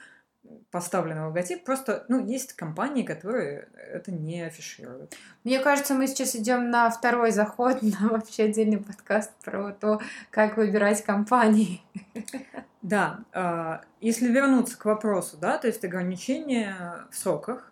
поставлен 0.71 1.25
логотип. 1.25 1.63
Просто, 1.63 2.05
ну, 2.07 2.25
есть 2.25 2.53
компании, 2.53 3.03
которые 3.03 3.69
это 3.75 4.11
не 4.11 4.41
афишируют. 4.41 5.15
Мне 5.43 5.59
кажется, 5.59 5.93
мы 5.93 6.07
сейчас 6.07 6.35
идем 6.35 6.69
на 6.69 6.89
второй 6.89 7.31
заход, 7.31 7.81
на 7.81 8.09
вообще 8.09 8.43
отдельный 8.43 8.79
подкаст 8.79 9.31
про 9.43 9.71
то, 9.73 10.01
как 10.29 10.57
выбирать 10.57 11.03
компании. 11.03 11.81
Да, 12.81 13.19
а, 13.31 13.81
если 13.99 14.27
вернуться 14.27 14.77
к 14.77 14.85
вопросу, 14.85 15.37
да, 15.37 15.57
то 15.59 15.67
есть 15.67 15.85
ограничения 15.85 17.05
в 17.11 17.15
сроках, 17.15 17.71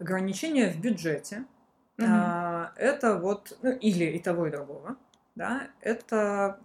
ограничения 0.00 0.70
в 0.70 0.80
бюджете, 0.80 1.44
а, 2.02 2.72
это 2.76 3.16
вот, 3.16 3.56
ну, 3.62 3.70
или 3.70 4.04
и 4.04 4.18
того, 4.18 4.48
и 4.48 4.50
другого, 4.50 4.96
да, 5.36 5.68
это 5.80 6.58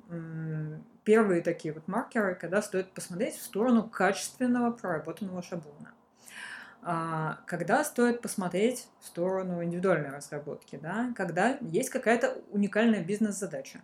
первые 1.03 1.41
такие 1.41 1.73
вот 1.73 1.87
маркеры, 1.87 2.35
когда 2.35 2.61
стоит 2.61 2.91
посмотреть 2.91 3.35
в 3.35 3.41
сторону 3.43 3.83
качественного 3.89 4.71
проработанного 4.71 5.41
шаблона. 5.41 5.91
А, 6.83 7.39
Когда 7.45 7.83
стоит 7.83 8.21
посмотреть 8.21 8.87
в 8.99 9.05
сторону 9.05 9.63
индивидуальной 9.63 10.09
разработки, 10.09 10.79
да, 10.81 11.13
когда 11.15 11.57
есть 11.61 11.89
какая-то 11.89 12.37
уникальная 12.51 13.03
бизнес-задача. 13.03 13.81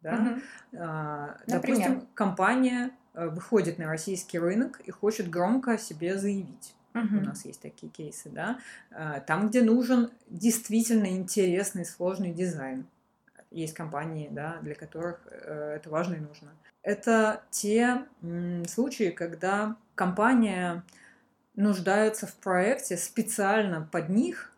Да? 0.00 0.38
Например? 0.72 1.36
Допустим, 1.46 2.08
компания 2.14 2.90
э, 3.14 3.28
выходит 3.28 3.78
на 3.78 3.86
российский 3.86 4.38
рынок 4.38 4.80
и 4.80 4.90
хочет 4.90 5.28
громко 5.28 5.72
о 5.72 5.78
себе 5.78 6.16
заявить. 6.16 6.74
У 6.94 6.98
Мгм. 6.98 7.24
нас 7.24 7.44
есть 7.44 7.60
такие 7.60 7.90
кейсы, 7.92 8.30
да. 8.30 8.58
А, 8.90 9.20
Там, 9.20 9.48
где 9.48 9.62
нужен 9.62 10.10
действительно 10.28 11.06
интересный, 11.06 11.84
сложный 11.84 12.32
дизайн. 12.32 12.86
Есть 13.50 13.74
компании, 13.74 14.28
да, 14.30 14.58
для 14.62 14.74
которых 14.74 15.20
э, 15.30 15.74
это 15.76 15.90
важно 15.90 16.16
и 16.16 16.20
нужно. 16.20 16.50
Это 16.82 17.42
те 17.50 18.04
случаи, 18.66 19.10
когда 19.10 19.76
компания 19.94 20.82
нуждается 21.54 22.26
в 22.26 22.34
проекте 22.36 22.96
специально 22.96 23.86
под 23.90 24.08
них 24.10 24.52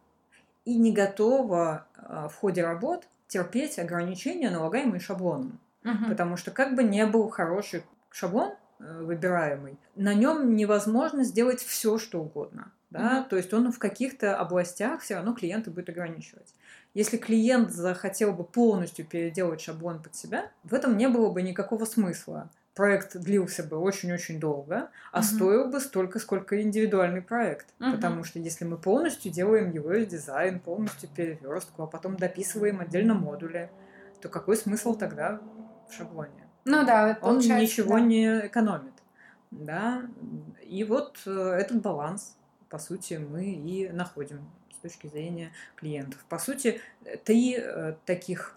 и 0.64 0.76
не 0.76 0.92
готова 0.92 1.86
э, 1.96 2.28
в 2.30 2.34
ходе 2.34 2.62
работ 2.62 3.08
терпеть 3.26 3.78
ограничения, 3.78 4.50
налагаемые 4.50 5.00
шаблоном. 5.00 5.58
Мгм. 5.82 6.08
Потому 6.08 6.36
что 6.36 6.50
как 6.50 6.74
бы 6.74 6.84
не 6.84 7.06
был 7.06 7.28
хороший 7.30 7.84
шаблон 8.10 8.52
выбираемый, 8.80 9.78
на 9.94 10.14
нем 10.14 10.56
невозможно 10.56 11.24
сделать 11.24 11.60
все, 11.60 11.98
что 11.98 12.20
угодно. 12.20 12.72
Да? 12.90 13.20
Мгм. 13.20 13.28
То 13.28 13.36
есть 13.36 13.52
он 13.54 13.70
в 13.70 13.78
каких-то 13.78 14.36
областях 14.36 15.02
все 15.02 15.14
равно 15.16 15.32
клиента 15.34 15.70
будет 15.70 15.88
ограничивать. 15.88 16.54
Если 16.92 17.18
клиент 17.18 17.70
захотел 17.70 18.32
бы 18.32 18.42
полностью 18.42 19.06
переделать 19.06 19.60
шаблон 19.60 20.02
под 20.02 20.16
себя, 20.16 20.50
в 20.64 20.74
этом 20.74 20.96
не 20.96 21.08
было 21.08 21.30
бы 21.30 21.42
никакого 21.42 21.84
смысла. 21.84 22.50
Проект 22.74 23.16
длился 23.16 23.62
бы 23.62 23.76
очень-очень 23.78 24.40
долго, 24.40 24.90
а 25.12 25.18
Мгм. 25.18 25.24
стоил 25.24 25.68
бы 25.68 25.80
столько, 25.80 26.18
сколько 26.18 26.60
индивидуальный 26.60 27.22
проект. 27.22 27.66
Мгм. 27.78 27.92
Потому 27.92 28.24
что 28.24 28.40
если 28.40 28.64
мы 28.64 28.76
полностью 28.76 29.30
делаем 29.30 29.70
его 29.70 29.92
дизайн, 29.94 30.58
полностью 30.58 31.08
переверстку, 31.14 31.82
а 31.84 31.86
потом 31.86 32.16
дописываем 32.16 32.80
отдельно 32.80 33.14
модули, 33.14 33.70
то 34.20 34.28
какой 34.28 34.56
смысл 34.56 34.94
тогда 34.94 35.40
в 35.88 35.94
шаблоне? 35.94 36.49
Ну 36.64 36.84
да, 36.84 37.18
вот 37.20 37.28
Он 37.28 37.38
ничего 37.38 37.94
да. 37.94 38.00
не 38.00 38.46
экономит. 38.46 38.92
Да? 39.50 40.02
И 40.62 40.84
вот 40.84 41.18
э, 41.26 41.30
этот 41.30 41.82
баланс, 41.82 42.36
по 42.68 42.78
сути, 42.78 43.14
мы 43.14 43.46
и 43.46 43.88
находим 43.88 44.48
с 44.72 44.76
точки 44.76 45.08
зрения 45.08 45.52
клиентов. 45.76 46.24
По 46.28 46.38
сути, 46.38 46.80
э, 47.04 47.16
три 47.16 47.56
э, 47.58 47.94
таких, 48.06 48.56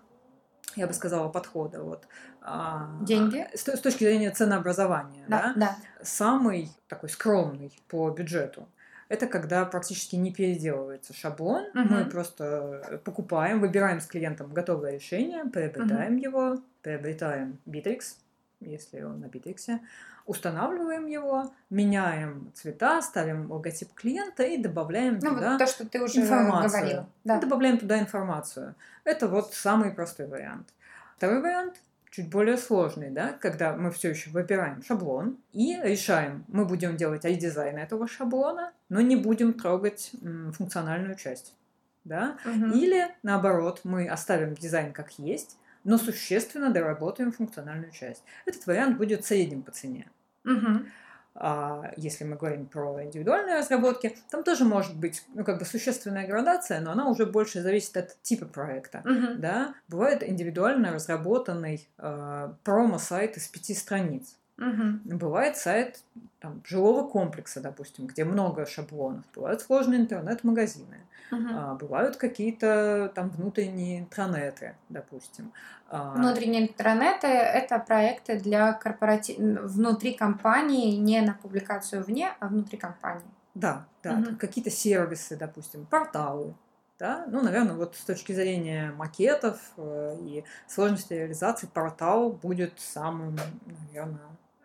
я 0.75 0.85
бы 0.85 0.93
сказала, 0.93 1.29
подхода. 1.29 1.81
Вот. 1.81 2.05
А, 2.41 2.89
Деньги? 3.01 3.47
С, 3.55 3.67
с 3.67 3.79
точки 3.79 4.03
зрения 4.03 4.29
ценообразования. 4.29 5.25
Да, 5.27 5.41
да? 5.41 5.53
да. 5.55 5.77
Самый 6.03 6.69
такой 6.87 7.09
скромный 7.09 7.71
по 7.87 8.09
бюджету 8.11 8.67
это 9.09 9.27
когда 9.27 9.63
практически 9.65 10.15
не 10.15 10.33
переделывается 10.33 11.13
шаблон. 11.13 11.65
Мгм. 11.75 11.93
Мы 11.93 12.05
просто 12.05 13.01
покупаем, 13.03 13.59
выбираем 13.59 13.99
с 13.99 14.07
клиентом 14.07 14.51
готовое 14.51 14.93
решение, 14.93 15.45
приобретаем 15.45 16.17
его, 16.17 16.57
приобретаем 16.83 17.57
Bittrex, 17.65 18.15
если 18.59 19.01
он 19.01 19.21
на 19.21 19.25
Bittrex, 19.25 19.79
устанавливаем 20.25 21.07
его, 21.07 21.51
меняем 21.69 22.51
цвета, 22.53 23.01
ставим 23.01 23.51
логотип 23.51 23.93
клиента 23.93 24.43
и 24.43 24.57
добавляем 24.57 25.15
Ну 25.21 25.33
туда 25.35 25.51
вот 25.51 25.57
то, 25.59 25.67
что 25.67 25.87
ты 25.87 26.01
уже 26.01 26.21
информацию. 26.21 26.69
говорила. 26.81 27.09
Да. 27.23 27.39
Добавляем 27.39 27.77
туда 27.77 27.99
информацию. 27.99 28.75
Это 29.03 29.27
вот 29.27 29.53
самый 29.53 29.91
простой 29.91 30.27
вариант. 30.27 30.69
Второй 31.17 31.41
вариант 31.41 31.81
чуть 32.09 32.29
более 32.29 32.57
сложный, 32.57 33.09
да, 33.09 33.33
когда 33.33 33.73
мы 33.75 33.89
все 33.91 34.11
еще 34.11 34.29
выбираем 34.29 34.83
шаблон 34.83 35.37
и 35.51 35.79
решаем, 35.81 36.45
мы 36.47 36.65
будем 36.65 36.95
делать 36.95 37.25
редизайн 37.25 37.77
этого 37.77 38.07
шаблона, 38.07 38.71
но 38.89 39.01
не 39.01 39.15
будем 39.15 39.53
трогать 39.53 40.11
м, 40.21 40.53
функциональную 40.53 41.15
часть. 41.15 41.55
Да? 42.03 42.37
Мгм. 42.45 42.71
Или 42.73 43.07
наоборот, 43.23 43.81
мы 43.83 44.07
оставим 44.07 44.53
дизайн 44.55 44.93
как 44.93 45.17
есть, 45.17 45.57
но 45.83 45.97
существенно 45.97 46.71
доработаем 46.71 47.31
функциональную 47.31 47.91
часть. 47.91 48.23
Этот 48.45 48.65
вариант 48.67 48.97
будет 48.97 49.25
средним 49.25 49.63
по 49.63 49.71
цене. 49.71 50.09
Мгм. 50.43 50.87
А 51.35 51.91
если 51.97 52.25
мы 52.25 52.35
говорим 52.35 52.67
про 52.67 53.03
индивидуальные 53.03 53.57
разработки, 53.57 54.15
там 54.29 54.43
тоже 54.43 54.65
может 54.65 54.95
быть 54.95 55.23
ну, 55.33 55.43
как 55.43 55.57
бы 55.57 55.65
существенная 55.65 56.27
градация, 56.27 56.79
но 56.79 56.91
она 56.91 57.07
уже 57.07 57.25
больше 57.25 57.61
зависит 57.61 57.97
от 57.97 58.21
типа 58.21 58.45
проекта. 58.45 59.01
Мгм. 59.03 59.41
Да? 59.41 59.73
Бывает 59.87 60.21
индивидуально 60.23 60.93
разработанный 60.93 61.89
э, 61.97 62.53
промо-сайт 62.63 63.37
из 63.37 63.47
пяти 63.47 63.73
страниц. 63.73 64.37
Мгм. 64.57 65.01
Бывает 65.05 65.57
сайт 65.57 66.03
там, 66.39 66.61
жилого 66.65 67.07
комплекса, 67.07 67.59
допустим, 67.59 68.05
где 68.05 68.23
много 68.23 68.65
шаблонов. 68.65 69.23
Бывают 69.35 69.61
сложные 69.61 70.01
интернет-магазины. 70.01 70.99
Мгм. 71.31 71.57
А, 71.57 71.73
бывают 71.75 72.17
какие-то 72.17 73.11
там 73.15 73.29
внутренние 73.29 74.01
интранеты, 74.01 74.75
допустим. 74.89 75.51
А, 75.89 76.13
Внутренние 76.15 76.67
интернеты– 76.69 77.27
это 77.27 77.79
проекты 77.79 78.39
для 78.39 78.73
корпоратив... 78.73 79.37
внутри 79.37 80.13
компании, 80.13 80.97
не 80.97 81.21
на 81.21 81.33
публикацию 81.33 82.03
вне, 82.03 82.33
а 82.39 82.47
внутри 82.47 82.77
компании. 82.77 83.25
Да, 83.55 83.85
да, 84.03 84.13
Мгм. 84.13 84.37
какие-то 84.37 84.69
сервисы, 84.69 85.35
допустим, 85.35 85.85
порталы. 85.85 86.53
Да? 86.99 87.25
Ну, 87.27 87.41
наверное, 87.41 87.75
вот 87.75 87.95
с 87.95 88.03
точки 88.05 88.33
зрения 88.33 88.91
макетов 88.91 89.59
э, 89.77 90.15
и 90.21 90.43
сложности 90.67 91.13
реализации 91.13 91.67
портал 91.67 92.31
будет 92.31 92.79
самым, 92.79 93.35
наверное, 93.65 94.21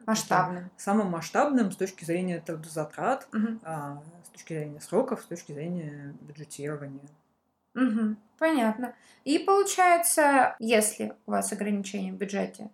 Масштабным. 0.09 0.71
Самым 0.77 1.11
масштабным 1.11 1.71
с 1.71 1.77
точки 1.77 2.05
зрения 2.05 2.41
трудозатрат, 2.41 3.29
Мгм. 3.33 3.61
а, 3.63 4.03
с 4.25 4.31
точки 4.31 4.55
зрения 4.55 4.81
сроков, 4.81 5.21
с 5.23 5.27
точки 5.27 5.53
зрения 5.53 6.15
бюджетирования. 6.23 7.09
Мгм. 7.75 8.17
Понятно. 8.39 8.95
И 9.25 9.39
получается, 9.39 10.57
если 10.59 11.13
у 11.27 11.33
вас 11.33 11.53
ограничения 11.53 12.13
в 12.13 12.17
бюджете 12.17 12.71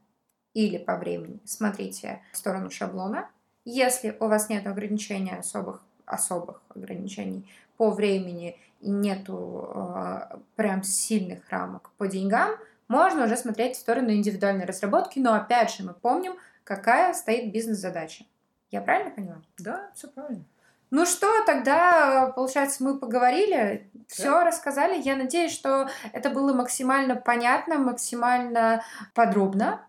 или 0.54 0.78
по 0.78 0.96
времени, 0.96 1.40
смотрите 1.44 2.22
в 2.32 2.36
сторону 2.36 2.70
шаблона. 2.70 3.28
Если 3.64 4.16
у 4.20 4.28
вас 4.28 4.48
нет 4.48 4.66
ограничений 4.66 5.34
особых, 5.34 5.82
особых 6.06 6.60
ограничений 6.74 7.48
по 7.76 7.90
времени 7.90 8.56
и 8.80 8.90
нету 8.90 9.68
э, 9.74 10.36
прям 10.54 10.82
сильных 10.84 11.48
рамок 11.50 11.90
по 11.96 12.06
деньгам, 12.06 12.50
можно 12.86 13.24
уже 13.24 13.36
смотреть 13.36 13.76
в 13.76 13.80
сторону 13.80 14.10
индивидуальной 14.12 14.66
разработки, 14.66 15.18
но 15.18 15.34
опять 15.34 15.74
же 15.74 15.82
мы 15.82 15.94
помним, 15.94 16.34
какая 16.64 17.14
стоит 17.14 17.52
бизнес-задача. 17.52 18.24
Я 18.70 18.80
правильно 18.80 19.10
поняла? 19.10 19.42
Да, 19.58 19.90
все 19.94 20.08
правильно. 20.08 20.44
Ну 20.90 21.06
что, 21.06 21.44
тогда, 21.44 22.32
получается, 22.36 22.84
мы 22.84 22.98
поговорили, 22.98 23.90
все 24.06 24.44
рассказали. 24.44 25.00
Я 25.00 25.16
надеюсь, 25.16 25.52
что 25.52 25.88
это 26.12 26.30
было 26.30 26.52
максимально 26.52 27.16
понятно, 27.16 27.78
максимально 27.78 28.84
подробно. 29.12 29.84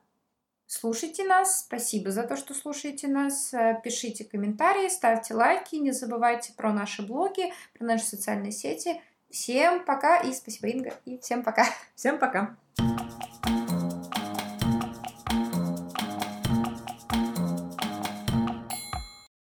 Слушайте 0.66 1.24
нас. 1.24 1.60
Спасибо 1.60 2.10
за 2.10 2.24
то, 2.24 2.36
что 2.36 2.56
слушаете 2.56 3.08
нас. 3.08 3.54
Пишите 3.84 4.26
комментарии, 4.26 4.90
ставьте 4.90 5.36
лайки. 5.36 5.76
Не 5.76 5.92
забывайте 5.92 6.54
про 6.54 6.74
наши 6.74 7.04
блоги, 7.06 7.54
про 7.78 7.86
наши 7.86 8.06
социальные 8.06 8.52
сети. 8.52 9.00
Всем 9.30 9.86
пока 9.86 10.18
и 10.18 10.34
спасибо, 10.34 10.70
Инга. 10.70 10.94
И 11.06 11.20
всем 11.20 11.44
пока. 11.44 11.66
Всем 11.96 12.18
пока. 12.18 12.56